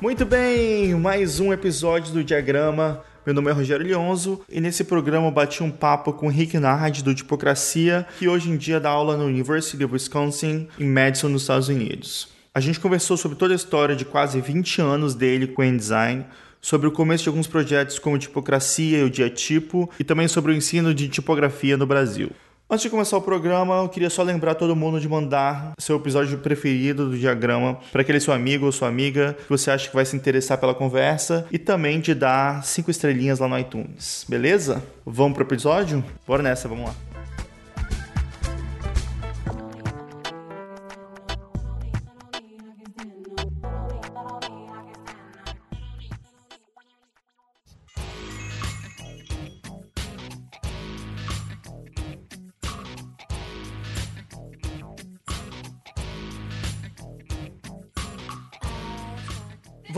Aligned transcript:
Muito 0.00 0.24
bem, 0.24 0.94
mais 0.94 1.40
um 1.40 1.52
episódio 1.52 2.14
do 2.14 2.24
Diagrama. 2.24 3.04
Meu 3.26 3.34
nome 3.34 3.50
é 3.50 3.52
Rogério 3.52 3.86
Lionzo 3.86 4.40
e 4.48 4.58
nesse 4.58 4.82
programa 4.82 5.26
eu 5.26 5.30
bati 5.30 5.62
um 5.62 5.70
papo 5.70 6.14
com 6.14 6.26
Rick 6.26 6.58
Nard 6.58 7.04
do 7.04 7.14
Tipocracia, 7.14 8.06
que 8.18 8.26
hoje 8.26 8.48
em 8.48 8.56
dia 8.56 8.80
dá 8.80 8.88
aula 8.88 9.14
na 9.14 9.24
University 9.24 9.84
of 9.84 9.92
Wisconsin, 9.92 10.68
em 10.78 10.88
Madison, 10.88 11.28
nos 11.28 11.42
Estados 11.42 11.68
Unidos. 11.68 12.30
A 12.54 12.60
gente 12.60 12.80
conversou 12.80 13.18
sobre 13.18 13.36
toda 13.36 13.52
a 13.52 13.56
história 13.56 13.94
de 13.94 14.06
quase 14.06 14.40
20 14.40 14.80
anos 14.80 15.14
dele 15.14 15.46
com 15.46 15.60
o 15.60 15.64
InDesign, 15.66 16.24
sobre 16.62 16.88
o 16.88 16.92
começo 16.92 17.24
de 17.24 17.28
alguns 17.28 17.46
projetos 17.46 17.98
como 17.98 18.16
Tipocracia 18.16 19.00
e 19.00 19.04
o 19.04 19.10
Dia 19.10 19.28
Tipo, 19.28 19.90
e 19.98 20.04
também 20.04 20.28
sobre 20.28 20.50
o 20.50 20.54
ensino 20.54 20.94
de 20.94 21.08
tipografia 21.10 21.76
no 21.76 21.84
Brasil. 21.84 22.30
Antes 22.72 22.84
de 22.84 22.90
começar 22.90 23.16
o 23.16 23.20
programa, 23.20 23.78
eu 23.78 23.88
queria 23.88 24.08
só 24.08 24.22
lembrar 24.22 24.54
todo 24.54 24.76
mundo 24.76 25.00
de 25.00 25.08
mandar 25.08 25.72
seu 25.76 25.96
episódio 25.96 26.38
preferido 26.38 27.10
do 27.10 27.18
diagrama 27.18 27.80
para 27.90 28.02
aquele 28.02 28.20
seu 28.20 28.32
amigo 28.32 28.64
ou 28.64 28.70
sua 28.70 28.86
amiga 28.86 29.36
que 29.42 29.48
você 29.48 29.72
acha 29.72 29.88
que 29.88 29.94
vai 29.94 30.04
se 30.04 30.14
interessar 30.14 30.56
pela 30.56 30.72
conversa 30.72 31.48
e 31.50 31.58
também 31.58 31.98
de 31.98 32.14
dar 32.14 32.62
cinco 32.62 32.88
estrelinhas 32.88 33.40
lá 33.40 33.48
no 33.48 33.58
iTunes, 33.58 34.24
beleza? 34.28 34.80
Vamos 35.04 35.34
pro 35.34 35.42
episódio? 35.44 36.04
Bora 36.24 36.44
nessa, 36.44 36.68
vamos 36.68 36.84
lá. 36.84 37.09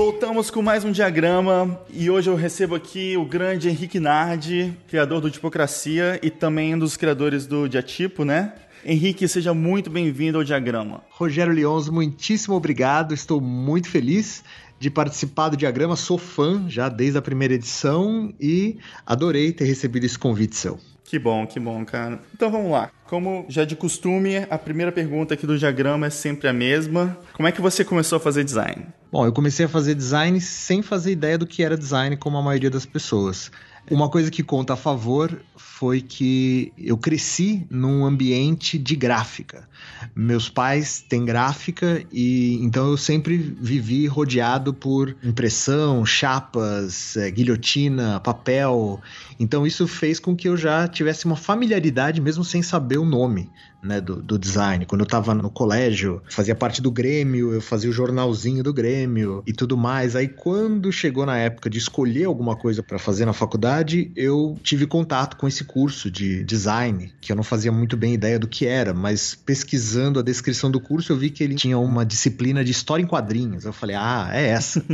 Voltamos 0.05 0.51
com 0.51 0.61
mais 0.61 0.85
um 0.85 0.91
diagrama 0.91 1.81
e 1.89 2.11
hoje 2.11 2.29
eu 2.29 2.35
recebo 2.35 2.75
aqui 2.75 3.17
o 3.17 3.25
grande 3.25 3.69
Henrique 3.69 4.01
Nardi, 4.01 4.77
criador 4.89 5.21
do 5.21 5.31
Tipocracia 5.31 6.19
e 6.21 6.29
também 6.29 6.75
um 6.75 6.79
dos 6.81 6.97
criadores 6.97 7.47
do 7.47 7.69
Diatipo, 7.69 8.25
né? 8.25 8.53
Henrique, 8.85 9.29
seja 9.29 9.55
muito 9.55 9.89
bem-vindo 9.89 10.39
ao 10.39 10.43
diagrama. 10.43 11.05
Rogério 11.09 11.53
Leonzo, 11.53 11.93
muitíssimo 11.93 12.57
obrigado, 12.57 13.15
estou 13.15 13.41
muito 13.41 13.89
feliz 13.89 14.43
de 14.77 14.91
participar 14.91 15.51
do 15.51 15.57
diagrama, 15.57 15.95
sou 15.95 16.19
fã 16.19 16.69
já 16.69 16.89
desde 16.89 17.19
a 17.19 17.23
primeira 17.23 17.55
edição 17.55 18.35
e 18.41 18.79
adorei 19.07 19.53
ter 19.53 19.67
recebido 19.67 20.05
esse 20.05 20.19
convite 20.19 20.57
seu. 20.57 20.81
Que 21.13 21.19
bom, 21.19 21.47
que 21.47 21.61
bom, 21.61 21.85
cara. 21.85 22.19
Então 22.35 22.51
vamos 22.51 22.73
lá. 22.73 22.91
Como 23.05 23.45
já 23.47 23.67
de 23.67 23.77
costume, 23.77 24.47
a 24.49 24.57
primeira 24.57 24.91
pergunta 24.91 25.35
aqui 25.35 25.47
do 25.47 25.59
diagrama 25.59 26.07
é 26.07 26.09
sempre 26.09 26.49
a 26.49 26.55
mesma. 26.55 27.19
Como 27.35 27.47
é 27.47 27.53
que 27.53 27.61
você 27.61 27.85
começou 27.85 28.17
a 28.17 28.21
fazer 28.21 28.43
design? 28.45 28.87
Bom, 29.13 29.27
eu 29.27 29.31
comecei 29.31 29.67
a 29.67 29.69
fazer 29.69 29.95
design 29.95 30.41
sem 30.41 30.81
fazer 30.81 31.13
ideia 31.13 31.37
do 31.37 31.47
que 31.47 31.63
era 31.63 31.77
design, 31.77 32.17
como 32.17 32.39
a 32.39 32.43
maioria 32.43 32.71
das 32.71 32.87
pessoas. 32.87 33.53
Uma 33.91 34.09
coisa 34.09 34.31
que 34.31 34.43
conta 34.43 34.73
a 34.73 34.77
favor 34.77 35.39
foi 35.55 36.01
que 36.01 36.73
eu 36.79 36.97
cresci 36.97 37.67
num 37.69 38.07
ambiente 38.07 38.79
de 38.79 38.97
gráfica. 38.97 39.69
Meus 40.15 40.49
pais 40.49 41.05
têm 41.09 41.25
gráfica 41.25 42.05
e 42.13 42.59
então 42.63 42.91
eu 42.91 42.97
sempre 42.97 43.37
vivi 43.37 44.07
rodeado 44.07 44.73
por 44.75 45.17
impressão, 45.23 46.05
chapas, 46.05 47.17
é, 47.17 47.31
guilhotina, 47.31 48.21
papel. 48.21 49.01
Então 49.39 49.67
isso 49.67 49.87
fez 49.87 50.19
com 50.21 50.37
que 50.37 50.49
eu 50.49 50.57
já 50.57 50.87
tivesse 50.89 51.25
uma 51.25 51.37
familiaridade 51.37 52.21
mesmo 52.21 52.45
sem 52.45 52.63
saber 52.63 52.99
o 52.99 53.05
nome 53.05 53.51
né, 53.83 54.01
do, 54.01 54.23
do, 54.23 54.39
design. 54.39 54.87
Quando 54.87 55.01
eu 55.01 55.07
estava 55.07 55.35
no 55.35 55.51
colégio, 55.51 56.23
fazia 56.31 56.55
parte 56.55 56.81
do 56.81 56.91
Grêmio, 56.91 57.53
eu 57.53 57.61
fazia 57.61 57.91
o 57.91 57.93
jornalzinho 57.93 58.63
do 58.63 58.73
Grêmio 58.73 59.43
e 59.47 59.53
tudo 59.53 59.77
mais. 59.77 60.15
Aí 60.15 60.29
quando 60.29 60.93
chegou 60.93 61.27
na 61.27 61.37
época 61.37 61.69
de 61.69 61.79
escolher 61.79 62.25
alguma 62.25 62.55
coisa 62.55 62.83
para 62.83 62.99
fazer 62.99 63.27
na 63.27 63.33
faculdade, 63.33 64.13
eu 64.15 64.57
tive 64.63 64.87
contato 64.87 65.37
com 65.37 65.49
esse 65.49 65.65
curso 65.65 66.11
de 66.11 66.45
design, 66.45 67.13
que 67.21 67.33
eu 67.33 67.37
não 67.37 67.43
fazia 67.43 67.73
muito 67.73 67.97
bem 67.97 68.15
ideia 68.15 68.39
do 68.39 68.47
que 68.47 68.67
era, 68.67 68.95
mas 68.95 69.35
pesquisando 69.35 70.21
a 70.21 70.23
descrição 70.23 70.71
do 70.71 70.81
curso, 70.81 71.13
eu 71.13 71.17
vi 71.17 71.31
que 71.31 71.43
ele 71.43 71.55
tinha 71.55 71.79
uma 71.79 72.07
disciplina 72.07 72.65
de 72.65 72.71
história 72.71 73.03
em 73.03 73.07
quadrinhos. 73.07 73.65
Eu 73.65 73.73
falei: 73.73 73.97
"Ah, 73.97 74.31
é 74.33 74.49
essa. 74.49 74.85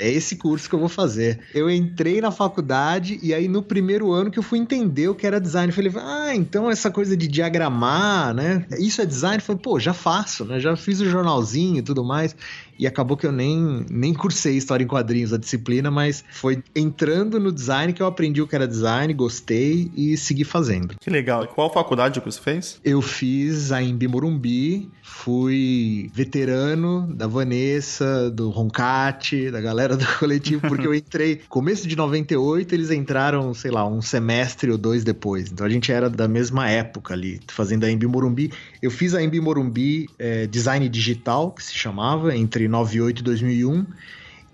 é 0.00 0.10
esse 0.10 0.36
curso 0.36 0.68
que 0.68 0.74
eu 0.74 0.80
vou 0.80 0.88
fazer". 0.88 1.40
Eu 1.54 1.70
entrei 1.70 2.20
na 2.20 2.30
faculdade 2.30 3.18
e 3.22 3.32
aí 3.32 3.46
no 3.46 3.62
primeiro 3.62 4.12
ano 4.12 4.30
que 4.30 4.38
eu 4.38 4.42
fui 4.42 4.58
entender 4.58 5.08
o 5.08 5.14
que 5.14 5.26
era 5.26 5.40
design, 5.40 5.68
eu 5.68 5.74
falei: 5.74 5.92
"Ah, 5.96 6.34
então 6.34 6.70
essa 6.70 6.90
coisa 6.90 7.16
de 7.16 7.28
diagramar 7.28 8.23
né? 8.32 8.66
Isso 8.78 9.02
é 9.02 9.06
design? 9.06 9.40
Falei, 9.42 9.60
pô, 9.60 9.78
já 9.78 9.92
faço, 9.92 10.44
né? 10.44 10.60
Já 10.60 10.76
fiz 10.76 11.00
o 11.00 11.08
jornalzinho 11.08 11.78
e 11.78 11.82
tudo 11.82 12.04
mais. 12.04 12.34
E 12.78 12.86
acabou 12.86 13.16
que 13.16 13.26
eu 13.26 13.32
nem, 13.32 13.84
nem 13.90 14.12
cursei 14.12 14.56
História 14.56 14.84
em 14.84 14.86
Quadrinhos, 14.88 15.32
a 15.32 15.38
disciplina, 15.38 15.90
mas 15.90 16.24
foi 16.32 16.62
entrando 16.74 17.38
no 17.38 17.52
design 17.52 17.92
que 17.92 18.02
eu 18.02 18.06
aprendi 18.06 18.40
o 18.40 18.46
que 18.46 18.54
era 18.54 18.66
design, 18.66 19.12
gostei 19.14 19.90
e 19.96 20.16
segui 20.16 20.44
fazendo. 20.44 20.96
Que 21.00 21.10
legal. 21.10 21.44
E 21.44 21.48
qual 21.48 21.72
faculdade 21.72 22.20
que 22.20 22.26
você 22.26 22.40
fez? 22.40 22.80
Eu 22.84 23.00
fiz 23.02 23.72
a 23.72 23.82
Embi 23.82 24.08
Morumbi, 24.08 24.88
fui 25.02 26.10
veterano 26.14 27.06
da 27.14 27.26
Vanessa, 27.26 28.30
do 28.30 28.50
Roncati, 28.50 29.50
da 29.50 29.60
galera 29.60 29.96
do 29.96 30.06
coletivo, 30.18 30.66
porque 30.68 30.86
eu 30.86 30.94
entrei 30.94 31.40
começo 31.48 31.86
de 31.86 31.96
98, 31.96 32.74
eles 32.74 32.90
entraram, 32.90 33.52
sei 33.54 33.70
lá, 33.70 33.86
um 33.86 34.02
semestre 34.02 34.70
ou 34.70 34.78
dois 34.78 35.04
depois. 35.04 35.50
Então 35.50 35.66
a 35.66 35.70
gente 35.70 35.90
era 35.92 36.08
da 36.08 36.28
mesma 36.28 36.68
época 36.68 37.14
ali, 37.14 37.40
fazendo 37.48 37.84
a 37.84 37.90
Embi 37.90 38.06
Morumbi. 38.06 38.52
Eu 38.82 38.90
fiz 38.90 39.14
a 39.14 39.22
Embi 39.22 39.40
Morumbi 39.40 40.08
é, 40.18 40.46
Design 40.46 40.88
Digital, 40.88 41.50
que 41.52 41.62
se 41.62 41.74
chamava, 41.74 42.36
entre 42.36 42.63
entre 42.64 42.68
98 42.68 43.20
e 43.20 43.22
2001. 43.22 43.86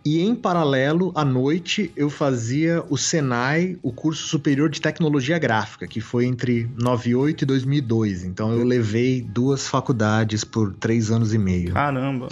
E 0.02 0.22
em 0.22 0.34
paralelo, 0.34 1.12
à 1.14 1.26
noite, 1.26 1.92
eu 1.94 2.08
fazia 2.08 2.82
o 2.88 2.96
Senai, 2.96 3.76
o 3.82 3.92
curso 3.92 4.26
superior 4.28 4.70
de 4.70 4.80
tecnologia 4.80 5.38
gráfica, 5.38 5.86
que 5.86 6.00
foi 6.00 6.24
entre 6.24 6.70
98 6.78 7.42
e 7.42 7.46
2002. 7.46 8.24
Então 8.24 8.50
eu 8.50 8.64
levei 8.64 9.20
duas 9.20 9.68
faculdades 9.68 10.42
por 10.42 10.72
três 10.72 11.10
anos 11.10 11.34
e 11.34 11.38
meio. 11.38 11.74
Caramba, 11.74 12.28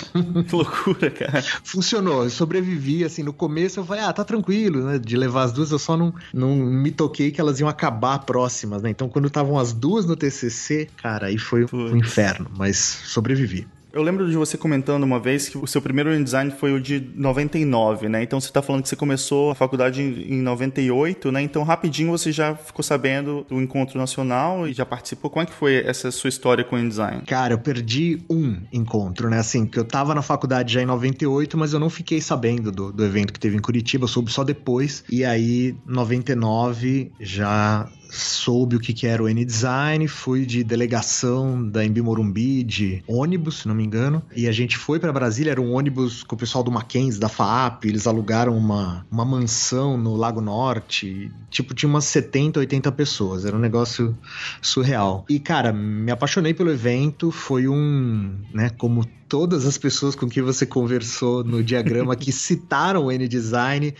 que 0.48 0.56
loucura, 0.56 1.10
cara. 1.10 1.42
Funcionou, 1.62 2.24
eu 2.24 2.30
sobrevivi. 2.30 3.04
Assim, 3.04 3.22
no 3.22 3.34
começo 3.34 3.80
eu 3.80 3.84
falei, 3.84 4.02
ah, 4.02 4.14
tá 4.14 4.24
tranquilo, 4.24 4.86
né? 4.86 4.98
De 4.98 5.14
levar 5.14 5.42
as 5.42 5.52
duas, 5.52 5.70
eu 5.70 5.78
só 5.78 5.94
não, 5.94 6.14
não 6.32 6.56
me 6.56 6.90
toquei 6.90 7.30
que 7.30 7.38
elas 7.38 7.60
iam 7.60 7.68
acabar 7.68 8.20
próximas, 8.20 8.82
né? 8.82 8.88
Então 8.88 9.10
quando 9.10 9.28
estavam 9.28 9.58
as 9.58 9.74
duas 9.74 10.06
no 10.06 10.16
TCC, 10.16 10.88
cara, 10.96 11.26
aí 11.26 11.36
foi 11.36 11.66
um 11.70 11.98
inferno, 11.98 12.50
mas 12.56 12.78
sobrevivi. 12.78 13.66
Eu 13.98 14.04
lembro 14.04 14.30
de 14.30 14.36
você 14.36 14.56
comentando 14.56 15.02
uma 15.02 15.18
vez 15.18 15.48
que 15.48 15.58
o 15.58 15.66
seu 15.66 15.82
primeiro 15.82 16.22
design 16.22 16.52
foi 16.52 16.72
o 16.72 16.80
de 16.80 17.04
99, 17.16 18.08
né? 18.08 18.22
Então 18.22 18.40
você 18.40 18.46
está 18.46 18.62
falando 18.62 18.84
que 18.84 18.88
você 18.88 18.94
começou 18.94 19.50
a 19.50 19.56
faculdade 19.56 20.00
em 20.00 20.40
98, 20.40 21.32
né? 21.32 21.42
Então 21.42 21.64
rapidinho 21.64 22.12
você 22.12 22.30
já 22.30 22.54
ficou 22.54 22.84
sabendo 22.84 23.44
do 23.48 23.60
encontro 23.60 23.98
nacional 23.98 24.68
e 24.68 24.72
já 24.72 24.86
participou. 24.86 25.28
Como 25.28 25.42
é 25.42 25.46
que 25.46 25.52
foi 25.52 25.84
essa 25.84 26.12
sua 26.12 26.28
história 26.28 26.62
com 26.62 26.76
o 26.76 26.78
InDesign? 26.78 27.22
Cara, 27.22 27.54
eu 27.54 27.58
perdi 27.58 28.22
um 28.30 28.58
encontro, 28.72 29.28
né? 29.28 29.40
Assim, 29.40 29.66
que 29.66 29.76
eu 29.76 29.84
tava 29.84 30.14
na 30.14 30.22
faculdade 30.22 30.74
já 30.74 30.80
em 30.80 30.86
98, 30.86 31.58
mas 31.58 31.72
eu 31.72 31.80
não 31.80 31.90
fiquei 31.90 32.20
sabendo 32.20 32.70
do, 32.70 32.92
do 32.92 33.04
evento 33.04 33.32
que 33.32 33.40
teve 33.40 33.56
em 33.56 33.60
Curitiba, 33.60 34.04
eu 34.04 34.08
soube 34.08 34.30
só 34.30 34.44
depois. 34.44 35.02
E 35.10 35.24
aí, 35.24 35.74
99, 35.84 37.10
já 37.18 37.88
soube 38.10 38.76
o 38.76 38.80
que, 38.80 38.92
que 38.92 39.06
era 39.06 39.22
o 39.22 39.28
N-Design, 39.28 40.06
fui 40.08 40.46
de 40.46 40.64
delegação 40.64 41.68
da 41.68 41.84
Embi 41.84 42.00
Morumbi 42.00 42.62
de 42.62 43.02
ônibus, 43.06 43.58
se 43.58 43.68
não 43.68 43.74
me 43.74 43.84
engano, 43.84 44.22
e 44.34 44.48
a 44.48 44.52
gente 44.52 44.76
foi 44.76 44.98
para 44.98 45.12
Brasília, 45.12 45.50
era 45.50 45.60
um 45.60 45.72
ônibus 45.72 46.22
com 46.22 46.34
o 46.34 46.38
pessoal 46.38 46.64
do 46.64 46.70
Mackenzie, 46.70 47.20
da 47.20 47.28
FAAP, 47.28 47.84
eles 47.84 48.06
alugaram 48.06 48.56
uma, 48.56 49.06
uma 49.10 49.24
mansão 49.24 49.96
no 49.96 50.16
Lago 50.16 50.40
Norte, 50.40 51.30
tipo, 51.50 51.74
tinha 51.74 51.88
umas 51.88 52.04
70, 52.04 52.60
80 52.60 52.92
pessoas, 52.92 53.44
era 53.44 53.56
um 53.56 53.60
negócio 53.60 54.16
surreal. 54.60 55.24
E, 55.28 55.38
cara, 55.38 55.72
me 55.72 56.10
apaixonei 56.10 56.54
pelo 56.54 56.70
evento, 56.70 57.30
foi 57.30 57.68
um, 57.68 58.34
né, 58.52 58.70
como 58.70 59.04
todas 59.28 59.66
as 59.66 59.76
pessoas 59.76 60.14
com 60.14 60.26
quem 60.28 60.42
você 60.42 60.64
conversou 60.64 61.44
no 61.44 61.62
diagrama 61.62 62.16
que 62.16 62.32
citaram 62.32 63.04
o 63.04 63.12
N-Design, 63.12 63.94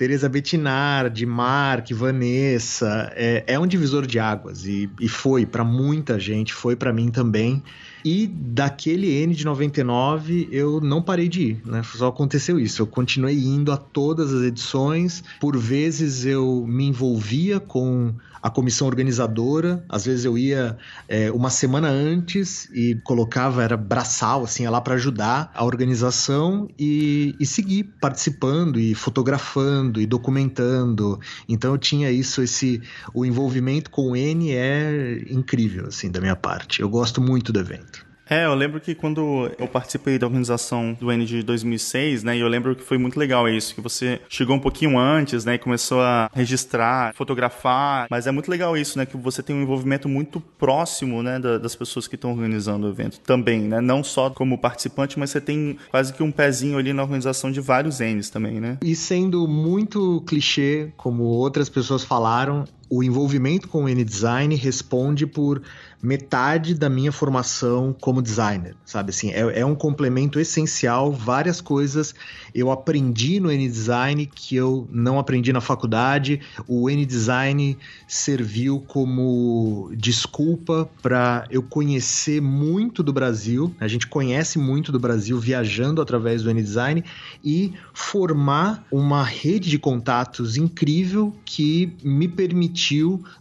Teresa 0.00 0.30
Bettinardi, 0.30 1.26
Mark, 1.26 1.90
Vanessa, 1.92 3.12
é, 3.14 3.44
é 3.46 3.58
um 3.58 3.66
divisor 3.66 4.06
de 4.06 4.18
águas 4.18 4.64
e, 4.64 4.88
e 4.98 5.06
foi 5.06 5.44
para 5.44 5.62
muita 5.62 6.18
gente, 6.18 6.54
foi 6.54 6.74
para 6.74 6.90
mim 6.90 7.10
também. 7.10 7.62
E 8.02 8.26
daquele 8.26 9.10
N 9.22 9.34
de 9.34 9.44
99 9.44 10.48
eu 10.50 10.80
não 10.80 11.02
parei 11.02 11.28
de 11.28 11.42
ir, 11.42 11.62
né? 11.66 11.82
Só 11.82 12.08
aconteceu 12.08 12.58
isso. 12.58 12.80
Eu 12.80 12.86
continuei 12.86 13.36
indo 13.44 13.70
a 13.70 13.76
todas 13.76 14.32
as 14.32 14.42
edições. 14.42 15.22
Por 15.38 15.58
vezes 15.58 16.24
eu 16.24 16.64
me 16.66 16.86
envolvia 16.86 17.60
com 17.60 18.14
a 18.42 18.50
comissão 18.50 18.86
organizadora. 18.86 19.84
Às 19.88 20.04
vezes 20.04 20.24
eu 20.24 20.36
ia 20.36 20.76
é, 21.08 21.30
uma 21.30 21.50
semana 21.50 21.88
antes 21.88 22.68
e 22.72 22.94
colocava, 23.04 23.62
era 23.62 23.76
braçal, 23.76 24.44
assim, 24.44 24.66
lá 24.66 24.80
para 24.80 24.94
ajudar 24.94 25.50
a 25.54 25.64
organização 25.64 26.68
e, 26.78 27.34
e 27.38 27.46
seguir 27.46 27.84
participando 28.00 28.78
e 28.78 28.94
fotografando 28.94 30.00
e 30.00 30.06
documentando. 30.06 31.18
Então 31.48 31.72
eu 31.72 31.78
tinha 31.78 32.10
isso, 32.10 32.42
esse 32.42 32.82
o 33.14 33.24
envolvimento 33.24 33.90
com 33.90 34.10
o 34.10 34.16
N 34.16 34.52
é 34.52 35.24
incrível, 35.30 35.86
assim, 35.86 36.10
da 36.10 36.20
minha 36.20 36.36
parte. 36.36 36.80
Eu 36.80 36.88
gosto 36.88 37.20
muito 37.20 37.52
do 37.52 37.60
evento. 37.60 38.09
É, 38.30 38.46
eu 38.46 38.54
lembro 38.54 38.80
que 38.80 38.94
quando 38.94 39.50
eu 39.58 39.66
participei 39.66 40.16
da 40.16 40.24
organização 40.24 40.96
do 41.00 41.10
N 41.10 41.26
de 41.26 41.42
2006, 41.42 42.22
né, 42.22 42.36
e 42.36 42.40
eu 42.40 42.46
lembro 42.46 42.76
que 42.76 42.82
foi 42.84 42.96
muito 42.96 43.18
legal 43.18 43.48
isso, 43.48 43.74
que 43.74 43.80
você 43.80 44.20
chegou 44.28 44.54
um 44.54 44.60
pouquinho 44.60 44.96
antes, 44.96 45.44
né, 45.44 45.54
e 45.54 45.58
começou 45.58 46.00
a 46.00 46.30
registrar, 46.32 47.12
fotografar, 47.12 48.06
mas 48.08 48.28
é 48.28 48.30
muito 48.30 48.48
legal 48.48 48.76
isso, 48.76 48.96
né, 48.96 49.04
que 49.04 49.16
você 49.16 49.42
tem 49.42 49.56
um 49.56 49.62
envolvimento 49.62 50.08
muito 50.08 50.40
próximo, 50.40 51.24
né, 51.24 51.40
das 51.40 51.74
pessoas 51.74 52.06
que 52.06 52.14
estão 52.14 52.30
organizando 52.30 52.86
o 52.86 52.90
evento 52.90 53.18
também, 53.18 53.62
né, 53.62 53.80
não 53.80 54.04
só 54.04 54.30
como 54.30 54.56
participante, 54.56 55.18
mas 55.18 55.30
você 55.30 55.40
tem 55.40 55.76
quase 55.90 56.12
que 56.12 56.22
um 56.22 56.30
pezinho 56.30 56.78
ali 56.78 56.92
na 56.92 57.02
organização 57.02 57.50
de 57.50 57.60
vários 57.60 57.98
N's 57.98 58.30
também, 58.30 58.60
né? 58.60 58.78
E 58.80 58.94
sendo 58.94 59.48
muito 59.48 60.22
clichê, 60.24 60.92
como 60.96 61.24
outras 61.24 61.68
pessoas 61.68 62.04
falaram, 62.04 62.64
o 62.90 63.04
envolvimento 63.04 63.68
com 63.68 63.84
o 63.84 63.88
N-Design 63.88 64.52
responde 64.56 65.24
por 65.24 65.62
metade 66.02 66.74
da 66.74 66.88
minha 66.88 67.12
formação 67.12 67.94
como 68.00 68.22
designer, 68.22 68.74
sabe? 68.86 69.10
Assim, 69.10 69.30
é, 69.30 69.60
é 69.60 69.66
um 69.66 69.74
complemento 69.74 70.40
essencial. 70.40 71.12
Várias 71.12 71.60
coisas 71.60 72.14
eu 72.54 72.70
aprendi 72.70 73.38
no 73.38 73.52
N-Design 73.52 74.26
que 74.26 74.56
eu 74.56 74.88
não 74.90 75.18
aprendi 75.18 75.52
na 75.52 75.60
faculdade. 75.60 76.40
O 76.66 76.88
N-Design 76.90 77.78
serviu 78.08 78.80
como 78.80 79.92
desculpa 79.94 80.90
para 81.02 81.46
eu 81.50 81.62
conhecer 81.62 82.40
muito 82.40 83.02
do 83.02 83.12
Brasil. 83.12 83.72
A 83.78 83.86
gente 83.86 84.06
conhece 84.06 84.58
muito 84.58 84.90
do 84.90 84.98
Brasil 84.98 85.38
viajando 85.38 86.00
através 86.00 86.42
do 86.42 86.50
N-Design 86.50 87.04
e 87.44 87.74
formar 87.92 88.84
uma 88.90 89.22
rede 89.22 89.68
de 89.68 89.78
contatos 89.78 90.56
incrível 90.56 91.32
que 91.44 91.94
me 92.02 92.26
permitiu 92.26 92.79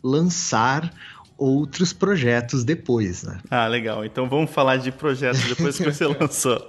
lançar 0.03 0.94
outros 1.38 1.94
projetos 1.94 2.63
depois, 2.63 3.24
né? 3.24 3.39
Ah, 3.50 3.68
legal. 3.68 4.03
Então 4.03 4.27
vamos 4.27 4.51
falar 4.51 4.77
de 4.77 4.91
projetos 4.91 5.41
depois 5.44 5.77
que 5.77 5.86
você 5.86 6.06
lançou. 6.19 6.62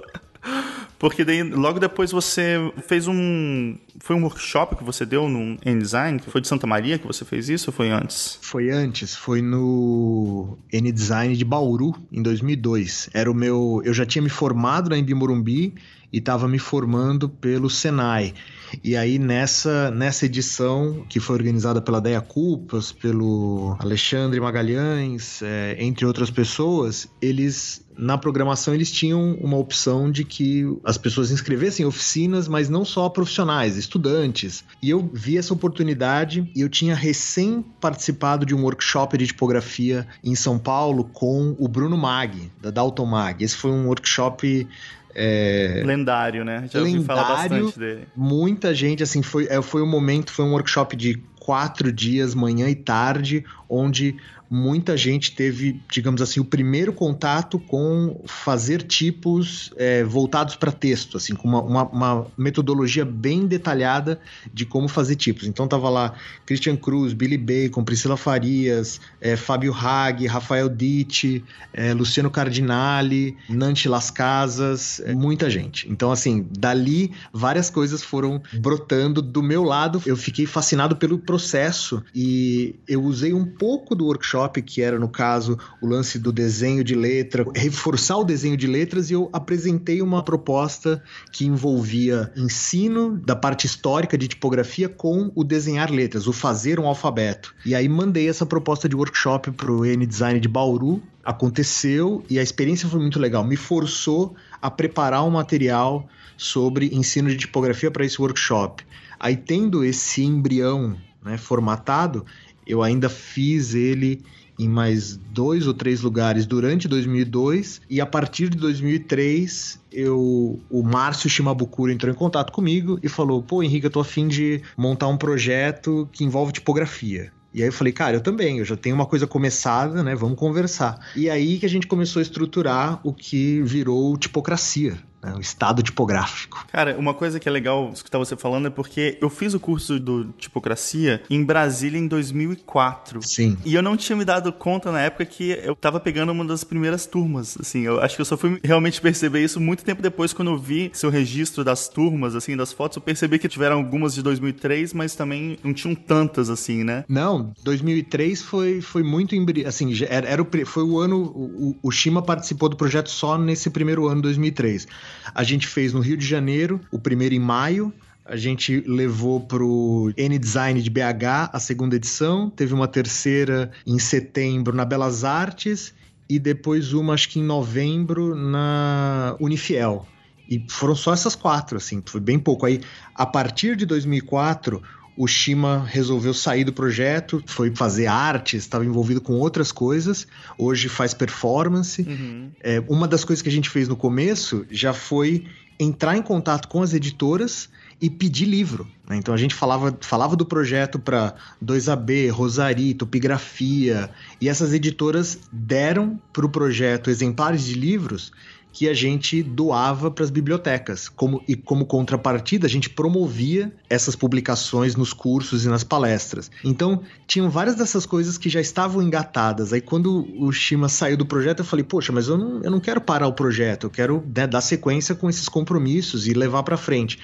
Porque 1.01 1.25
daí, 1.25 1.43
logo 1.43 1.81
depois 1.81 2.13
você 2.13 2.57
fez 2.87 3.09
um. 3.09 3.75
Foi 4.01 4.15
um 4.15 4.23
workshop 4.23 4.77
que 4.77 4.85
você 4.85 5.07
deu 5.07 5.31
no 5.31 5.57
N-Design? 5.65 6.21
Foi 6.27 6.43
de 6.43 6.49
Santa 6.49 6.67
Maria 6.67 6.99
que 6.99 7.07
você 7.07 7.25
fez 7.25 7.49
isso 7.49 7.71
ou 7.71 7.75
foi 7.75 7.89
antes? 7.89 8.39
Foi 8.43 8.71
antes. 8.71 9.17
Foi 9.17 9.41
no 9.41 10.59
N-Design 10.71 11.35
de 11.35 11.45
Bauru, 11.45 11.97
em 12.13 12.23
2002. 12.23 13.09
Era 13.15 13.31
o 13.31 13.35
meu. 13.35 13.81
Eu 13.83 13.95
já 13.95 14.05
tinha 14.05 14.21
me 14.21 14.29
formado 14.29 14.91
na 14.91 14.99
Embi 14.99 15.15
Morumbi 15.15 15.75
e 16.13 16.19
estava 16.19 16.47
me 16.47 16.59
formando 16.59 17.31
pelo 17.31 17.71
Senai. 17.71 18.35
E 18.83 18.97
aí 18.97 19.19
nessa, 19.19 19.91
nessa 19.91 20.27
edição, 20.27 21.05
que 21.09 21.21
foi 21.21 21.37
organizada 21.37 21.81
pela 21.81 22.01
Deia 22.01 22.21
Culpas, 22.21 22.93
pelo 22.93 23.77
Alexandre 23.79 24.41
Magalhães, 24.41 25.43
é, 25.43 25.77
entre 25.79 26.07
outras 26.07 26.31
pessoas, 26.31 27.09
eles 27.21 27.85
na 28.01 28.17
programação 28.17 28.75
eles 28.75 28.91
tinham 28.91 29.35
uma 29.35 29.59
opção 29.59 30.11
de 30.11 30.25
que 30.25 30.65
as 30.83 30.97
pessoas 30.97 31.31
inscrevessem 31.31 31.85
oficinas, 31.85 32.49
mas 32.49 32.69
não 32.69 32.83
só 32.83 33.09
profissionais, 33.11 33.77
estudantes. 33.77 34.65
E 34.83 34.89
eu 34.89 35.11
vi 35.13 35.37
essa 35.37 35.53
oportunidade 35.53 36.51
e 36.57 36.63
eu 36.63 36.69
tinha 36.71 36.95
recém 36.95 37.63
participado 37.79 38.47
de 38.47 38.55
um 38.55 38.63
workshop 38.63 39.19
de 39.19 39.27
tipografia 39.27 40.07
em 40.25 40.35
São 40.35 40.59
Paulo 40.59 41.05
com 41.05 41.55
o 41.59 41.69
Bruno 41.69 41.99
Mag, 41.99 42.51
da 42.63 42.71
Dalton 42.71 43.05
Mag. 43.05 43.45
Esse 43.45 43.57
foi 43.57 43.71
um 43.71 43.87
workshop 43.89 44.67
é... 45.15 45.83
Lendário, 45.85 46.45
né? 46.45 46.69
Já 46.71 46.81
ouvi 46.81 47.03
falar 47.05 47.25
bastante 47.25 47.79
dele. 47.79 48.09
Muita 48.17 48.75
gente, 48.75 49.03
assim, 49.03 49.23
foi, 49.23 49.47
é, 49.49 49.61
foi 49.63 49.83
um 49.83 49.87
momento, 49.87 50.33
foi 50.33 50.45
um 50.45 50.53
workshop 50.53 50.97
de 50.97 51.23
quatro 51.39 51.93
dias, 51.93 52.35
manhã 52.35 52.69
e 52.69 52.75
tarde, 52.75 53.45
onde 53.69 54.17
muita 54.51 54.97
gente 54.97 55.37
teve, 55.37 55.81
digamos 55.89 56.21
assim, 56.21 56.41
o 56.41 56.45
primeiro 56.45 56.93
contato 56.93 57.57
com 57.57 58.21
fazer 58.27 58.83
tipos 58.83 59.73
é, 59.77 60.03
voltados 60.03 60.57
para 60.57 60.73
texto, 60.73 61.17
assim, 61.17 61.37
com 61.37 61.47
uma, 61.47 61.63
uma, 61.63 61.83
uma, 61.85 62.27
metodologia 62.37 63.05
bem 63.05 63.47
detalhada 63.47 64.21
de 64.53 64.67
como 64.67 64.89
fazer 64.89 65.15
tipos. 65.15 65.47
Então 65.47 65.69
tava 65.69 65.89
lá 65.89 66.15
Christian 66.45 66.77
Cruz, 66.77 67.13
Billy 67.13 67.39
Bacon, 67.39 67.85
Priscila 67.85 68.17
Farias, 68.17 69.01
é, 69.21 69.37
Fábio 69.37 69.73
Hag, 69.73 70.27
Rafael 70.27 70.69
Ditti, 70.69 71.45
é, 71.73 71.95
Luciano 71.95 72.31
Cardinali, 72.31 73.37
Nanti 73.49 73.89
Las 73.89 74.11
Casas, 74.11 75.01
é, 75.05 75.15
muita 75.15 75.49
gente. 75.49 75.89
Então, 75.89 76.11
assim, 76.11 76.45
dali 76.59 77.13
várias 77.33 77.71
coisas 77.71 78.03
foram 78.03 78.43
brotando 78.55 79.23
do 79.23 79.45
meu 79.45 79.63
lado. 79.63 80.03
Eu 80.05 80.17
fiquei 80.17 80.45
fascinado 80.45 80.97
pelo 80.97 81.19
processo 81.19 82.03
e 82.13 82.75
eu 82.89 83.05
usei 83.05 83.33
um 83.33 83.45
pouco 83.45 83.95
do 83.95 84.07
workshop 84.07 84.40
que 84.49 84.81
era, 84.81 84.99
no 84.99 85.09
caso, 85.09 85.59
o 85.81 85.87
lance 85.87 86.19
do 86.19 86.33
desenho 86.33 86.83
de 86.83 86.95
letra, 86.95 87.45
reforçar 87.55 88.17
o 88.17 88.25
desenho 88.25 88.57
de 88.57 88.67
letras, 88.67 89.11
e 89.11 89.15
eu 89.15 89.29
apresentei 89.33 90.01
uma 90.01 90.23
proposta 90.23 91.03
que 91.33 91.45
envolvia 91.45 92.33
ensino 92.37 93.19
da 93.19 93.37
parte 93.37 93.67
histórica 93.67 94.17
de 94.17 94.29
tipografia 94.29 94.89
com 94.89 95.31
o 95.35 95.45
desenhar 95.45 95.91
letras, 95.91 96.27
o 96.27 96.33
fazer 96.33 96.81
um 96.81 96.87
alfabeto. 96.87 97.55
E 97.67 97.75
aí 97.75 97.89
mandei 97.89 98.29
essa 98.29 98.47
proposta 98.47 98.89
de 98.89 98.97
workshop 98.97 99.51
para 99.51 99.71
o 99.71 99.85
N-Design 99.85 100.41
de 100.41 100.49
Bauru, 100.49 101.03
aconteceu 101.25 102.25
e 102.31 102.39
a 102.39 102.43
experiência 102.43 102.89
foi 102.89 103.01
muito 103.01 103.19
legal. 103.19 103.45
Me 103.45 103.57
forçou 103.57 104.35
a 104.61 104.71
preparar 104.71 105.25
um 105.25 105.31
material 105.31 106.09
sobre 106.37 106.87
ensino 106.95 107.29
de 107.29 107.37
tipografia 107.37 107.91
para 107.91 108.05
esse 108.05 108.21
workshop. 108.21 108.85
Aí, 109.19 109.37
tendo 109.37 109.85
esse 109.85 110.25
embrião 110.25 110.97
né, 111.23 111.37
formatado, 111.37 112.25
eu 112.67 112.83
ainda 112.83 113.09
fiz 113.09 113.75
ele 113.75 114.23
em 114.59 114.69
mais 114.69 115.17
dois 115.17 115.67
ou 115.67 115.73
três 115.73 116.03
lugares 116.03 116.45
durante 116.45 116.87
2002 116.87 117.81
e 117.89 118.01
a 118.01 118.07
partir 118.07 118.51
de 118.51 118.59
2003 118.59 119.81
eu 119.91 120.61
o 120.69 120.83
Márcio 120.83 121.31
Shimabukuro 121.31 121.91
entrou 121.91 122.13
em 122.13 122.17
contato 122.17 122.53
comigo 122.53 122.99
e 123.03 123.09
falou: 123.09 123.43
"Pô, 123.43 123.63
Henrique, 123.63 123.87
eu 123.87 123.91
tô 123.91 124.01
afim 124.01 124.29
de 124.29 124.61
montar 124.77 125.09
um 125.09 125.17
projeto 125.17 126.09
que 126.13 126.25
envolve 126.25 126.53
tipografia". 126.53 127.33
E 127.53 127.63
aí 127.63 127.69
eu 127.69 127.73
falei, 127.73 127.93
cara, 127.93 128.17
eu 128.17 128.21
também, 128.21 128.59
eu 128.59 128.65
já 128.65 128.77
tenho 128.77 128.95
uma 128.95 129.07
coisa 129.07 129.27
começada, 129.27 130.05
né? 130.05 130.15
Vamos 130.15 130.39
conversar. 130.39 131.05
E 131.17 131.29
aí 131.29 131.59
que 131.59 131.67
a 131.67 131.69
gente 131.69 131.87
começou 131.87 132.21
a 132.21 132.23
estruturar 132.23 133.01
o 133.03 133.13
que 133.13 133.61
virou 133.63 134.17
tipocracia, 134.17 134.97
né, 135.23 135.35
o 135.37 135.41
estado 135.41 135.83
tipográfico. 135.83 136.65
Cara, 136.73 136.97
uma 136.99 137.15
coisa 137.15 137.39
que 137.39 137.49
é 137.49 137.53
legal 137.53 137.91
escutar 137.93 138.19
você 138.19 138.37
falando 138.37 138.67
é 138.67 138.71
porque 138.71 139.19
eu 139.21 139.29
fiz 139.29 139.55
o 139.55 139.61
curso 139.61 139.99
do 139.99 140.27
tipocracia 140.39 141.23
em 141.29 141.45
Brasília 141.45 141.99
em 141.99 142.07
2004. 142.07 143.23
Sim. 143.23 143.57
E 143.65 143.75
eu 143.75 143.83
não 143.83 143.97
tinha 143.97 144.17
me 144.17 144.25
dado 144.25 144.53
conta 144.53 144.91
na 144.91 145.01
época 145.01 145.25
que 145.25 145.51
eu 145.63 145.77
tava 145.77 146.01
pegando 146.01 146.33
uma 146.33 146.45
das 146.45 146.65
primeiras 146.65 147.07
turmas, 147.07 147.57
assim, 147.61 147.81
eu 147.83 148.01
acho 148.01 148.17
que 148.17 148.21
eu 148.21 148.27
só 148.27 148.37
fui 148.37 148.59
realmente 148.63 149.01
perceber 149.01 149.43
isso 149.45 149.61
muito 149.61 149.85
tempo 149.85 150.03
depois 150.03 150.33
quando 150.33 150.51
eu 150.51 150.59
vi 150.59 150.91
seu 150.93 151.11
registro 151.11 151.65
das 151.65 151.89
turmas, 151.89 152.35
assim, 152.35 152.57
das 152.57 152.73
fotos, 152.73 152.97
eu 152.97 153.03
percebi 153.03 153.39
que 153.39 153.49
tiveram 153.49 153.77
algumas 153.77 154.15
de 154.15 154.23
2003, 154.23 154.93
mas 154.95 155.15
também 155.15 155.59
não 155.63 155.73
tinham 155.73 155.95
tantas 155.95 156.49
assim, 156.51 156.85
né? 156.85 157.05
Não, 157.09 157.53
2003 157.63 158.43
foi, 158.43 158.81
foi 158.81 159.03
muito 159.03 159.35
assim, 159.67 159.93
era, 160.09 160.29
era 160.29 160.43
o, 160.43 160.67
foi 160.67 160.83
o 160.83 160.99
ano 160.99 161.23
o, 161.23 161.77
o 161.83 161.91
Shima 161.91 162.23
participou 162.23 162.69
do 162.69 162.77
projeto 162.77 163.11
só 163.11 163.39
nesse 163.39 163.71
primeiro 163.71 164.09
ano 164.09 164.23
2003. 164.23 164.87
A 165.35 165.43
gente 165.43 165.67
fez 165.67 165.93
no 165.93 166.01
Rio 166.01 166.17
de 166.17 166.27
Janeiro, 166.27 166.81
o 166.91 166.99
primeiro 166.99 167.35
em 167.35 167.39
maio, 167.39 167.93
a 168.25 168.37
gente 168.37 168.85
levou 168.87 169.41
pro 169.41 170.13
N-Design 170.17 170.81
de 170.81 170.89
BH 170.89 171.51
a 171.53 171.59
segunda 171.59 171.97
edição, 171.97 172.49
teve 172.49 172.73
uma 172.73 172.87
terceira 172.87 173.73
em 173.85 173.99
setembro 173.99 174.75
na 174.75 174.85
Belas 174.85 175.25
Artes 175.25 175.93
e 176.29 176.39
depois 176.39 176.93
uma, 176.93 177.15
acho 177.15 177.29
que 177.29 177.41
em 177.41 177.43
novembro, 177.43 178.37
na 178.37 179.37
Unifiel. 179.41 180.07
E 180.49 180.65
foram 180.69 180.95
só 180.95 181.13
essas 181.13 181.35
quatro, 181.35 181.77
assim, 181.77 182.01
foi 182.07 182.21
bem 182.21 182.39
pouco. 182.39 182.67
Aí, 182.67 182.81
a 183.17 183.27
partir 183.27 183.75
de 183.75 183.85
2004, 183.85 184.81
o 185.21 185.27
Shima 185.27 185.85
resolveu 185.87 186.33
sair 186.33 186.65
do 186.65 186.73
projeto, 186.73 187.43
foi 187.45 187.71
fazer 187.77 188.07
arte, 188.07 188.57
estava 188.57 188.87
envolvido 188.87 189.21
com 189.21 189.35
outras 189.35 189.71
coisas. 189.71 190.27
Hoje 190.57 190.89
faz 190.89 191.13
performance. 191.13 192.01
Uhum. 192.01 192.51
É, 192.63 192.83
uma 192.89 193.07
das 193.07 193.23
coisas 193.23 193.43
que 193.43 193.51
a 193.51 193.53
gente 193.53 193.69
fez 193.69 193.87
no 193.87 193.97
começo 193.97 194.65
já 194.71 194.95
foi 194.95 195.45
entrar 195.79 196.17
em 196.17 196.23
contato 196.23 196.69
com 196.69 196.81
as 196.83 196.95
editoras 196.95 197.69
e 198.01 198.09
pedir 198.09 198.47
livro. 198.47 198.89
Né? 199.07 199.17
Então 199.19 199.35
a 199.35 199.37
gente 199.37 199.55
falava, 199.55 199.95
falava 200.01 200.35
do 200.35 200.47
projeto 200.47 200.99
para 200.99 201.35
2AB, 201.63 202.31
Rosari, 202.31 202.95
Topigrafia, 202.95 204.09
e 204.41 204.49
essas 204.49 204.73
editoras 204.73 205.39
deram 205.53 206.19
para 206.33 206.47
o 206.47 206.49
projeto 206.49 207.11
exemplares 207.11 207.67
de 207.67 207.75
livros 207.75 208.33
que 208.73 208.89
a 208.89 208.95
gente 208.95 209.43
doava 209.43 210.11
para 210.11 210.25
as 210.25 210.31
bibliotecas. 210.31 211.09
Como, 211.09 211.43
e 211.47 211.57
como 211.57 211.85
contrapartida, 211.85 212.67
a 212.67 212.71
gente 212.71 212.89
promovia 212.89 213.73
essas 213.89 214.15
publicações 214.15 214.95
nos 214.95 215.13
cursos 215.13 215.65
e 215.65 215.69
nas 215.69 215.85
palestras. 215.85 216.51
Então, 216.65 217.03
tinham 217.27 217.51
várias 217.51 217.77
dessas 217.77 218.07
coisas 218.07 218.39
que 218.39 218.49
já 218.49 218.61
estavam 218.61 219.03
engatadas. 219.03 219.73
Aí, 219.73 219.81
quando 219.81 220.27
o 220.39 220.53
Shima 220.53 220.89
saiu 220.89 221.17
do 221.17 221.27
projeto, 221.27 221.61
eu 221.61 221.65
falei, 221.65 221.85
poxa, 221.85 222.13
mas 222.13 222.29
eu 222.29 222.39
não, 222.39 222.63
eu 222.63 222.71
não 222.71 222.81
quero 222.81 223.01
parar 223.01 223.27
o 223.27 223.33
projeto, 223.33 223.85
eu 223.85 223.91
quero 223.91 224.25
né, 224.35 224.47
dar 224.47 224.61
sequência 224.61 225.15
com 225.15 225.29
esses 225.29 225.49
compromissos 225.49 226.27
e 226.27 226.33
levar 226.33 226.63
para 226.63 226.77
frente. 226.77 227.19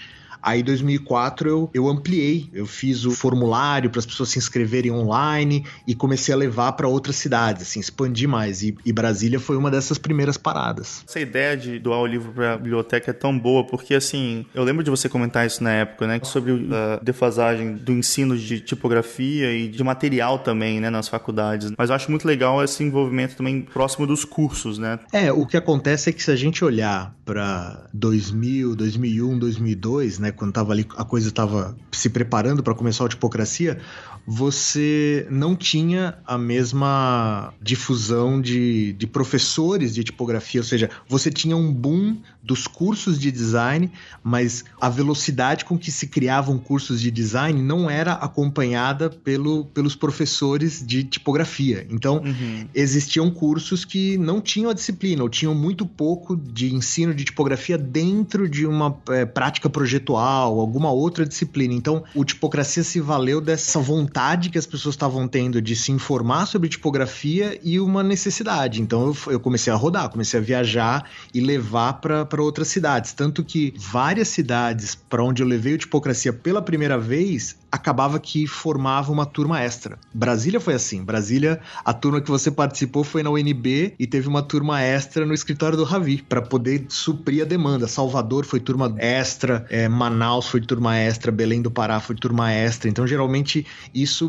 Aí, 0.47 0.61
em 0.61 0.65
2004, 0.65 1.49
eu, 1.49 1.71
eu 1.75 1.89
ampliei. 1.89 2.49
Eu 2.53 2.67
fiz 2.67 3.05
o 3.05 3.11
formulário 3.11 3.91
para 3.91 3.99
as 3.99 4.07
pessoas 4.07 4.29
se 4.29 4.39
inscreverem 4.39 4.93
online 4.93 5.65
e 5.89 5.93
comecei 5.93 6.33
a 6.33 6.37
levar 6.37 6.71
para 6.73 6.87
outras 6.87 7.17
cidades, 7.17 7.63
assim, 7.63 7.81
expandi 7.81 8.29
mais. 8.29 8.63
E, 8.63 8.77
e, 8.85 8.93
Brasília 8.93 9.41
foi 9.41 9.57
uma 9.57 9.73
dessas 9.73 9.99
primeiras 9.99 10.37
paradas. 10.37 11.03
Essa 11.09 11.19
ideia 11.19 11.57
de 11.57 11.81
doar 11.81 11.99
o 11.99 12.07
livro 12.07 12.31
para 12.31 12.53
a 12.53 12.57
biblioteca 12.57 13.11
é 13.11 13.13
tão 13.13 13.37
boa, 13.37 13.65
porque, 13.65 13.93
assim, 13.93 14.47
eu 14.55 14.63
lembro 14.63 14.85
de 14.85 14.91
você 14.91 15.09
comentar 15.09 15.45
isso 15.45 15.65
na 15.65 15.73
época, 15.73 16.07
né? 16.07 16.21
Sobre 16.23 16.53
a 16.73 17.01
defasagem 17.03 17.75
do 17.75 17.91
ensino 17.91 18.39
de 18.39 18.61
tipografia 18.61 19.53
e 19.53 19.67
de 19.67 19.83
material 19.83 20.39
também, 20.39 20.79
né? 20.79 20.91
Nas 20.91 21.09
faculdades. 21.09 21.73
Mas 21.77 21.91
eu 21.91 21.97
acho 21.97 22.09
muito 22.09 22.25
legal 22.25 22.63
esse 22.63 22.85
envolvimento 22.85 23.35
também 23.35 23.63
próximo 23.63 24.07
dos 24.07 24.25
cursos, 24.25 24.79
né? 24.79 25.01
É, 25.13 25.33
o 25.33 25.45
que 25.45 25.57
acontece 25.57 26.11
é 26.11 26.13
que 26.13 26.23
se 26.23 26.31
a 26.31 26.37
gente 26.37 26.65
olhar 26.65 27.16
para 27.27 27.89
2000, 27.93 28.77
2001, 28.77 29.39
2002, 29.41 30.19
né? 30.21 30.31
quando 30.31 30.53
tava 30.53 30.73
ali, 30.73 30.87
a 30.97 31.05
coisa 31.05 31.27
estava 31.27 31.77
se 31.91 32.09
preparando 32.09 32.63
para 32.63 32.73
começar 32.73 33.05
a 33.05 33.09
tipocracia, 33.09 33.79
você 34.27 35.25
não 35.31 35.55
tinha 35.55 36.19
a 36.27 36.37
mesma 36.37 37.55
difusão 37.63 38.41
de, 38.41 38.93
de 38.95 39.07
professores 39.07 39.95
de 39.95 40.03
tipografia, 40.03 40.61
ou 40.61 40.65
seja, 40.65 40.91
você 41.09 41.31
tinha 41.31 41.57
um 41.57 41.73
boom 41.73 42.17
dos 42.43 42.67
cursos 42.67 43.19
de 43.19 43.31
design, 43.31 43.91
mas 44.23 44.65
a 44.81 44.89
velocidade 44.89 45.65
com 45.65 45.79
que 45.79 45.93
se 45.93 46.09
criavam 46.09 46.59
cursos 46.59 47.01
de 47.01 47.11
design 47.11 47.61
não 47.63 47.89
era 47.89 48.15
acompanhada 48.15 49.11
pelo, 49.11 49.65
pelos 49.67 49.95
professores 49.95 50.85
de 50.85 51.05
tipografia. 51.05 51.87
Então, 51.91 52.19
uhum. 52.19 52.67
existiam 52.75 53.31
cursos 53.31 53.85
que 53.85 54.17
não 54.19 54.41
tinham 54.41 54.71
a 54.71 54.75
disciplina, 54.75 55.23
ou 55.23 55.29
tinham 55.29 55.55
muito 55.55 55.87
pouco 55.87 56.37
de 56.37 56.75
ensino 56.75 57.15
de 57.15 57.25
tipografia 57.25 57.79
dentro 57.79 58.49
de 58.49 58.67
uma 58.67 58.97
é, 59.09 59.25
prática 59.25 59.69
projetual, 59.69 60.59
alguma 60.59 60.91
outra 60.91 61.25
disciplina. 61.25 61.75
Então, 61.75 62.05
o 62.15 62.25
Tipocracia 62.25 62.83
se 62.83 63.01
valeu 63.01 63.41
dessa 63.41 63.79
vontade 63.81 64.16
que 64.51 64.57
as 64.57 64.65
pessoas 64.65 64.95
estavam 64.95 65.29
tendo 65.29 65.61
de 65.61 65.77
se 65.77 65.93
informar 65.93 66.47
sobre 66.47 66.71
tipografia 66.71 67.61
e 67.63 67.79
uma 67.79 68.03
necessidade. 68.03 68.81
Então, 68.81 69.09
eu, 69.09 69.33
eu 69.33 69.41
comecei 69.41 69.71
a 69.71 69.77
rodar, 69.77 70.09
comecei 70.09 70.41
a 70.41 70.43
viajar 70.43 71.05
e 71.35 71.41
levar 71.41 72.01
para 72.01 72.43
outras 72.43 72.69
cidades. 72.69 73.13
Tanto 73.13 73.45
que 73.45 73.75
várias 73.77 74.29
cidades 74.29 74.95
para 74.95 75.23
onde 75.23 75.43
eu 75.43 75.47
levei 75.47 75.75
o 75.75 75.79
Tipocracia 75.79 76.33
pela 76.33 76.63
primeira 76.63 76.97
vez 76.97 77.57
acabava 77.71 78.19
que 78.19 78.47
formava 78.47 79.13
uma 79.13 79.27
turma 79.27 79.61
extra. 79.61 79.99
Brasília 80.15 80.59
foi 80.59 80.73
assim. 80.73 81.05
Brasília, 81.05 81.61
a 81.85 81.93
turma 81.93 82.21
que 82.23 82.31
você 82.31 82.51
participou 82.51 83.05
foi 83.05 83.23
na 83.23 83.31
UNB 83.31 83.95
e 83.99 84.07
teve 84.07 84.29
uma 84.29 84.43
turma 84.43 84.81
extra 84.81 85.27
no 85.27 85.35
escritório 85.35 85.77
do 85.77 85.85
Ravi 85.85 86.25
para 86.27 86.41
poder 86.41 86.87
suprir 86.89 87.43
a 87.43 87.45
demanda. 87.45 87.87
Salvador 87.87 88.47
foi 88.47 88.61
turma 88.61 88.95
extra, 88.97 89.67
é, 89.69 89.89
Manaus 89.89 90.49
foi 90.49 90.63
turma 90.63 90.97
extra, 90.97 91.31
Belém 91.31 91.61
do 91.61 91.71
Pará 91.71 92.01
foi 92.01 92.17
turma 92.17 92.51
extra. 92.51 92.89
Então, 92.89 93.07
geralmente, 93.07 93.67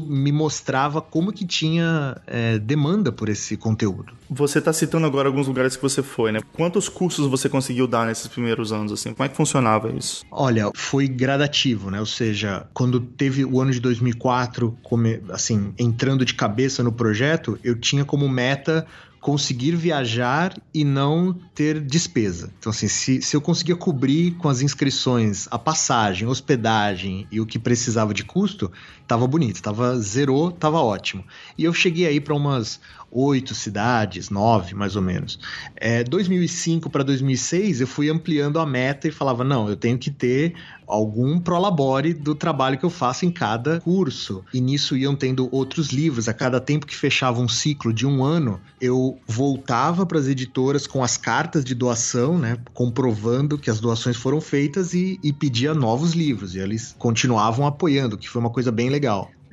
me 0.01 0.31
mostrava 0.31 1.01
como 1.01 1.31
que 1.31 1.45
tinha 1.45 2.17
é, 2.25 2.57
demanda 2.59 3.11
por 3.11 3.29
esse 3.29 3.57
conteúdo. 3.57 4.13
Você 4.29 4.59
está 4.59 4.73
citando 4.73 5.05
agora 5.05 5.29
alguns 5.29 5.47
lugares 5.47 5.75
que 5.75 5.81
você 5.81 6.03
foi, 6.03 6.31
né? 6.31 6.39
Quantos 6.53 6.89
cursos 6.89 7.27
você 7.27 7.47
conseguiu 7.47 7.87
dar 7.87 8.05
nesses 8.05 8.27
primeiros 8.27 8.71
anos, 8.71 8.91
assim? 8.91 9.13
Como 9.13 9.25
é 9.25 9.29
que 9.29 9.35
funcionava 9.35 9.91
isso? 9.91 10.25
Olha, 10.31 10.71
foi 10.75 11.07
gradativo, 11.07 11.89
né? 11.89 11.99
Ou 11.99 12.05
seja, 12.05 12.67
quando 12.73 12.99
teve 12.99 13.45
o 13.45 13.61
ano 13.61 13.71
de 13.71 13.79
2004, 13.79 14.77
come, 14.83 15.21
assim, 15.29 15.73
entrando 15.77 16.25
de 16.25 16.33
cabeça 16.33 16.83
no 16.83 16.91
projeto, 16.91 17.57
eu 17.63 17.75
tinha 17.75 18.03
como 18.03 18.27
meta 18.27 18.85
conseguir 19.19 19.75
viajar 19.75 20.53
e 20.73 20.83
não 20.85 21.33
ter 21.53 21.81
despesa. 21.81 22.49
Então, 22.57 22.69
assim, 22.69 22.87
se, 22.87 23.21
se 23.21 23.35
eu 23.35 23.41
conseguia 23.41 23.75
cobrir 23.75 24.31
com 24.35 24.47
as 24.47 24.61
inscrições 24.61 25.47
a 25.51 25.59
passagem, 25.59 26.27
hospedagem 26.27 27.27
e 27.31 27.41
o 27.41 27.45
que 27.45 27.59
precisava 27.59 28.13
de 28.13 28.23
custo, 28.23 28.71
tava 29.07 29.25
bonito, 29.25 29.61
tava 29.61 29.97
zerou, 29.99 30.51
tava 30.51 30.79
ótimo. 30.81 31.23
E 31.57 31.63
eu 31.63 31.73
cheguei 31.73 32.05
aí 32.05 32.19
para 32.19 32.35
umas 32.35 32.79
oito 33.09 33.55
cidades, 33.55 34.29
nove 34.29 34.75
mais 34.75 34.95
ou 34.95 35.01
menos. 35.01 35.39
É, 35.75 36.03
2005 36.03 36.89
para 36.89 37.03
2006 37.03 37.81
eu 37.81 37.87
fui 37.87 38.09
ampliando 38.09 38.59
a 38.59 38.65
meta 38.65 39.07
e 39.07 39.11
falava 39.11 39.43
não, 39.43 39.69
eu 39.69 39.75
tenho 39.75 39.97
que 39.97 40.11
ter 40.11 40.53
algum 40.87 41.37
prolabore 41.37 42.13
do 42.13 42.33
trabalho 42.33 42.77
que 42.77 42.85
eu 42.85 42.89
faço 42.89 43.25
em 43.25 43.31
cada 43.31 43.81
curso. 43.81 44.43
E 44.53 44.61
nisso 44.61 44.95
iam 44.95 45.15
tendo 45.15 45.49
outros 45.51 45.89
livros. 45.89 46.29
A 46.29 46.33
cada 46.33 46.61
tempo 46.61 46.87
que 46.87 46.95
fechava 46.95 47.41
um 47.41 47.47
ciclo 47.49 47.91
de 47.91 48.07
um 48.07 48.23
ano, 48.23 48.59
eu 48.79 49.19
voltava 49.27 50.05
para 50.05 50.17
as 50.17 50.27
editoras 50.27 50.87
com 50.87 51.03
as 51.03 51.17
cartas 51.17 51.65
de 51.65 51.75
doação, 51.75 52.39
né, 52.39 52.57
comprovando 52.73 53.57
que 53.57 53.69
as 53.69 53.81
doações 53.81 54.15
foram 54.15 54.39
feitas 54.39 54.93
e, 54.93 55.19
e 55.21 55.33
pedia 55.33 55.73
novos 55.73 56.13
livros. 56.13 56.55
E 56.55 56.59
eles 56.59 56.95
continuavam 56.97 57.67
apoiando, 57.67 58.17
que 58.17 58.29
foi 58.29 58.39
uma 58.39 58.49
coisa 58.49 58.71
bem 58.71 58.89
legal. 58.89 58.96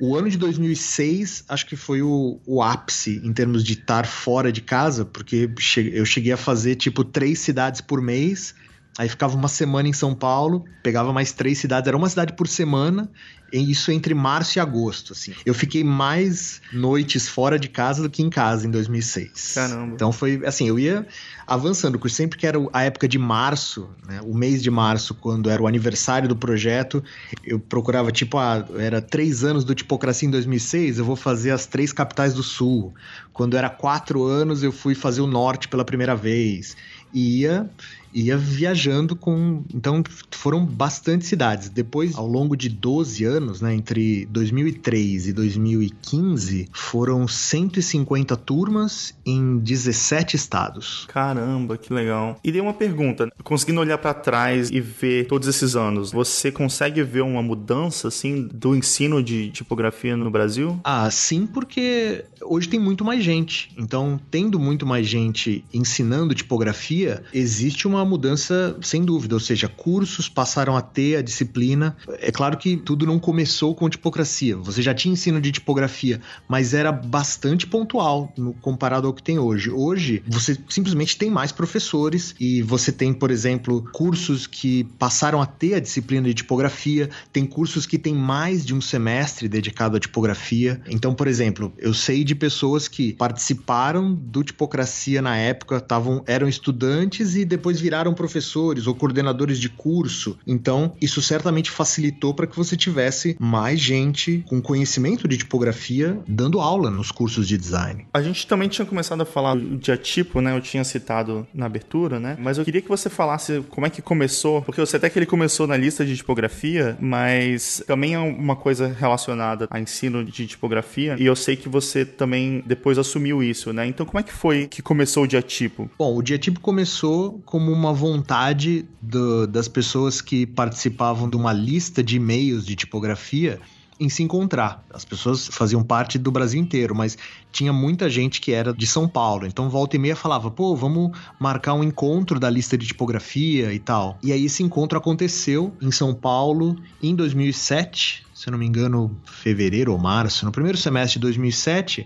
O 0.01 0.15
ano 0.15 0.29
de 0.29 0.37
2006 0.37 1.45
acho 1.47 1.65
que 1.65 1.75
foi 1.75 2.01
o, 2.01 2.39
o 2.45 2.61
ápice 2.61 3.21
em 3.23 3.31
termos 3.31 3.63
de 3.63 3.73
estar 3.73 4.05
fora 4.05 4.51
de 4.51 4.61
casa, 4.61 5.05
porque 5.05 5.49
eu 5.93 6.05
cheguei 6.05 6.33
a 6.33 6.37
fazer 6.37 6.75
tipo 6.75 7.03
três 7.03 7.39
cidades 7.39 7.79
por 7.79 8.01
mês. 8.01 8.53
Aí 8.97 9.09
ficava 9.09 9.35
uma 9.35 9.47
semana 9.47 9.89
em 9.89 9.93
São 9.93 10.15
Paulo, 10.15 10.63
pegava 10.81 11.11
mais 11.11 11.33
três 11.33 11.57
cidades, 11.57 11.87
era 11.87 11.97
uma 11.97 12.07
cidade 12.07 12.33
por 12.33 12.47
semana, 12.47 13.09
isso 13.51 13.91
entre 13.91 14.13
março 14.13 14.57
e 14.57 14.59
agosto, 14.59 15.13
assim. 15.13 15.33
Eu 15.45 15.53
fiquei 15.53 15.83
mais 15.83 16.61
noites 16.73 17.27
fora 17.27 17.57
de 17.57 17.69
casa 17.69 18.01
do 18.01 18.09
que 18.09 18.21
em 18.21 18.29
casa 18.29 18.67
em 18.67 18.71
2006. 18.71 19.53
Caramba. 19.53 19.93
Então 19.93 20.11
foi, 20.11 20.41
assim, 20.45 20.67
eu 20.67 20.77
ia 20.77 21.07
avançando, 21.47 21.99
porque 21.99 22.13
sempre 22.13 22.37
que 22.37 22.47
era 22.47 22.57
a 22.73 22.83
época 22.83 23.07
de 23.07 23.19
março, 23.19 23.89
né, 24.07 24.19
o 24.23 24.33
mês 24.33 24.63
de 24.63 24.71
março, 24.71 25.13
quando 25.13 25.49
era 25.49 25.61
o 25.61 25.67
aniversário 25.67 26.27
do 26.27 26.35
projeto, 26.35 27.03
eu 27.43 27.59
procurava, 27.59 28.11
tipo, 28.11 28.37
ah, 28.37 28.65
era 28.77 29.01
três 29.01 29.43
anos 29.43 29.63
do 29.63 29.75
Tipocracia 29.75 30.27
em 30.27 30.31
2006, 30.31 30.97
eu 30.97 31.05
vou 31.05 31.15
fazer 31.15 31.51
as 31.51 31.65
três 31.65 31.93
capitais 31.93 32.33
do 32.33 32.43
Sul. 32.43 32.93
Quando 33.31 33.55
era 33.55 33.69
quatro 33.69 34.23
anos, 34.23 34.63
eu 34.63 34.71
fui 34.71 34.95
fazer 34.95 35.21
o 35.21 35.27
Norte 35.27 35.67
pela 35.67 35.85
primeira 35.85 36.15
vez. 36.15 36.75
E 37.13 37.41
ia 37.41 37.69
ia 38.15 38.37
viajando 38.37 39.15
com. 39.15 39.63
Então 39.73 40.01
foram 40.31 40.65
bastante 40.65 41.25
cidades. 41.25 41.67
Depois, 41.67 42.15
ao 42.15 42.25
longo 42.25 42.55
de 42.55 42.69
12 42.69 43.25
anos, 43.25 43.61
né, 43.61 43.75
entre 43.75 44.25
2003 44.27 45.27
e 45.27 45.33
2015, 45.33 46.69
foram 46.71 47.27
150 47.27 48.37
turmas 48.37 49.13
em 49.25 49.57
17 49.59 50.37
estados. 50.37 51.05
Caramba, 51.09 51.77
que 51.77 51.93
legal. 51.93 52.39
E 52.43 52.51
dei 52.51 52.61
uma 52.61 52.73
pergunta: 52.73 53.29
conseguindo 53.43 53.81
olhar 53.81 53.97
para 53.97 54.13
trás 54.13 54.69
e 54.69 54.79
ver 54.79 55.27
todos 55.27 55.47
esses 55.47 55.75
anos, 55.75 56.11
você 56.11 56.51
consegue 56.51 57.03
ver 57.03 57.21
uma 57.21 57.43
mudança 57.43 58.07
assim 58.07 58.47
do 58.53 58.75
ensino 58.75 59.21
de 59.21 59.49
tipografia 59.49 60.15
no 60.15 60.31
Brasil? 60.31 60.79
Ah, 60.83 61.09
sim, 61.11 61.45
porque 61.45 62.23
hoje 62.41 62.69
tem 62.69 62.79
muito 62.79 63.03
mais 63.03 63.21
gente. 63.21 63.71
Então, 63.77 64.19
tendo 64.31 64.57
muito 64.57 64.85
mais 64.85 65.05
gente 65.05 65.65
ensinando 65.73 66.33
tipografia, 66.33 67.23
existe 67.33 67.87
uma 67.87 68.04
mudança 68.05 68.77
sem 68.81 69.03
dúvida, 69.03 69.35
ou 69.35 69.39
seja, 69.39 69.67
cursos 69.67 70.29
passaram 70.29 70.75
a 70.75 70.81
ter 70.81 71.17
a 71.17 71.21
disciplina. 71.21 71.95
É 72.19 72.31
claro 72.31 72.57
que 72.57 72.77
tudo 72.77 73.05
não 73.05 73.19
começou 73.19 73.75
com 73.75 73.89
tipocracia. 73.89 74.55
Você 74.57 74.81
já 74.81 74.93
tinha 74.93 75.13
ensino 75.13 75.41
de 75.41 75.51
tipografia, 75.51 76.21
mas 76.47 76.73
era 76.73 76.91
bastante 76.91 77.67
pontual 77.67 78.31
no, 78.37 78.53
comparado 78.53 79.07
ao 79.07 79.13
que 79.13 79.23
tem 79.23 79.39
hoje. 79.39 79.69
Hoje, 79.71 80.23
você 80.27 80.57
simplesmente 80.69 81.17
tem 81.17 81.29
mais 81.29 81.51
professores 81.51 82.35
e 82.39 82.61
você 82.61 82.91
tem, 82.91 83.13
por 83.13 83.31
exemplo, 83.31 83.87
cursos 83.91 84.47
que 84.47 84.83
passaram 84.99 85.41
a 85.41 85.45
ter 85.45 85.75
a 85.75 85.79
disciplina 85.79 86.27
de 86.27 86.33
tipografia, 86.33 87.09
tem 87.31 87.45
cursos 87.45 87.85
que 87.85 87.97
tem 87.97 88.13
mais 88.13 88.65
de 88.65 88.73
um 88.73 88.81
semestre 88.81 89.47
dedicado 89.47 89.97
à 89.97 89.99
tipografia. 89.99 90.81
Então, 90.89 91.13
por 91.13 91.27
exemplo, 91.27 91.73
eu 91.77 91.93
sei 91.93 92.23
de 92.23 92.35
pessoas 92.35 92.87
que 92.87 93.13
participaram 93.13 94.13
do 94.13 94.43
tipocracia 94.43 95.21
na 95.21 95.37
época, 95.37 95.79
tavam, 95.79 96.23
eram 96.27 96.47
estudantes 96.47 97.35
e 97.35 97.45
depois 97.45 97.79
viraram 97.79 97.94
viraram 97.95 98.13
professores 98.13 98.87
ou 98.87 98.93
coordenadores 98.93 99.57
de 99.57 99.69
curso. 99.69 100.37
Então, 100.45 100.93
isso 101.01 101.21
certamente 101.21 101.71
facilitou 101.71 102.33
para 102.33 102.45
que 102.45 102.55
você 102.55 102.75
tivesse 102.75 103.37
mais 103.39 103.79
gente 103.79 104.43
com 104.49 104.61
conhecimento 104.61 105.27
de 105.27 105.37
tipografia 105.37 106.19
dando 106.27 106.59
aula 106.59 106.89
nos 106.89 107.09
cursos 107.09 107.47
de 107.47 107.57
design. 107.57 108.05
A 108.13 108.21
gente 108.21 108.45
também 108.45 108.67
tinha 108.67 108.85
começado 108.85 109.21
a 109.21 109.25
falar 109.25 109.57
de 109.57 109.91
atipo, 109.91 110.41
né? 110.41 110.55
Eu 110.55 110.61
tinha 110.61 110.83
citado 110.83 111.47
na 111.53 111.67
abertura, 111.67 112.19
né? 112.19 112.37
Mas 112.37 112.57
eu 112.57 112.65
queria 112.65 112.81
que 112.81 112.89
você 112.89 113.09
falasse 113.09 113.63
como 113.69 113.87
é 113.87 113.89
que 113.89 114.01
começou, 114.01 114.61
porque 114.61 114.81
eu 114.81 114.85
sei 114.85 114.97
até 114.97 115.09
que 115.09 115.17
ele 115.17 115.25
começou 115.25 115.65
na 115.65 115.77
lista 115.77 116.05
de 116.05 116.17
tipografia, 116.17 116.97
mas 116.99 117.81
também 117.87 118.13
é 118.13 118.19
uma 118.19 118.57
coisa 118.57 118.87
relacionada 118.87 119.67
a 119.69 119.79
ensino 119.79 120.25
de 120.25 120.45
tipografia, 120.45 121.15
e 121.17 121.25
eu 121.25 121.35
sei 121.35 121.55
que 121.55 121.69
você 121.69 122.03
também 122.03 122.61
depois 122.65 122.97
assumiu 122.97 123.41
isso, 123.41 123.71
né? 123.71 123.87
Então, 123.87 124.05
como 124.05 124.19
é 124.19 124.23
que 124.23 124.33
foi 124.33 124.67
que 124.67 124.81
começou 124.81 125.23
o 125.23 125.27
diatipo? 125.27 125.89
Bom, 125.97 126.17
o 126.17 126.21
diatipo 126.21 126.59
começou 126.59 127.41
como 127.45 127.71
uma 127.71 127.84
uma 127.85 127.93
vontade 127.93 128.85
do, 129.01 129.47
das 129.47 129.67
pessoas 129.67 130.21
que 130.21 130.45
participavam 130.45 131.29
de 131.29 131.37
uma 131.37 131.53
lista 131.53 132.03
de 132.03 132.17
e-mails 132.17 132.65
de 132.65 132.75
tipografia 132.75 133.59
em 133.99 134.09
se 134.09 134.23
encontrar. 134.23 134.83
As 134.93 135.05
pessoas 135.05 135.47
faziam 135.47 135.81
parte 135.81 136.17
do 136.17 136.31
Brasil 136.31 136.59
inteiro, 136.59 136.93
mas 136.93 137.17
tinha 137.51 137.71
muita 137.71 138.09
gente 138.09 138.41
que 138.41 138.51
era 138.51 138.73
de 138.73 138.85
São 138.85 139.07
Paulo. 139.07 139.45
Então, 139.45 139.69
volta 139.69 139.95
e 139.95 139.99
meia 139.99 140.15
falava, 140.15 140.51
pô, 140.51 140.75
vamos 140.75 141.17
marcar 141.39 141.73
um 141.73 141.83
encontro 141.83 142.39
da 142.39 142.49
lista 142.49 142.77
de 142.77 142.87
tipografia 142.87 143.73
e 143.73 143.79
tal. 143.79 144.17
E 144.21 144.33
aí 144.33 144.45
esse 144.45 144.63
encontro 144.63 144.97
aconteceu 144.97 145.73
em 145.81 145.91
São 145.91 146.13
Paulo 146.13 146.75
em 147.01 147.15
2007, 147.15 148.25
se 148.33 148.47
eu 148.47 148.51
não 148.51 148.59
me 148.59 148.65
engano, 148.65 149.15
fevereiro 149.25 149.93
ou 149.93 149.97
março, 149.97 150.45
no 150.45 150.51
primeiro 150.51 150.77
semestre 150.77 151.13
de 151.13 151.21
2007 151.21 152.05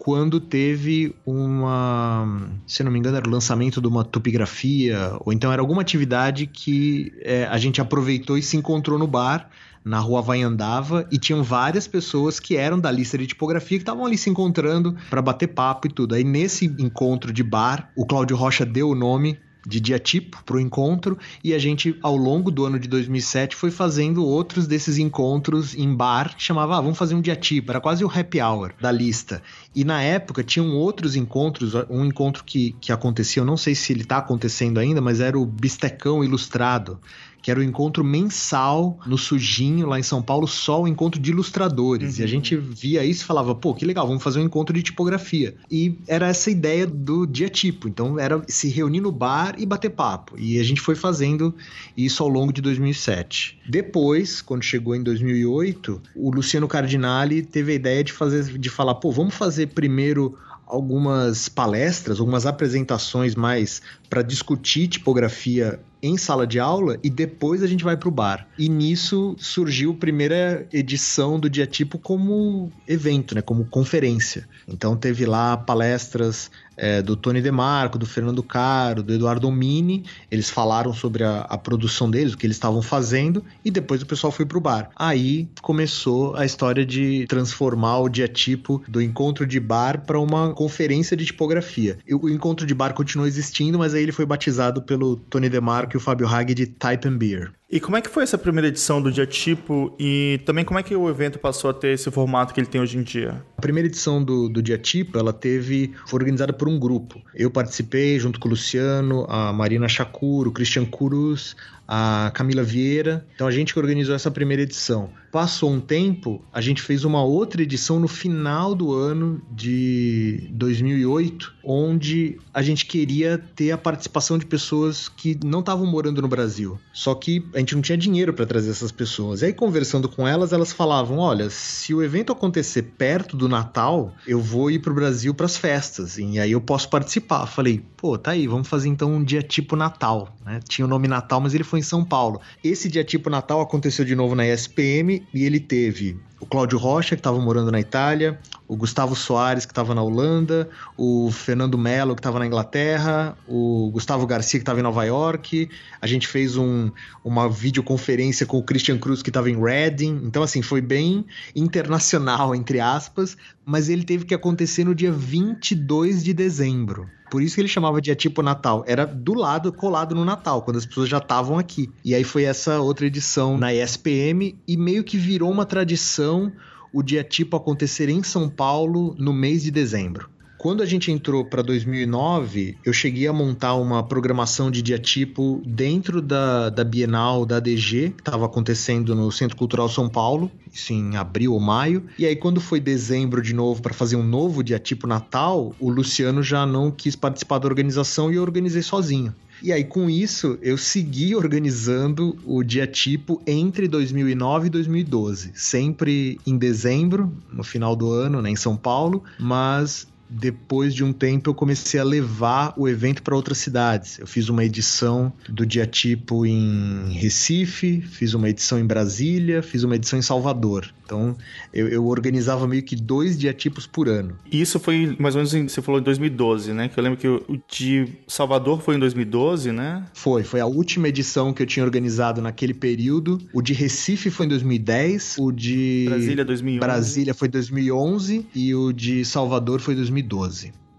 quando 0.00 0.40
teve 0.40 1.14
uma, 1.26 2.48
se 2.66 2.82
não 2.82 2.90
me 2.90 2.98
engano, 2.98 3.18
era 3.18 3.28
o 3.28 3.30
lançamento 3.30 3.82
de 3.82 3.86
uma 3.86 4.02
topografia, 4.02 5.12
ou 5.20 5.30
então 5.30 5.52
era 5.52 5.60
alguma 5.60 5.82
atividade 5.82 6.46
que 6.46 7.12
é, 7.20 7.44
a 7.44 7.58
gente 7.58 7.82
aproveitou 7.82 8.38
e 8.38 8.42
se 8.42 8.56
encontrou 8.56 8.98
no 8.98 9.06
bar, 9.06 9.50
na 9.84 9.98
rua 9.98 10.22
Vaiandava, 10.22 11.06
e 11.12 11.18
tinham 11.18 11.42
várias 11.42 11.86
pessoas 11.86 12.40
que 12.40 12.56
eram 12.56 12.80
da 12.80 12.90
lista 12.90 13.18
de 13.18 13.26
tipografia 13.26 13.76
que 13.76 13.82
estavam 13.82 14.06
ali 14.06 14.16
se 14.16 14.30
encontrando 14.30 14.96
para 15.10 15.20
bater 15.20 15.48
papo 15.48 15.86
e 15.86 15.90
tudo. 15.90 16.14
Aí 16.14 16.24
nesse 16.24 16.64
encontro 16.64 17.30
de 17.30 17.42
bar, 17.42 17.90
o 17.94 18.06
Cláudio 18.06 18.38
Rocha 18.38 18.64
deu 18.64 18.88
o 18.88 18.94
nome 18.94 19.38
de 19.66 19.80
dia 19.80 19.98
tipo 19.98 20.42
para 20.44 20.56
o 20.56 20.60
encontro 20.60 21.18
e 21.42 21.54
a 21.54 21.58
gente 21.58 21.98
ao 22.02 22.16
longo 22.16 22.50
do 22.50 22.64
ano 22.64 22.78
de 22.78 22.88
2007 22.88 23.56
foi 23.56 23.70
fazendo 23.70 24.24
outros 24.24 24.66
desses 24.66 24.98
encontros 24.98 25.74
em 25.74 25.94
bar 25.94 26.34
que 26.36 26.42
chamava 26.42 26.76
ah, 26.76 26.80
vamos 26.80 26.98
fazer 26.98 27.14
um 27.14 27.20
dia 27.20 27.36
tipo 27.36 27.70
era 27.70 27.80
quase 27.80 28.04
o 28.04 28.10
happy 28.10 28.40
hour 28.40 28.72
da 28.80 28.90
lista. 28.90 29.42
E 29.74 29.84
na 29.84 30.02
época 30.02 30.42
tinham 30.42 30.74
outros 30.74 31.16
encontros 31.16 31.74
um 31.88 32.04
encontro 32.04 32.44
que, 32.44 32.74
que 32.80 32.92
acontecia 32.92 33.40
eu 33.40 33.46
não 33.46 33.56
sei 33.56 33.74
se 33.74 33.92
ele 33.92 34.02
está 34.02 34.18
acontecendo 34.18 34.78
ainda 34.78 35.00
mas 35.00 35.20
era 35.20 35.38
o 35.38 35.46
bistecão 35.46 36.24
ilustrado 36.24 36.98
que 37.42 37.50
era 37.50 37.60
o 37.60 37.62
encontro 37.62 38.04
mensal 38.04 38.98
no 39.06 39.16
Sujinho, 39.16 39.86
lá 39.86 39.98
em 39.98 40.02
São 40.02 40.22
Paulo, 40.22 40.46
só 40.46 40.82
o 40.82 40.88
encontro 40.88 41.20
de 41.20 41.30
ilustradores. 41.30 42.14
Uhum. 42.14 42.20
E 42.20 42.22
a 42.22 42.24
uhum. 42.24 42.30
gente 42.30 42.56
via 42.56 43.04
isso 43.04 43.22
e 43.22 43.26
falava, 43.26 43.54
pô, 43.54 43.74
que 43.74 43.84
legal, 43.84 44.06
vamos 44.06 44.22
fazer 44.22 44.40
um 44.40 44.44
encontro 44.44 44.74
de 44.74 44.82
tipografia. 44.82 45.54
E 45.70 45.98
era 46.06 46.28
essa 46.28 46.50
ideia 46.50 46.86
do 46.86 47.26
dia 47.26 47.48
tipo. 47.48 47.88
Então 47.88 48.18
era 48.18 48.42
se 48.48 48.68
reunir 48.68 49.00
no 49.00 49.12
bar 49.12 49.54
e 49.58 49.66
bater 49.66 49.90
papo. 49.90 50.34
E 50.38 50.58
a 50.58 50.62
gente 50.62 50.80
foi 50.80 50.94
fazendo 50.94 51.54
isso 51.96 52.22
ao 52.22 52.28
longo 52.28 52.52
de 52.52 52.60
2007. 52.60 53.58
Depois, 53.68 54.42
quando 54.42 54.62
chegou 54.62 54.94
em 54.94 55.02
2008, 55.02 56.00
o 56.14 56.30
Luciano 56.30 56.68
Cardinali 56.68 57.42
teve 57.42 57.72
a 57.72 57.74
ideia 57.74 58.04
de 58.04 58.12
fazer, 58.12 58.58
de 58.58 58.68
falar, 58.68 58.96
pô, 58.96 59.10
vamos 59.10 59.34
fazer 59.34 59.68
primeiro 59.68 60.36
algumas 60.66 61.48
palestras, 61.48 62.20
algumas 62.20 62.46
apresentações 62.46 63.34
mais 63.34 63.82
para 64.08 64.22
discutir 64.22 64.86
tipografia 64.86 65.80
em 66.02 66.16
sala 66.16 66.46
de 66.46 66.58
aula 66.58 66.98
e 67.02 67.10
depois 67.10 67.62
a 67.62 67.66
gente 67.66 67.84
vai 67.84 67.96
para 67.96 68.08
o 68.08 68.12
bar. 68.12 68.46
E 68.58 68.68
nisso 68.68 69.34
surgiu 69.38 69.92
a 69.92 69.94
primeira 69.94 70.66
edição 70.72 71.38
do 71.38 71.48
Dia 71.48 71.66
Tipo 71.66 71.98
como 71.98 72.72
evento, 72.86 73.34
né, 73.34 73.42
como 73.42 73.64
conferência. 73.64 74.48
Então 74.66 74.96
teve 74.96 75.26
lá 75.26 75.56
palestras 75.56 76.50
é, 76.80 77.02
do 77.02 77.14
Tony 77.14 77.42
DeMarco, 77.42 77.98
do 77.98 78.06
Fernando 78.06 78.42
Caro, 78.42 79.02
do 79.02 79.12
Eduardo 79.12 79.50
Mini. 79.50 80.04
Eles 80.30 80.48
falaram 80.48 80.94
sobre 80.94 81.22
a, 81.22 81.42
a 81.42 81.58
produção 81.58 82.10
deles, 82.10 82.32
o 82.32 82.38
que 82.38 82.46
eles 82.46 82.56
estavam 82.56 82.80
fazendo, 82.80 83.44
e 83.62 83.70
depois 83.70 84.00
o 84.00 84.06
pessoal 84.06 84.32
foi 84.32 84.46
pro 84.46 84.60
bar. 84.60 84.90
Aí 84.96 85.46
começou 85.60 86.34
a 86.34 86.46
história 86.46 86.84
de 86.84 87.26
transformar 87.28 87.98
o 87.98 88.08
dia 88.08 88.26
tipo 88.26 88.82
do 88.88 89.02
encontro 89.02 89.46
de 89.46 89.60
bar 89.60 90.06
para 90.06 90.18
uma 90.18 90.54
conferência 90.54 91.14
de 91.14 91.26
tipografia. 91.26 91.98
O 92.10 92.30
encontro 92.30 92.66
de 92.66 92.74
bar 92.74 92.94
continuou 92.94 93.28
existindo, 93.28 93.78
mas 93.78 93.92
aí 93.92 94.02
ele 94.02 94.12
foi 94.12 94.24
batizado 94.24 94.80
pelo 94.80 95.16
Tony 95.16 95.50
DeMarco 95.50 95.89
e 95.94 95.98
o 95.98 96.00
Fábio 96.00 96.26
Hag 96.26 96.54
de 96.54 96.66
Type 96.66 97.08
and 97.08 97.16
Beer. 97.16 97.52
E 97.70 97.78
como 97.78 97.96
é 97.96 98.00
que 98.00 98.10
foi 98.10 98.24
essa 98.24 98.36
primeira 98.36 98.66
edição 98.66 99.00
do 99.00 99.12
Dia 99.12 99.26
Tipo 99.26 99.94
e 99.96 100.40
também 100.44 100.64
como 100.64 100.80
é 100.80 100.82
que 100.82 100.96
o 100.96 101.08
evento 101.08 101.38
passou 101.38 101.70
a 101.70 101.72
ter 101.72 101.94
esse 101.94 102.10
formato 102.10 102.52
que 102.52 102.58
ele 102.58 102.66
tem 102.66 102.80
hoje 102.80 102.98
em 102.98 103.02
dia? 103.02 103.44
A 103.56 103.60
primeira 103.60 103.86
edição 103.88 104.22
do, 104.24 104.48
do 104.48 104.60
Dia 104.60 104.76
Tipo, 104.76 105.16
ela 105.18 105.32
teve, 105.32 105.92
foi 106.04 106.18
organizada 106.18 106.52
por 106.52 106.68
um 106.68 106.80
grupo. 106.80 107.22
Eu 107.32 107.48
participei 107.48 108.18
junto 108.18 108.40
com 108.40 108.48
o 108.48 108.50
Luciano, 108.50 109.24
a 109.28 109.52
Marina 109.52 109.86
Chacuro, 109.86 110.50
o 110.50 110.52
Christian 110.52 110.84
Cruz, 110.84 111.54
a 111.92 112.30
Camila 112.32 112.62
Vieira. 112.62 113.26
Então 113.34 113.48
a 113.48 113.50
gente 113.50 113.72
que 113.72 113.80
organizou 113.80 114.14
essa 114.14 114.30
primeira 114.30 114.62
edição. 114.62 115.10
Passou 115.32 115.70
um 115.70 115.80
tempo, 115.80 116.44
a 116.52 116.60
gente 116.60 116.82
fez 116.82 117.04
uma 117.04 117.22
outra 117.22 117.62
edição 117.62 117.98
no 117.98 118.06
final 118.08 118.74
do 118.74 118.92
ano 118.92 119.40
de 119.50 120.48
2008, 120.52 121.52
onde 121.64 122.38
a 122.52 122.62
gente 122.62 122.86
queria 122.86 123.38
ter 123.38 123.70
a 123.70 123.78
participação 123.78 124.38
de 124.38 124.46
pessoas 124.46 125.08
que 125.08 125.38
não 125.44 125.60
estavam 125.60 125.86
morando 125.86 126.20
no 126.22 126.28
Brasil. 126.28 126.80
Só 126.92 127.14
que 127.14 127.44
a 127.54 127.58
gente 127.58 127.74
não 127.74 127.82
tinha 127.82 127.98
dinheiro 127.98 128.32
para 128.32 128.46
trazer 128.46 128.70
essas 128.70 128.90
pessoas. 128.92 129.42
E 129.42 129.46
aí 129.46 129.52
conversando 129.52 130.08
com 130.08 130.26
elas, 130.26 130.52
elas 130.52 130.72
falavam: 130.72 131.18
"Olha, 131.18 131.48
se 131.50 131.92
o 131.94 132.02
evento 132.02 132.32
acontecer 132.32 132.82
perto 132.98 133.36
do 133.36 133.48
Natal, 133.48 134.14
eu 134.26 134.40
vou 134.40 134.70
ir 134.70 134.78
pro 134.80 134.94
Brasil 134.94 135.32
para 135.34 135.46
as 135.46 135.56
festas 135.56 136.18
e 136.18 136.38
aí 136.38 136.52
eu 136.52 136.60
posso 136.60 136.88
participar". 136.88 137.46
Falei: 137.46 137.84
"Pô, 137.96 138.16
tá 138.18 138.32
aí, 138.32 138.46
vamos 138.46 138.68
fazer 138.68 138.88
então 138.88 139.12
um 139.12 139.24
dia 139.24 139.42
tipo 139.42 139.76
Natal", 139.76 140.36
né? 140.44 140.60
Tinha 140.68 140.84
o 140.84 140.88
nome 140.88 141.06
Natal, 141.06 141.40
mas 141.40 141.54
ele 141.54 141.64
foi 141.64 141.79
em 141.80 141.82
São 141.82 142.04
Paulo. 142.04 142.40
Esse 142.62 142.88
dia 142.88 143.02
tipo 143.02 143.28
Natal 143.28 143.60
aconteceu 143.60 144.04
de 144.04 144.14
novo 144.14 144.34
na 144.34 144.46
ESPM 144.46 145.26
e 145.34 145.44
ele 145.44 145.58
teve 145.58 146.16
o 146.40 146.46
Cláudio 146.46 146.78
Rocha, 146.78 147.14
que 147.14 147.20
estava 147.20 147.38
morando 147.38 147.70
na 147.70 147.78
Itália, 147.78 148.38
o 148.66 148.74
Gustavo 148.74 149.14
Soares, 149.14 149.66
que 149.66 149.72
estava 149.72 149.94
na 149.94 150.02
Holanda, 150.02 150.70
o 150.96 151.30
Fernando 151.30 151.76
Mello, 151.76 152.14
que 152.14 152.20
estava 152.20 152.38
na 152.38 152.46
Inglaterra, 152.46 153.36
o 153.46 153.90
Gustavo 153.92 154.26
Garcia, 154.26 154.58
que 154.58 154.62
estava 154.62 154.80
em 154.80 154.82
Nova 154.82 155.04
York. 155.04 155.68
A 156.00 156.06
gente 156.06 156.26
fez 156.26 156.56
um, 156.56 156.90
uma 157.22 157.48
videoconferência 157.48 158.46
com 158.46 158.56
o 158.56 158.62
Christian 158.62 158.96
Cruz, 158.96 159.22
que 159.22 159.28
estava 159.28 159.50
em 159.50 159.62
Reading. 159.62 160.22
Então, 160.24 160.42
assim, 160.42 160.62
foi 160.62 160.80
bem 160.80 161.26
internacional, 161.54 162.54
entre 162.54 162.80
aspas, 162.80 163.36
mas 163.64 163.90
ele 163.90 164.04
teve 164.04 164.24
que 164.24 164.34
acontecer 164.34 164.84
no 164.84 164.94
dia 164.94 165.12
22 165.12 166.24
de 166.24 166.32
dezembro. 166.32 167.06
Por 167.30 167.42
isso 167.42 167.54
que 167.54 167.60
ele 167.60 167.68
chamava 167.68 168.00
de 168.00 168.14
tipo 168.14 168.42
Natal. 168.42 168.84
Era 168.86 169.06
do 169.06 169.34
lado, 169.34 169.72
colado 169.72 170.14
no 170.14 170.24
Natal, 170.24 170.62
quando 170.62 170.76
as 170.78 170.84
pessoas 170.84 171.08
já 171.08 171.18
estavam 171.18 171.58
aqui. 171.58 171.88
E 172.04 172.14
aí 172.14 172.24
foi 172.24 172.44
essa 172.44 172.80
outra 172.80 173.06
edição 173.06 173.56
na 173.56 173.72
ESPM 173.72 174.58
e 174.66 174.76
meio 174.76 175.04
que 175.04 175.16
virou 175.16 175.50
uma 175.50 175.64
tradição 175.64 176.52
o 176.92 177.02
dia 177.02 177.22
tipo 177.22 177.56
acontecer 177.56 178.08
em 178.08 178.22
São 178.22 178.48
Paulo 178.48 179.14
no 179.16 179.32
mês 179.32 179.62
de 179.62 179.70
dezembro. 179.70 180.28
Quando 180.60 180.82
a 180.82 180.86
gente 180.86 181.10
entrou 181.10 181.42
para 181.42 181.62
2009, 181.62 182.76
eu 182.84 182.92
cheguei 182.92 183.26
a 183.26 183.32
montar 183.32 183.76
uma 183.76 184.02
programação 184.02 184.70
de 184.70 184.82
dia 184.82 184.98
tipo 184.98 185.62
dentro 185.64 186.20
da, 186.20 186.68
da 186.68 186.84
Bienal 186.84 187.46
da 187.46 187.56
ADG, 187.56 188.10
que 188.10 188.20
estava 188.20 188.44
acontecendo 188.44 189.14
no 189.14 189.32
Centro 189.32 189.56
Cultural 189.56 189.88
São 189.88 190.06
Paulo, 190.06 190.50
isso 190.70 190.92
em 190.92 191.16
abril 191.16 191.54
ou 191.54 191.60
maio. 191.60 192.04
E 192.18 192.26
aí, 192.26 192.36
quando 192.36 192.60
foi 192.60 192.78
dezembro 192.78 193.40
de 193.40 193.54
novo 193.54 193.80
para 193.80 193.94
fazer 193.94 194.16
um 194.16 194.22
novo 194.22 194.62
dia 194.62 194.78
tipo 194.78 195.06
Natal, 195.06 195.74
o 195.80 195.88
Luciano 195.88 196.42
já 196.42 196.66
não 196.66 196.90
quis 196.90 197.16
participar 197.16 197.56
da 197.56 197.66
organização 197.66 198.30
e 198.30 198.34
eu 198.34 198.42
organizei 198.42 198.82
sozinho. 198.82 199.34
E 199.62 199.72
aí, 199.72 199.84
com 199.84 200.08
isso, 200.08 200.58
eu 200.62 200.78
segui 200.78 201.34
organizando 201.34 202.36
o 202.46 202.62
dia 202.62 202.86
tipo 202.86 203.42
entre 203.46 203.86
2009 203.86 204.68
e 204.68 204.70
2012. 204.70 205.52
Sempre 205.54 206.40
em 206.46 206.56
dezembro, 206.56 207.30
no 207.52 207.62
final 207.62 207.94
do 207.94 208.10
ano, 208.10 208.40
né, 208.40 208.50
em 208.50 208.56
São 208.56 208.74
Paulo, 208.74 209.22
mas 209.38 210.06
depois 210.30 210.94
de 210.94 211.02
um 211.02 211.12
tempo 211.12 211.50
eu 211.50 211.54
comecei 211.54 211.98
a 211.98 212.04
levar 212.04 212.72
o 212.76 212.88
evento 212.88 213.22
para 213.22 213.34
outras 213.34 213.58
cidades. 213.58 214.18
Eu 214.18 214.26
fiz 214.26 214.48
uma 214.48 214.64
edição 214.64 215.32
do 215.48 215.66
dia 215.66 215.86
tipo 215.86 216.46
em 216.46 217.12
Recife, 217.12 218.00
fiz 218.00 218.32
uma 218.34 218.48
edição 218.48 218.78
em 218.78 218.86
Brasília, 218.86 219.62
fiz 219.62 219.82
uma 219.82 219.96
edição 219.96 220.18
em 220.18 220.22
Salvador. 220.22 220.92
Então 221.04 221.36
eu, 221.74 221.88
eu 221.88 222.06
organizava 222.06 222.68
meio 222.68 222.82
que 222.84 222.94
dois 222.94 223.36
diatipos 223.36 223.86
por 223.86 224.08
ano. 224.08 224.36
E 224.50 224.60
isso 224.60 224.78
foi 224.78 225.16
mais 225.18 225.34
ou 225.34 225.40
menos, 225.40 225.54
em, 225.54 225.66
você 225.66 225.82
falou 225.82 226.00
em 226.00 226.04
2012, 226.04 226.72
né? 226.72 226.88
Que 226.88 226.98
eu 226.98 227.02
lembro 227.02 227.18
que 227.18 227.26
o, 227.26 227.44
o 227.48 227.60
de 227.68 228.06
Salvador 228.28 228.80
foi 228.80 228.94
em 228.94 228.98
2012, 228.98 229.72
né? 229.72 230.04
Foi, 230.14 230.44
foi 230.44 230.60
a 230.60 230.66
última 230.66 231.08
edição 231.08 231.52
que 231.52 231.62
eu 231.62 231.66
tinha 231.66 231.84
organizado 231.84 232.40
naquele 232.40 232.74
período. 232.74 233.40
O 233.52 233.60
de 233.60 233.72
Recife 233.72 234.30
foi 234.30 234.46
em 234.46 234.48
2010, 234.50 235.36
o 235.38 235.50
de 235.50 236.06
Brasília 236.08 236.44
2011. 236.44 236.80
Brasília 236.80 237.34
foi 237.34 237.48
2011 237.48 238.46
e 238.54 238.74
o 238.74 238.92
de 238.92 239.24
Salvador 239.24 239.80
foi 239.80 239.96
2012. 239.96 240.19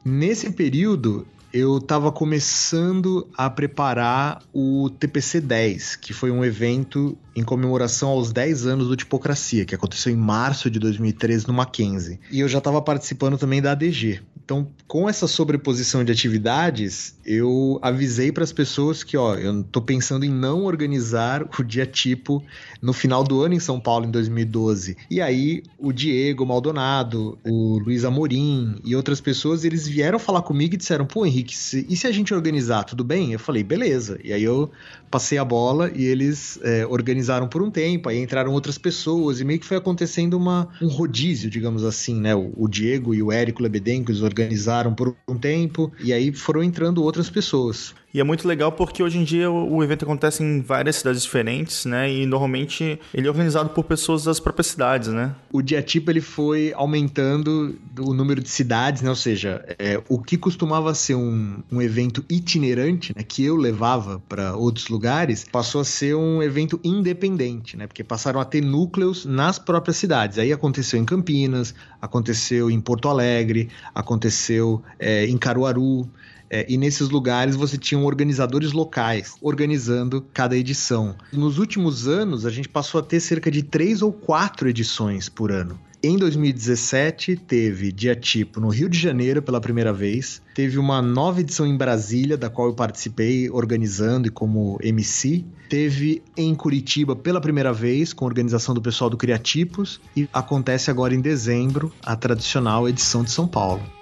Nesse 0.03 0.49
período, 0.51 1.27
eu 1.53 1.77
estava 1.77 2.11
começando 2.11 3.27
a 3.37 3.49
preparar 3.49 4.41
o 4.53 4.89
TPC 4.89 5.41
10, 5.41 5.97
que 5.97 6.13
foi 6.13 6.31
um 6.31 6.43
evento 6.45 7.17
em 7.35 7.43
comemoração 7.43 8.09
aos 8.09 8.31
10 8.31 8.65
anos 8.65 8.87
do 8.87 8.95
Tipocracia, 8.95 9.65
que 9.65 9.75
aconteceu 9.75 10.11
em 10.11 10.17
março 10.17 10.69
de 10.69 10.79
2013 10.79 11.47
no 11.47 11.53
Mackenzie. 11.53 12.19
E 12.29 12.39
eu 12.39 12.47
já 12.47 12.57
estava 12.57 12.81
participando 12.81 13.37
também 13.37 13.61
da 13.61 13.71
ADG. 13.71 14.21
Então, 14.43 14.67
com 14.85 15.07
essa 15.07 15.27
sobreposição 15.27 16.03
de 16.03 16.11
atividades, 16.11 17.15
eu 17.25 17.79
avisei 17.81 18.33
para 18.33 18.43
as 18.43 18.51
pessoas 18.51 19.01
que, 19.01 19.15
ó, 19.15 19.35
eu 19.35 19.63
tô 19.63 19.81
pensando 19.81 20.25
em 20.25 20.29
não 20.29 20.65
organizar 20.65 21.47
o 21.57 21.63
dia 21.63 21.85
tipo 21.85 22.43
no 22.81 22.91
final 22.91 23.23
do 23.23 23.41
ano 23.41 23.53
em 23.53 23.59
São 23.61 23.79
Paulo, 23.79 24.05
em 24.05 24.11
2012. 24.11 24.97
E 25.09 25.21
aí, 25.21 25.63
o 25.77 25.93
Diego 25.93 26.45
Maldonado, 26.45 27.39
o 27.45 27.79
Luiz 27.79 28.03
Amorim 28.03 28.75
e 28.83 28.93
outras 28.93 29.21
pessoas, 29.21 29.63
eles 29.63 29.87
vieram 29.87 30.19
falar 30.19 30.41
comigo 30.41 30.73
e 30.73 30.77
disseram: 30.77 31.05
pô, 31.05 31.25
Henrique, 31.25 31.53
e 31.53 31.95
se 31.95 32.05
a 32.07 32.11
gente 32.11 32.33
organizar, 32.33 32.83
tudo 32.83 33.05
bem? 33.05 33.31
Eu 33.31 33.39
falei: 33.39 33.63
beleza. 33.63 34.19
E 34.21 34.33
aí 34.33 34.43
eu 34.43 34.69
passei 35.09 35.37
a 35.37 35.45
bola 35.45 35.91
e 35.95 36.03
eles 36.03 36.59
é, 36.61 36.85
organizaram 36.85 37.20
por 37.47 37.61
um 37.61 37.69
tempo, 37.69 38.09
aí 38.09 38.21
entraram 38.21 38.51
outras 38.51 38.77
pessoas 38.77 39.39
e 39.39 39.45
meio 39.45 39.59
que 39.59 39.65
foi 39.65 39.77
acontecendo 39.77 40.35
uma, 40.35 40.67
um 40.81 40.87
rodízio, 40.87 41.49
digamos 41.49 41.83
assim, 41.83 42.19
né? 42.19 42.35
O, 42.35 42.51
o 42.55 42.67
Diego 42.67 43.13
e 43.13 43.21
o 43.21 43.31
Érico 43.31 43.61
Lebedenko 43.61 44.11
eles 44.11 44.21
organizaram 44.21 44.93
por 44.93 45.15
um 45.27 45.37
tempo 45.37 45.91
e 46.03 46.13
aí 46.13 46.31
foram 46.33 46.63
entrando 46.63 47.03
outras 47.03 47.29
pessoas. 47.29 47.93
E 48.13 48.19
é 48.19 48.23
muito 48.23 48.47
legal 48.47 48.71
porque 48.71 49.01
hoje 49.01 49.17
em 49.17 49.23
dia 49.23 49.49
o 49.49 49.81
evento 49.83 50.03
acontece 50.03 50.43
em 50.43 50.61
várias 50.61 50.97
cidades 50.97 51.23
diferentes, 51.23 51.85
né? 51.85 52.11
E 52.11 52.25
normalmente 52.25 52.99
ele 53.13 53.27
é 53.27 53.29
organizado 53.29 53.69
por 53.69 53.83
pessoas 53.85 54.25
das 54.25 54.39
próprias 54.39 54.67
cidades, 54.67 55.07
né? 55.09 55.33
O 55.51 55.61
dia 55.61 55.81
tipo 55.81 56.11
ele 56.11 56.19
foi 56.19 56.73
aumentando 56.75 57.79
o 57.99 58.13
número 58.13 58.41
de 58.41 58.49
cidades, 58.49 59.01
né? 59.01 59.09
Ou 59.09 59.15
seja, 59.15 59.63
é, 59.79 60.01
o 60.09 60.21
que 60.21 60.37
costumava 60.37 60.93
ser 60.93 61.15
um, 61.15 61.63
um 61.71 61.81
evento 61.81 62.25
itinerante, 62.29 63.13
né? 63.15 63.23
Que 63.23 63.45
eu 63.45 63.55
levava 63.55 64.21
para 64.27 64.55
outros 64.55 64.89
lugares, 64.89 65.45
passou 65.49 65.81
a 65.81 65.85
ser 65.85 66.15
um 66.15 66.43
evento 66.43 66.79
independente, 66.83 67.77
né? 67.77 67.87
Porque 67.87 68.03
passaram 68.03 68.41
a 68.41 68.45
ter 68.45 68.61
núcleos 68.61 69.25
nas 69.25 69.57
próprias 69.57 69.95
cidades. 69.97 70.37
Aí 70.37 70.51
aconteceu 70.51 70.99
em 70.99 71.05
Campinas, 71.05 71.73
aconteceu 72.01 72.69
em 72.69 72.81
Porto 72.81 73.07
Alegre, 73.07 73.69
aconteceu 73.95 74.83
é, 74.99 75.25
em 75.25 75.37
Caruaru. 75.37 76.09
É, 76.53 76.65
e 76.67 76.77
nesses 76.77 77.09
lugares 77.09 77.55
você 77.55 77.77
tinha 77.77 77.97
organizadores 78.01 78.73
locais 78.73 79.35
organizando 79.41 80.21
cada 80.33 80.57
edição. 80.57 81.15
Nos 81.31 81.57
últimos 81.57 82.09
anos, 82.09 82.45
a 82.45 82.49
gente 82.49 82.67
passou 82.67 82.99
a 82.99 83.03
ter 83.03 83.21
cerca 83.21 83.49
de 83.49 83.63
três 83.63 84.01
ou 84.01 84.11
quatro 84.11 84.67
edições 84.67 85.29
por 85.29 85.49
ano. 85.49 85.79
Em 86.03 86.17
2017, 86.17 87.35
teve 87.35 87.91
dia 87.91 88.15
tipo 88.15 88.59
no 88.59 88.69
Rio 88.69 88.89
de 88.89 88.97
Janeiro 88.97 89.41
pela 89.41 89.61
primeira 89.61 89.93
vez. 89.93 90.41
Teve 90.53 90.79
uma 90.79 90.99
nova 90.99 91.39
edição 91.39 91.65
em 91.65 91.77
Brasília, 91.77 92.35
da 92.35 92.49
qual 92.49 92.67
eu 92.67 92.73
participei 92.73 93.49
organizando 93.49 94.27
e 94.27 94.31
como 94.31 94.79
MC. 94.81 95.45
Teve 95.69 96.23
em 96.35 96.53
Curitiba 96.55 97.15
pela 97.15 97.39
primeira 97.39 97.71
vez, 97.71 98.13
com 98.13 98.25
organização 98.25 98.73
do 98.73 98.81
pessoal 98.81 99.11
do 99.11 99.15
Criatipos. 99.15 100.01
E 100.17 100.27
acontece 100.33 100.89
agora 100.89 101.13
em 101.13 101.21
dezembro, 101.21 101.93
a 102.03 102.15
tradicional 102.15 102.89
edição 102.89 103.23
de 103.23 103.29
São 103.29 103.47
Paulo. 103.47 104.00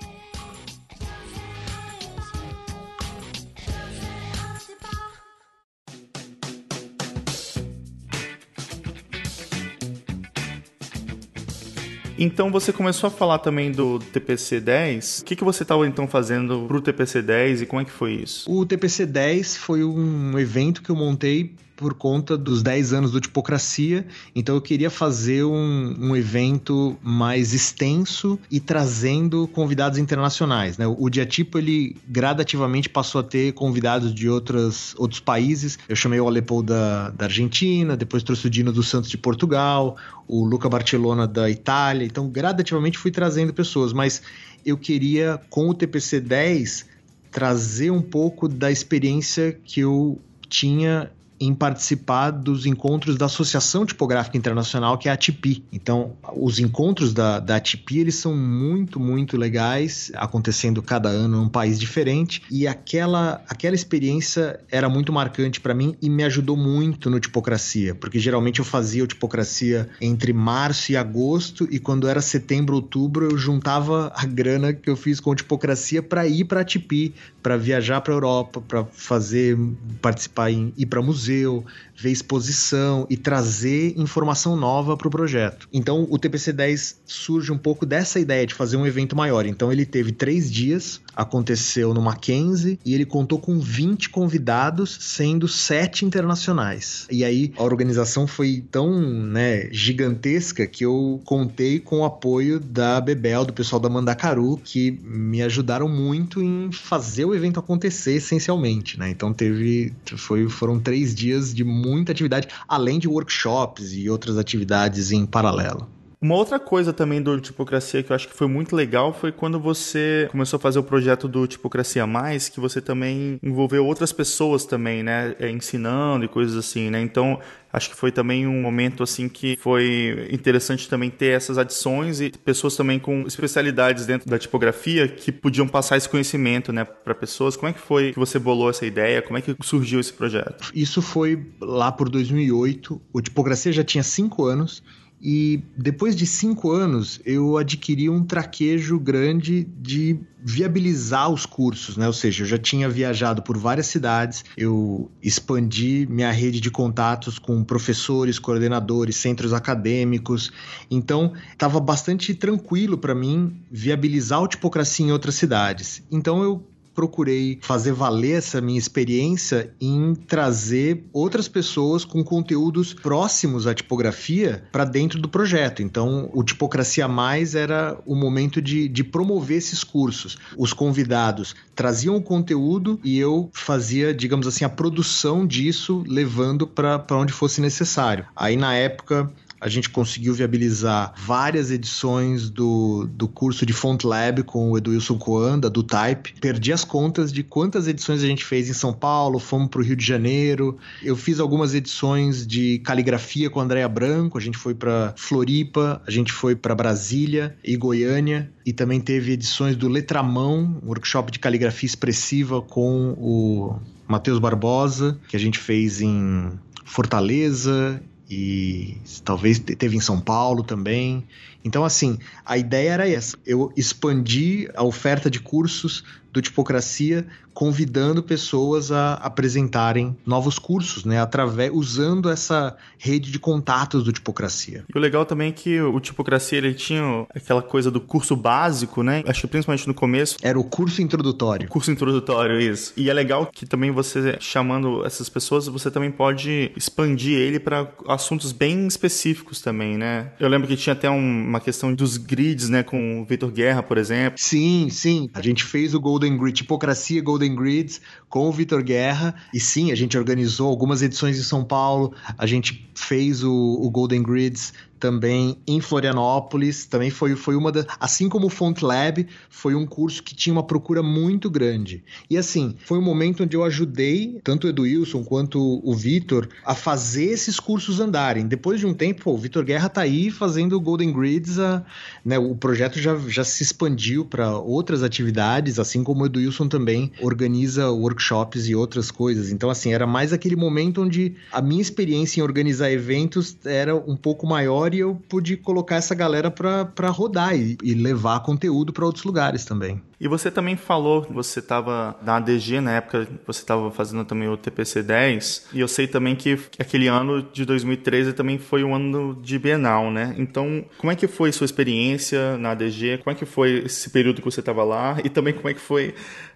Então 12.22 12.52
você 12.52 12.74
começou 12.74 13.08
a 13.08 13.12
falar 13.12 13.40
também 13.40 13.72
do 13.72 13.98
TPC 13.98 14.60
10. 14.60 15.20
O 15.20 15.24
que, 15.24 15.38
que 15.38 15.44
você 15.44 15.64
estava 15.64 15.88
então 15.88 16.06
fazendo 16.06 16.66
para 16.68 16.76
o 16.76 16.82
TPC 16.82 17.22
10 17.22 17.62
e 17.62 17.66
como 17.66 17.82
é 17.82 17.86
que 17.86 17.92
foi 17.92 18.12
isso? 18.12 18.52
O 18.52 18.66
TPC 18.66 19.06
10 19.06 19.56
foi 19.56 19.86
um 19.86 20.38
evento 20.38 20.84
que 20.84 20.90
eu 20.90 20.98
montei 20.98 21.56
por 21.80 21.94
conta 21.94 22.38
dos 22.38 22.62
10 22.62 22.92
anos 22.92 23.12
do 23.12 23.22
Tipocracia, 23.22 24.06
então 24.36 24.54
eu 24.54 24.60
queria 24.60 24.90
fazer 24.90 25.46
um, 25.46 25.96
um 25.98 26.14
evento 26.14 26.98
mais 27.02 27.54
extenso 27.54 28.38
e 28.52 28.60
trazendo 28.60 29.48
convidados 29.48 29.98
internacionais. 29.98 30.78
Né? 30.78 30.86
O 30.86 31.10
Diatipo, 31.10 31.58
ele 31.58 31.96
gradativamente 32.06 32.90
passou 32.90 33.22
a 33.22 33.24
ter 33.24 33.54
convidados 33.54 34.14
de 34.14 34.28
outras, 34.28 34.94
outros 34.98 35.22
países. 35.22 35.80
Eu 35.88 35.96
chamei 35.96 36.20
o 36.20 36.28
Aleppo 36.28 36.62
da, 36.62 37.12
da 37.12 37.28
Argentina, 37.28 37.96
depois 37.96 38.24
trouxe 38.24 38.48
o 38.48 38.50
Dino 38.50 38.74
dos 38.74 38.90
Santos 38.90 39.10
de 39.10 39.18
Portugal, 39.18 39.96
o 40.28 40.44
Luca 40.44 40.68
Barcelona 40.68 41.26
da 41.26 41.50
Itália, 41.50 42.06
então 42.06 42.28
gradativamente 42.28 42.98
fui 42.98 43.10
trazendo 43.10 43.54
pessoas, 43.54 43.94
mas 43.94 44.22
eu 44.66 44.78
queria, 44.78 45.40
com 45.50 45.70
o 45.70 45.74
TPC 45.74 46.20
10, 46.20 46.88
trazer 47.32 47.90
um 47.90 48.02
pouco 48.02 48.50
da 48.50 48.70
experiência 48.70 49.58
que 49.64 49.80
eu 49.80 50.20
tinha 50.50 51.10
em 51.40 51.54
participar 51.54 52.32
dos 52.32 52.66
encontros 52.66 53.16
da 53.16 53.26
Associação 53.26 53.86
Tipográfica 53.86 54.38
Internacional, 54.38 54.98
que 54.98 55.08
é 55.08 55.12
a 55.12 55.14
ATP. 55.14 55.64
Então, 55.72 56.14
os 56.36 56.60
encontros 56.60 57.14
da, 57.14 57.40
da 57.40 57.60
eles 57.92 58.16
são 58.16 58.36
muito, 58.36 59.00
muito 59.00 59.38
legais, 59.38 60.12
acontecendo 60.16 60.82
cada 60.82 61.10
ano 61.10 61.38
em 61.38 61.46
um 61.46 61.50
país 61.50 61.80
diferente, 61.80 62.42
e 62.50 62.68
aquela, 62.68 63.44
aquela 63.48 63.76
experiência 63.76 64.60
era 64.72 64.90
muito 64.90 65.14
marcante 65.14 65.60
para 65.60 65.74
mim 65.74 65.96
e 66.02 66.10
me 66.10 66.24
ajudou 66.24 66.58
muito 66.58 67.10
no 67.10 67.20
Tipocracia, 67.20 67.94
porque 67.96 68.20
geralmente 68.20 68.60
eu 68.60 68.66
fazia 68.66 69.04
o 69.04 69.08
Tipocracia 69.08 69.90
entre 70.02 70.34
março 70.34 70.92
e 70.92 70.98
agosto, 70.98 71.68
e 71.70 71.80
quando 71.80 72.08
era 72.08 72.22
setembro, 72.22 72.76
outubro, 72.76 73.30
eu 73.30 73.38
juntava 73.38 74.12
a 74.16 74.26
grana 74.26 74.74
que 74.74 74.90
eu 74.90 74.96
fiz 74.96 75.20
com 75.20 75.32
o 75.32 75.36
Tipocracia 75.36 76.02
para 76.02 76.28
ir 76.28 76.46
para 76.46 76.60
a 76.60 76.62
ATP, 76.62 77.14
para 77.42 77.58
viajar 77.58 78.02
para 78.02 78.14
Europa, 78.14 78.62
para 78.62 78.86
fazer, 78.86 79.58
participar 80.02 80.52
em 80.52 80.74
ir 80.78 80.86
para 80.86 81.02
museu, 81.02 81.66
ver 82.00 82.12
exposição 82.12 83.06
e 83.10 83.18
trazer 83.18 83.94
informação 83.98 84.56
nova 84.56 84.96
para 84.96 85.08
o 85.08 85.12
projeto. 85.12 85.68
Então, 85.74 86.08
o 86.10 86.18
TPC 86.18 86.54
10 86.54 87.02
surge 87.06 87.52
um 87.52 87.58
pouco 87.58 87.86
dessa 87.86 88.20
ideia 88.20 88.46
de 88.46 88.54
fazer 88.54 88.78
um 88.78 88.86
evento 88.86 89.16
maior. 89.16 89.46
Então, 89.46 89.72
ele 89.72 89.86
teve 89.86 90.12
três 90.12 90.52
dias, 90.52 91.02
aconteceu 91.16 91.94
no 91.94 92.02
Mackenzie 92.02 92.80
e 92.86 92.94
ele 92.94 93.06
contou 93.06 93.40
com 93.40 93.60
20 93.60 94.10
convidados, 94.10 94.98
sendo 95.02 95.48
sete 95.48 96.06
internacionais. 96.06 97.06
E 97.12 97.24
aí, 97.24 97.52
a 97.58 97.64
organização 97.64 98.26
foi 98.26 98.64
tão 98.72 99.00
né, 99.00 99.68
gigantesca 99.72 100.66
que 100.66 100.86
eu 100.86 101.22
contei 101.26 101.80
com 101.80 102.00
o 102.00 102.06
apoio 102.06 102.60
da 102.60 103.02
Bebel, 103.02 103.46
do 103.46 103.54
pessoal 103.54 103.80
da 103.80 103.90
Mandacaru, 103.90 104.58
que 104.64 104.92
me 105.04 105.42
ajudaram 105.42 105.88
muito 105.88 106.42
em 106.42 106.72
fazer 106.72 107.26
o 107.26 107.36
evento 107.36 107.60
acontecer 107.60 108.14
essencialmente, 108.14 108.98
né? 108.98 109.10
Então 109.10 109.34
teve 109.34 109.94
foi, 110.18 110.48
foram 110.48 110.80
três 110.80 111.14
dias 111.14 111.54
de 111.54 111.64
muita 111.90 112.12
atividade, 112.12 112.48
além 112.68 113.00
de 113.00 113.08
workshops 113.08 113.94
e 113.94 114.10
outras 114.10 114.38
atividades 114.38 115.12
em 115.12 115.26
paralelo. 115.26 115.99
Uma 116.22 116.36
outra 116.36 116.60
coisa 116.60 116.92
também 116.92 117.22
do 117.22 117.40
Tipocracia 117.40 118.04
que 118.04 118.12
eu 118.12 118.16
acho 118.16 118.28
que 118.28 118.34
foi 118.34 118.48
muito 118.48 118.76
legal 118.76 119.14
foi 119.14 119.32
quando 119.32 119.58
você 119.58 120.28
começou 120.30 120.58
a 120.58 120.60
fazer 120.60 120.78
o 120.78 120.84
projeto 120.84 121.30
do 121.30 121.48
Tipocracia 121.48 122.06
Mais, 122.06 122.50
que 122.50 122.60
você 122.60 122.82
também 122.82 123.40
envolveu 123.42 123.86
outras 123.86 124.12
pessoas 124.12 124.66
também, 124.66 125.02
né, 125.02 125.34
é, 125.40 125.50
ensinando 125.50 126.26
e 126.26 126.28
coisas 126.28 126.58
assim, 126.58 126.90
né? 126.90 127.00
Então, 127.00 127.40
acho 127.72 127.92
que 127.92 127.96
foi 127.96 128.12
também 128.12 128.46
um 128.46 128.62
momento 128.62 129.02
assim 129.02 129.30
que 129.30 129.56
foi 129.62 130.28
interessante 130.30 130.90
também 130.90 131.10
ter 131.10 131.38
essas 131.38 131.58
adições 131.58 132.20
e 132.20 132.30
pessoas 132.32 132.76
também 132.76 133.00
com 133.00 133.22
especialidades 133.22 134.06
dentro 134.06 134.30
da 134.30 134.38
tipografia 134.38 135.08
que 135.08 135.32
podiam 135.32 135.70
passar 135.70 135.96
esse 135.96 136.10
conhecimento, 136.10 136.74
né, 136.74 136.84
para 136.84 137.16
pessoas. 137.16 137.56
Como 137.56 137.70
é 137.70 137.74
que 137.74 137.80
foi 137.80 138.12
que 138.12 138.20
você 138.20 138.38
bolou 138.38 138.70
essa 138.70 138.86
ideia? 138.86 139.22
Como 139.22 139.38
é 139.38 139.42
que 139.42 139.56
surgiu 139.62 140.02
esse 140.02 140.12
projeto? 140.12 140.70
Isso 140.76 141.02
foi 141.02 141.48
lá 141.62 141.94
por 141.94 142.10
2008. 142.10 143.02
O 143.14 143.22
Tipografia 143.22 143.72
já 143.72 143.86
tinha 143.86 144.04
cinco 144.04 144.44
anos 144.44 144.84
e 145.22 145.62
depois 145.76 146.16
de 146.16 146.26
cinco 146.26 146.72
anos, 146.72 147.20
eu 147.26 147.58
adquiri 147.58 148.10
um 148.10 148.24
traquejo 148.24 148.98
grande 149.00 149.68
de 149.78 150.20
viabilizar 150.42 151.30
os 151.30 151.46
cursos, 151.46 151.98
né? 151.98 152.08
Ou 152.08 152.14
seja, 152.14 152.44
eu 152.44 152.48
já 152.48 152.58
tinha 152.58 152.88
viajado 152.88 153.42
por 153.42 153.58
várias 153.58 153.88
cidades, 153.88 154.46
eu 154.56 155.12
expandi 155.22 156.08
minha 156.10 156.32
rede 156.32 156.62
de 156.62 156.72
contatos 156.72 157.38
com 157.38 157.64
professores, 157.64 158.40
coordenadores, 158.40 159.18
centros 159.18 159.52
acadêmicos. 159.52 160.52
Então, 160.90 161.34
estava 161.52 161.80
bastante 161.80 162.34
tranquilo 162.34 162.98
para 162.98 163.14
mim 163.14 163.62
viabilizar 163.70 164.42
o 164.42 164.48
tipocracia 164.48 165.06
em 165.06 165.12
outras 165.12 165.36
cidades. 165.36 166.02
Então, 166.10 166.42
eu 166.42 166.66
procurei 166.94 167.60
fazer 167.62 167.92
valer 167.92 168.38
essa 168.38 168.62
minha 168.62 168.78
experiência 168.78 169.74
em 169.80 170.14
trazer 170.14 171.04
outras 171.14 171.48
pessoas 171.48 172.04
com 172.04 172.24
conteúdos 172.24 172.94
próximos 172.94 173.68
à 173.68 173.74
tipografia 173.74 174.64
para 174.72 174.86
dentro 174.86 175.20
do 175.20 175.30
projeto. 175.30 175.82
Então, 175.82 176.30
o 176.34 176.44
Tipocracia 176.44 177.08
Mais 177.08 177.56
era 177.56 177.98
o 178.06 178.16
momento 178.16 178.62
de, 178.62 178.88
de 178.88 179.04
promover 179.04 179.58
esses 179.58 179.84
cursos. 179.84 180.38
Os 180.58 180.74
convidados 180.74 181.56
traziam 181.76 182.16
o 182.16 182.22
conteúdo 182.22 183.00
e 183.04 183.18
eu 183.18 183.50
fazia, 183.54 184.14
digamos 184.14 184.48
assim, 184.48 184.66
a 184.66 184.70
produção 184.70 185.46
disso, 185.46 186.04
levando 186.08 186.68
para 186.68 187.06
onde 187.12 187.32
fosse 187.32 187.62
necessário. 187.62 188.26
Aí, 188.36 188.56
na 188.56 188.76
época, 188.76 189.32
a 189.60 189.68
gente 189.68 189.90
conseguiu 189.90 190.34
viabilizar 190.34 191.14
várias 191.18 191.72
edições 191.72 192.50
do, 192.50 193.08
do 193.12 193.28
curso 193.28 193.66
de 193.66 193.74
Font 193.74 194.06
Lab 194.06 194.44
com 194.44 194.72
o 194.72 194.78
Edwilson 194.78 195.18
Coanda, 195.18 195.70
do 195.70 195.84
Type. 195.84 196.34
Perdi 196.40 196.72
as 196.72 196.84
contas 196.84 197.32
de 197.32 197.44
quantas 197.44 197.88
edições 197.88 198.24
a 198.24 198.28
gente 198.28 198.46
fez 198.46 198.70
em 198.70 198.74
São 198.74 198.94
Paulo, 198.94 199.40
fomos 199.40 199.70
para 199.70 199.82
o 199.82 199.84
Rio 199.84 199.96
de 199.96 200.06
Janeiro. 200.06 200.78
Eu 201.04 201.16
fiz 201.16 201.40
algumas 201.40 201.74
edições 201.74 202.48
de 202.48 202.80
caligrafia 202.80 203.50
com 203.50 203.60
a 203.60 203.64
Andréa 203.64 203.90
Branco, 203.90 204.38
a 204.38 204.42
gente 204.42 204.58
foi 204.58 204.74
para 204.74 205.14
Floripa, 205.18 206.02
a 206.08 206.12
gente 206.12 206.32
foi 206.32 206.56
para 206.56 206.74
Brasília 206.74 207.56
e 207.64 207.76
Goiânia. 207.76 208.52
E 208.66 208.72
também 208.72 209.00
teve 209.00 209.32
edições 209.32 209.76
do 209.76 209.88
Letramão, 209.88 210.80
um 210.84 210.88
workshop 210.88 211.32
de 211.32 211.40
caligrafia 211.40 211.88
expressiva 211.88 212.62
com 212.62 213.16
o 213.18 213.80
Matheus 214.08 214.40
Barbosa, 214.40 215.20
que 215.28 215.36
a 215.36 215.40
gente 215.40 215.58
fez 215.58 216.02
em 216.02 216.52
Fortaleza 216.86 218.02
e 218.30 218.98
talvez 219.26 219.58
teve 219.58 219.98
em 219.98 220.02
São 220.02 220.22
Paulo 220.22 220.64
também. 220.64 221.26
Então, 221.66 221.84
assim, 221.84 222.20
a 222.46 222.58
ideia 222.58 222.92
era 222.92 223.10
essa: 223.10 223.38
eu 223.46 223.74
expandi 223.76 224.70
a 224.76 224.84
oferta 224.84 225.30
de 225.30 225.40
cursos 225.40 226.04
do 226.32 226.42
Tipocracia, 226.42 227.26
convidando 227.54 228.24
pessoas 228.24 228.92
a 228.92 229.16
apresentarem 229.16 230.16
novos 230.26 230.58
cursos, 230.58 231.04
né, 231.04 231.20
através 231.20 231.72
usando 231.74 232.30
essa 232.30 232.78
rede 232.98 233.32
de 233.32 233.38
contatos 233.38 234.04
do 234.04 234.14
Tipocracia. 234.14 234.86
E 234.94 234.98
o 234.98 235.02
legal 235.02 235.26
também 235.26 235.50
é 235.50 235.52
que 235.52 235.82
o 235.82 236.00
Tipocracia 236.00 236.58
ele 236.58 236.74
tinha 236.74 237.26
aquela 237.36 237.62
coisa 237.62 237.92
do 237.92 238.00
curso 238.00 238.36
básico, 238.36 239.04
né? 239.04 239.24
Acho 239.28 239.42
que 239.42 239.48
principalmente 239.48 239.88
no 239.88 239.94
começo. 239.94 240.38
Era 240.42 240.60
o 240.60 240.64
curso 240.64 241.02
introdutório. 241.02 241.68
Curso 241.68 241.92
introdutório, 241.92 242.60
isso. 242.62 242.94
E 242.96 243.10
é 243.10 243.14
legal 243.14 243.46
que 243.48 243.66
também 243.66 243.92
você 243.92 244.38
chamando 244.40 245.06
essas 245.06 245.28
pessoas, 245.28 245.68
você 245.68 245.92
também 245.92 246.12
pode 246.12 246.72
expandir 246.76 247.38
ele 247.38 247.60
para 247.60 247.92
assuntos 248.08 248.52
bem 248.52 248.88
específicos 248.88 249.62
também, 249.62 249.98
né? 249.98 250.32
Eu 250.40 250.48
lembro 250.48 250.68
que 250.68 250.78
tinha 250.78 250.94
até 250.94 251.10
um, 251.10 251.48
uma 251.48 251.60
questão 251.60 251.94
dos 251.94 252.18
grids, 252.18 252.70
né, 252.70 252.84
com 252.84 253.22
o 253.22 253.26
Vitor 253.26 253.52
Guerra, 253.52 253.84
por 253.84 253.98
exemplo. 253.98 254.40
Sim, 254.40 254.88
sim. 254.90 255.30
A 255.34 255.42
gente 255.42 255.64
fez 255.64 255.94
o 255.94 256.00
Golden 256.20 256.38
Grid, 256.38 256.58
Tipocracia 256.58 257.22
Golden 257.22 257.56
Grids 257.56 258.02
com 258.28 258.50
o 258.50 258.52
Vitor 258.52 258.84
Guerra. 258.84 259.34
E 259.54 259.60
sim, 259.60 259.94
a 259.94 259.96
gente 259.96 260.18
organizou 260.18 260.68
algumas 260.68 261.02
edições 261.02 261.40
em 261.40 261.44
São 261.44 261.64
Paulo. 261.64 262.14
A 262.38 262.46
gente 262.46 262.90
fez 262.94 263.42
o, 263.42 263.54
o 263.54 263.90
Golden 263.90 264.22
Grids 264.22 264.74
também 265.00 265.58
em 265.66 265.80
Florianópolis, 265.80 266.86
também 266.86 267.10
foi, 267.10 267.36
foi 267.36 267.56
uma 267.56 267.72
das. 267.72 267.86
Assim 268.00 268.28
como 268.28 268.48
o 268.48 268.50
Font 268.50 268.84
Lab, 268.84 269.26
foi 269.50 269.74
um 269.74 269.86
curso 269.86 270.22
que 270.22 270.36
tinha 270.36 270.54
uma 270.54 270.64
procura 270.64 271.02
muito 271.02 271.50
grande. 271.50 272.04
E 272.30 272.38
assim, 272.38 272.76
foi 272.86 272.98
um 272.98 273.02
momento 273.02 273.44
onde 273.44 273.56
eu 273.56 273.64
ajudei 273.64 274.40
tanto 274.44 274.68
o 274.68 274.70
Edwilson 274.70 275.24
quanto 275.24 275.82
o 275.84 275.94
Vitor 275.96 276.48
a 276.66 276.76
fazer 276.76 277.26
esses 277.26 277.60
cursos 277.60 278.00
andarem. 278.00 278.48
Depois 278.48 278.80
de 278.80 278.86
um 278.86 278.94
tempo, 278.94 279.24
pô, 279.24 279.34
o 279.34 279.38
Vitor 279.38 279.64
Guerra 279.64 279.90
tá 279.90 280.02
aí 280.02 280.30
fazendo 280.30 280.74
o 280.74 280.82
Golden 280.82 281.12
Grids, 281.14 281.60
a, 281.60 281.84
né, 282.24 282.38
o 282.38 282.56
projeto 282.56 283.00
já, 283.00 283.16
já 283.28 283.44
se 283.44 283.64
expandiu 283.64 284.26
para 284.26 284.58
outras 284.58 285.04
atividades, 285.04 285.80
assim 285.80 286.04
como 286.04 286.24
o 286.24 286.26
Edwilson 286.26 286.68
também 286.68 287.12
organiza 287.22 287.90
workshops 287.90 288.68
e 288.68 288.76
outras 288.76 289.12
coisas. 289.12 289.52
Então, 289.52 289.70
assim, 289.70 289.94
era 289.94 290.06
mais 290.06 290.34
aquele 290.34 290.56
momento 290.56 291.02
onde 291.02 291.36
a 291.52 291.62
minha 291.62 291.82
experiência 291.82 292.40
em 292.40 292.44
organizar 292.44 292.92
eventos 292.92 293.58
era 293.66 293.96
um 293.96 294.16
pouco 294.16 294.46
maior 294.46 294.89
e 294.96 295.00
eu 295.00 295.16
pude 295.28 295.58
colocar 295.58 295.96
essa 295.96 296.16
galera 296.16 296.52
para 296.52 297.10
rodar 297.10 297.56
e, 297.56 297.78
e 297.84 297.94
levar 297.94 298.40
conteúdo 298.42 298.94
para 298.94 299.06
outros 299.06 299.24
lugares 299.24 299.66
também. 299.66 300.02
E 300.20 300.28
você 300.28 300.52
também 300.52 300.76
falou, 300.76 301.26
você 301.30 301.60
estava 301.60 302.18
na 302.22 302.36
ADG 302.36 302.82
na 302.82 302.92
época, 302.92 303.28
você 303.48 303.62
estava 303.62 303.90
fazendo 303.90 304.26
também 304.26 304.50
o 304.50 304.58
TPC 304.58 305.02
10, 305.02 305.68
e 305.74 305.80
eu 305.80 305.88
sei 305.88 306.08
também 306.08 306.36
que 306.36 306.60
aquele 306.78 307.08
ano 307.08 307.42
de 307.42 307.64
2013 307.64 308.34
também 308.34 308.58
foi 308.58 308.84
um 308.84 308.94
ano 308.94 309.40
de 309.42 309.58
Bienal, 309.58 310.12
né? 310.12 310.36
Então, 310.38 310.84
como 310.98 311.12
é 311.12 311.16
que 311.16 311.26
foi 311.26 311.54
sua 311.54 311.64
experiência 311.64 312.58
na 312.58 312.72
ADG? 312.72 313.20
Como 313.24 313.34
é 313.34 313.38
que 313.38 313.46
foi 313.46 313.84
esse 313.86 314.10
período 314.10 314.42
que 314.42 314.52
você 314.52 314.60
estava 314.60 314.84
lá? 314.84 315.18
E 315.24 315.30
também 315.30 315.54
como 315.54 315.70
é 315.70 315.74
que 315.74 315.80
foi 315.80 316.14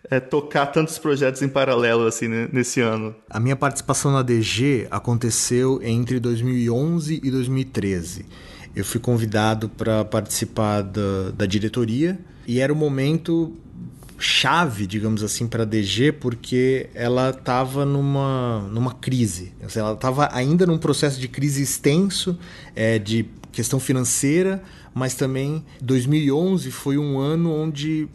é, 0.10 0.20
tocar 0.20 0.68
tantos 0.68 0.98
projetos 0.98 1.42
em 1.42 1.50
paralelo 1.50 2.06
assim 2.06 2.28
né, 2.28 2.50
nesse 2.52 2.82
ano? 2.82 3.16
A 3.30 3.40
minha 3.40 3.56
participação 3.56 4.12
na 4.12 4.20
ADG 4.20 4.88
aconteceu 4.92 5.80
entre 5.84 6.20
2011 6.20 7.22
e 7.24 7.32
2013. 7.32 8.26
Eu 8.76 8.84
fui 8.84 9.00
convidado 9.00 9.70
para 9.70 10.04
participar 10.04 10.82
da, 10.82 11.32
da 11.36 11.46
diretoria 11.46 12.20
e 12.48 12.60
era 12.60 12.74
o 12.74 12.76
momento 12.76 13.56
chave, 14.18 14.88
digamos 14.88 15.22
assim, 15.22 15.48
para 15.48 15.64
a 15.64 15.66
DG, 15.66 16.14
porque 16.14 16.90
ela 16.94 17.30
estava 17.30 17.86
numa, 17.86 18.68
numa 18.72 18.94
crise. 18.94 19.52
Ela 19.76 19.94
estava 19.94 20.30
ainda 20.32 20.66
num 20.66 20.78
processo 20.78 21.20
de 21.20 21.28
crise 21.28 21.62
extenso, 21.62 22.38
é, 22.76 22.98
de 22.98 23.26
questão 23.52 23.80
financeira, 23.80 24.64
mas 24.94 25.14
também 25.14 25.64
2011 25.82 26.72
foi 26.72 26.98
um 26.98 27.20
ano 27.20 27.54
onde 27.54 28.08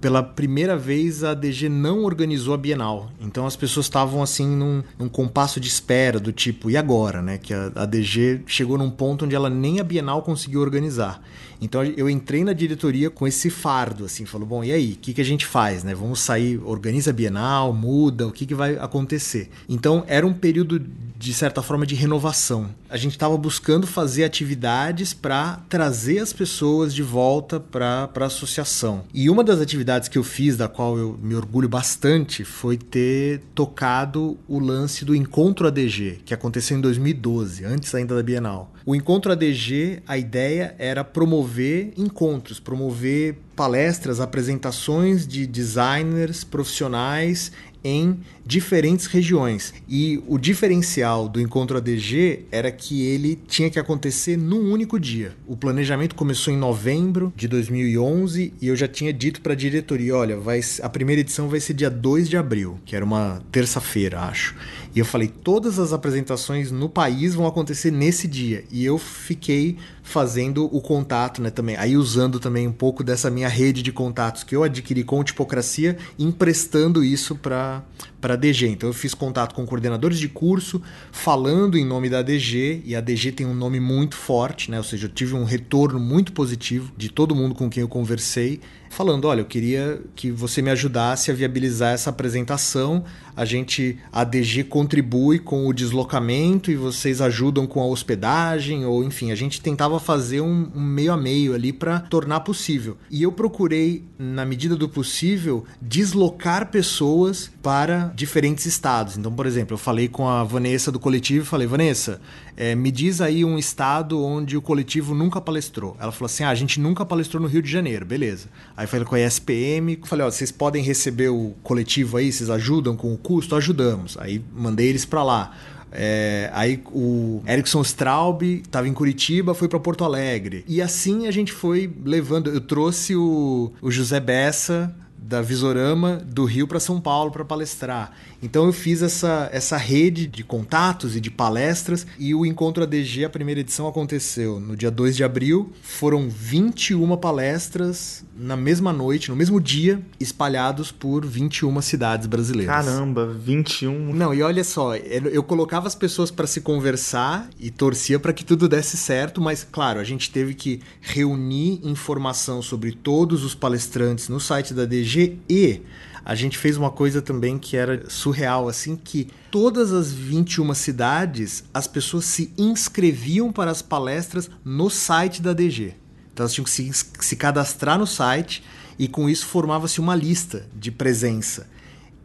pela 0.00 0.22
primeira 0.22 0.76
vez 0.76 1.24
a 1.24 1.34
DG 1.34 1.68
não 1.68 2.04
organizou 2.04 2.54
a 2.54 2.56
Bienal. 2.56 3.10
Então 3.20 3.46
as 3.46 3.56
pessoas 3.56 3.86
estavam 3.86 4.22
assim 4.22 4.46
num, 4.46 4.82
num, 4.98 5.08
compasso 5.08 5.58
de 5.60 5.68
espera 5.68 6.18
do 6.18 6.32
tipo, 6.32 6.70
e 6.70 6.76
agora, 6.76 7.20
né? 7.20 7.38
Que 7.38 7.52
a, 7.52 7.72
a 7.74 7.86
DG 7.86 8.42
chegou 8.46 8.78
num 8.78 8.90
ponto 8.90 9.24
onde 9.24 9.34
ela 9.34 9.50
nem 9.50 9.80
a 9.80 9.84
Bienal 9.84 10.22
conseguiu 10.22 10.60
organizar. 10.60 11.22
Então 11.62 11.84
eu 11.84 12.10
entrei 12.10 12.42
na 12.42 12.52
diretoria 12.52 13.08
com 13.08 13.26
esse 13.26 13.48
fardo, 13.48 14.04
assim, 14.04 14.26
falou, 14.26 14.46
bom, 14.46 14.64
e 14.64 14.72
aí, 14.72 14.92
o 14.94 14.96
que, 14.96 15.14
que 15.14 15.20
a 15.20 15.24
gente 15.24 15.46
faz, 15.46 15.84
né? 15.84 15.94
Vamos 15.94 16.18
sair, 16.18 16.60
organiza 16.64 17.10
a 17.10 17.14
Bienal, 17.14 17.72
muda, 17.72 18.26
o 18.26 18.32
que, 18.32 18.44
que 18.44 18.54
vai 18.54 18.76
acontecer? 18.76 19.48
Então 19.68 20.04
era 20.08 20.26
um 20.26 20.34
período 20.34 20.84
de 21.22 21.32
certa 21.32 21.62
forma 21.62 21.86
de 21.86 21.94
renovação. 21.94 22.70
A 22.90 22.96
gente 22.96 23.12
estava 23.12 23.36
buscando 23.36 23.86
fazer 23.86 24.24
atividades 24.24 25.14
para 25.14 25.60
trazer 25.68 26.18
as 26.18 26.32
pessoas 26.32 26.92
de 26.92 27.02
volta 27.02 27.60
para 27.60 28.10
a 28.12 28.24
associação. 28.24 29.04
E 29.14 29.30
uma 29.30 29.44
das 29.44 29.60
atividades 29.60 30.08
que 30.08 30.18
eu 30.18 30.24
fiz, 30.24 30.56
da 30.56 30.66
qual 30.66 30.98
eu 30.98 31.16
me 31.22 31.36
orgulho 31.36 31.68
bastante, 31.68 32.44
foi 32.44 32.76
ter 32.76 33.40
tocado 33.54 34.36
o 34.48 34.58
lance 34.58 35.04
do 35.04 35.14
Encontro 35.14 35.68
ADG, 35.68 36.22
que 36.24 36.34
aconteceu 36.34 36.76
em 36.76 36.80
2012, 36.80 37.64
antes 37.64 37.94
ainda 37.94 38.16
da 38.16 38.22
Bienal. 38.22 38.72
O 38.84 38.94
Encontro 38.94 39.30
ADG, 39.30 40.02
a 40.06 40.18
ideia 40.18 40.74
era 40.78 41.04
promover 41.04 41.92
encontros, 41.96 42.58
promover 42.58 43.36
palestras, 43.54 44.18
apresentações 44.18 45.26
de 45.26 45.46
designers 45.46 46.42
profissionais 46.42 47.52
em 47.84 48.20
diferentes 48.44 49.06
regiões. 49.06 49.74
E 49.88 50.22
o 50.26 50.38
diferencial 50.38 51.28
do 51.28 51.40
encontro 51.40 51.76
ADG 51.76 52.46
era 52.50 52.70
que 52.70 53.04
ele 53.06 53.38
tinha 53.46 53.70
que 53.70 53.78
acontecer 53.78 54.36
num 54.36 54.70
único 54.72 54.98
dia. 54.98 55.32
O 55.46 55.56
planejamento 55.56 56.14
começou 56.14 56.52
em 56.52 56.56
novembro 56.56 57.32
de 57.36 57.48
2011 57.48 58.52
e 58.60 58.66
eu 58.68 58.76
já 58.76 58.88
tinha 58.88 59.12
dito 59.12 59.40
para 59.40 59.52
a 59.52 59.56
diretoria, 59.56 60.16
olha, 60.16 60.36
vai, 60.36 60.60
a 60.82 60.88
primeira 60.88 61.20
edição 61.20 61.48
vai 61.48 61.60
ser 61.60 61.74
dia 61.74 61.90
2 61.90 62.28
de 62.28 62.36
abril, 62.36 62.78
que 62.84 62.94
era 62.94 63.04
uma 63.04 63.42
terça-feira, 63.50 64.20
acho. 64.20 64.54
E 64.94 64.98
eu 64.98 65.04
falei, 65.04 65.28
todas 65.28 65.78
as 65.78 65.92
apresentações 65.92 66.70
no 66.70 66.88
país 66.88 67.34
vão 67.34 67.46
acontecer 67.46 67.90
nesse 67.90 68.28
dia. 68.28 68.64
E 68.70 68.84
eu 68.84 68.98
fiquei 68.98 69.78
fazendo 70.02 70.64
o 70.66 70.80
contato, 70.80 71.40
né, 71.40 71.50
também. 71.50 71.76
Aí 71.76 71.96
usando 71.96 72.38
também 72.38 72.68
um 72.68 72.72
pouco 72.72 73.02
dessa 73.02 73.30
minha 73.30 73.48
rede 73.48 73.82
de 73.82 73.90
contatos 73.90 74.44
que 74.44 74.54
eu 74.54 74.62
adquiri 74.62 75.02
com 75.02 75.24
Tipocracia, 75.24 75.96
emprestando 76.18 77.02
isso 77.02 77.34
para 77.36 77.82
para 78.20 78.36
DG. 78.36 78.68
Então 78.68 78.88
eu 78.88 78.92
fiz 78.92 79.14
contato 79.14 79.52
com 79.52 79.66
coordenadores 79.66 80.16
de 80.16 80.28
curso, 80.28 80.80
falando 81.10 81.76
em 81.76 81.84
nome 81.84 82.08
da 82.08 82.22
DG, 82.22 82.80
e 82.84 82.94
a 82.94 83.00
DG 83.00 83.32
tem 83.32 83.44
um 83.44 83.52
nome 83.52 83.80
muito 83.80 84.14
forte, 84.14 84.70
né? 84.70 84.78
Ou 84.78 84.84
seja, 84.84 85.06
eu 85.06 85.10
tive 85.10 85.34
um 85.34 85.42
retorno 85.42 85.98
muito 85.98 86.32
positivo 86.32 86.92
de 86.96 87.08
todo 87.08 87.34
mundo 87.34 87.52
com 87.52 87.68
quem 87.68 87.80
eu 87.80 87.88
conversei 87.88 88.60
falando: 88.92 89.26
olha, 89.26 89.40
eu 89.40 89.46
queria 89.46 90.00
que 90.14 90.30
você 90.30 90.62
me 90.62 90.70
ajudasse 90.70 91.30
a 91.30 91.34
viabilizar 91.34 91.94
essa 91.94 92.10
apresentação. 92.10 93.04
A 93.34 93.46
gente, 93.46 93.98
a 94.12 94.24
DG 94.24 94.64
contribui 94.64 95.38
com 95.38 95.66
o 95.66 95.72
deslocamento 95.72 96.70
e 96.70 96.76
vocês 96.76 97.20
ajudam 97.22 97.66
com 97.66 97.80
a 97.80 97.86
hospedagem, 97.86 98.84
ou 98.84 99.02
enfim, 99.02 99.32
a 99.32 99.34
gente 99.34 99.60
tentava 99.60 99.98
fazer 99.98 100.42
um, 100.42 100.70
um 100.74 100.82
meio 100.82 101.12
a 101.12 101.16
meio 101.16 101.54
ali 101.54 101.72
para 101.72 102.00
tornar 102.00 102.40
possível. 102.40 102.98
E 103.10 103.22
eu 103.22 103.32
procurei, 103.32 104.04
na 104.18 104.44
medida 104.44 104.76
do 104.76 104.86
possível, 104.86 105.64
deslocar 105.80 106.70
pessoas 106.70 107.50
para 107.62 108.12
diferentes 108.14 108.66
estados. 108.66 109.16
Então, 109.16 109.32
por 109.32 109.46
exemplo, 109.46 109.74
eu 109.74 109.78
falei 109.78 110.08
com 110.08 110.28
a 110.28 110.44
Vanessa 110.44 110.92
do 110.92 111.00
coletivo 111.00 111.44
e 111.44 111.48
falei: 111.48 111.66
Vanessa, 111.66 112.20
é, 112.56 112.74
me 112.74 112.90
diz 112.90 113.20
aí 113.20 113.44
um 113.44 113.58
estado 113.58 114.22
onde 114.22 114.56
o 114.56 114.62
coletivo 114.62 115.14
nunca 115.14 115.40
palestrou. 115.40 115.96
Ela 115.98 116.12
falou 116.12 116.26
assim: 116.26 116.44
ah, 116.44 116.50
a 116.50 116.54
gente 116.54 116.78
nunca 116.80 117.04
palestrou 117.04 117.42
no 117.42 117.48
Rio 117.48 117.62
de 117.62 117.70
Janeiro, 117.70 118.04
beleza. 118.04 118.48
Aí 118.76 118.86
falei 118.86 119.06
com 119.06 119.14
a 119.14 119.20
ESPM, 119.20 119.98
falei, 120.04 120.26
ó, 120.26 120.30
vocês 120.30 120.52
podem 120.52 120.82
receber 120.82 121.28
o 121.28 121.54
coletivo 121.62 122.16
aí, 122.16 122.30
vocês 122.30 122.50
ajudam 122.50 122.96
com 122.96 123.12
o 123.12 123.16
custo? 123.16 123.56
Ajudamos. 123.56 124.16
Aí 124.18 124.42
mandei 124.54 124.88
eles 124.88 125.04
para 125.04 125.22
lá. 125.22 125.56
É, 125.94 126.50
aí 126.54 126.82
o 126.86 127.42
Erickson 127.46 127.82
Straub 127.82 128.42
estava 128.42 128.88
em 128.88 128.94
Curitiba, 128.94 129.54
foi 129.54 129.68
para 129.68 129.78
Porto 129.78 130.04
Alegre. 130.04 130.64
E 130.66 130.80
assim 130.80 131.26
a 131.26 131.30
gente 131.30 131.52
foi 131.52 131.92
levando. 132.04 132.50
Eu 132.50 132.60
trouxe 132.60 133.14
o, 133.14 133.72
o 133.80 133.90
José 133.90 134.18
Bessa 134.18 134.94
da 135.18 135.40
Visorama 135.40 136.16
do 136.16 136.44
Rio 136.44 136.66
para 136.66 136.80
São 136.80 137.00
Paulo 137.00 137.30
para 137.30 137.44
palestrar. 137.44 138.12
Então 138.42 138.66
eu 138.66 138.72
fiz 138.72 139.02
essa, 139.02 139.48
essa 139.52 139.76
rede 139.76 140.26
de 140.26 140.42
contatos 140.42 141.14
e 141.14 141.20
de 141.20 141.30
palestras 141.30 142.04
e 142.18 142.34
o 142.34 142.44
Encontro 142.44 142.82
ADG, 142.82 143.24
a 143.24 143.30
primeira 143.30 143.60
edição, 143.60 143.86
aconteceu 143.86 144.58
no 144.58 144.76
dia 144.76 144.90
2 144.90 145.16
de 145.16 145.22
abril. 145.22 145.72
Foram 145.80 146.28
21 146.28 147.16
palestras 147.18 148.24
na 148.36 148.56
mesma 148.56 148.92
noite, 148.92 149.30
no 149.30 149.36
mesmo 149.36 149.60
dia, 149.60 150.02
espalhados 150.18 150.90
por 150.90 151.24
21 151.24 151.80
cidades 151.80 152.26
brasileiras. 152.26 152.74
Caramba, 152.74 153.26
21. 153.26 154.12
Não, 154.12 154.34
e 154.34 154.42
olha 154.42 154.64
só, 154.64 154.96
eu 154.96 155.42
colocava 155.44 155.86
as 155.86 155.94
pessoas 155.94 156.30
para 156.30 156.46
se 156.46 156.60
conversar 156.60 157.48
e 157.60 157.70
torcia 157.70 158.18
para 158.18 158.32
que 158.32 158.44
tudo 158.44 158.68
desse 158.68 158.96
certo, 158.96 159.40
mas 159.40 159.66
claro, 159.70 160.00
a 160.00 160.04
gente 160.04 160.30
teve 160.30 160.54
que 160.54 160.80
reunir 161.00 161.80
informação 161.84 162.60
sobre 162.60 162.92
todos 162.92 163.44
os 163.44 163.54
palestrantes 163.54 164.28
no 164.28 164.40
site 164.40 164.74
da 164.74 164.84
DG 164.84 165.38
e 165.48 165.80
a 166.24 166.34
gente 166.34 166.56
fez 166.58 166.76
uma 166.76 166.90
coisa 166.90 167.20
também 167.20 167.58
que 167.58 167.76
era 167.76 168.08
surreal, 168.08 168.68
assim, 168.68 168.96
que 168.96 169.28
todas 169.50 169.92
as 169.92 170.12
21 170.12 170.72
cidades, 170.74 171.64
as 171.74 171.86
pessoas 171.86 172.24
se 172.24 172.52
inscreviam 172.56 173.52
para 173.52 173.70
as 173.70 173.82
palestras 173.82 174.50
no 174.64 174.88
site 174.88 175.42
da 175.42 175.52
DG. 175.52 175.94
Então 176.32 176.44
elas 176.44 176.54
tinham 176.54 176.64
que 176.64 176.70
se, 176.70 176.90
se 177.20 177.36
cadastrar 177.36 177.98
no 177.98 178.06
site 178.06 178.62
e 178.98 179.08
com 179.08 179.28
isso 179.28 179.46
formava-se 179.46 180.00
uma 180.00 180.14
lista 180.14 180.66
de 180.74 180.90
presença. 180.90 181.68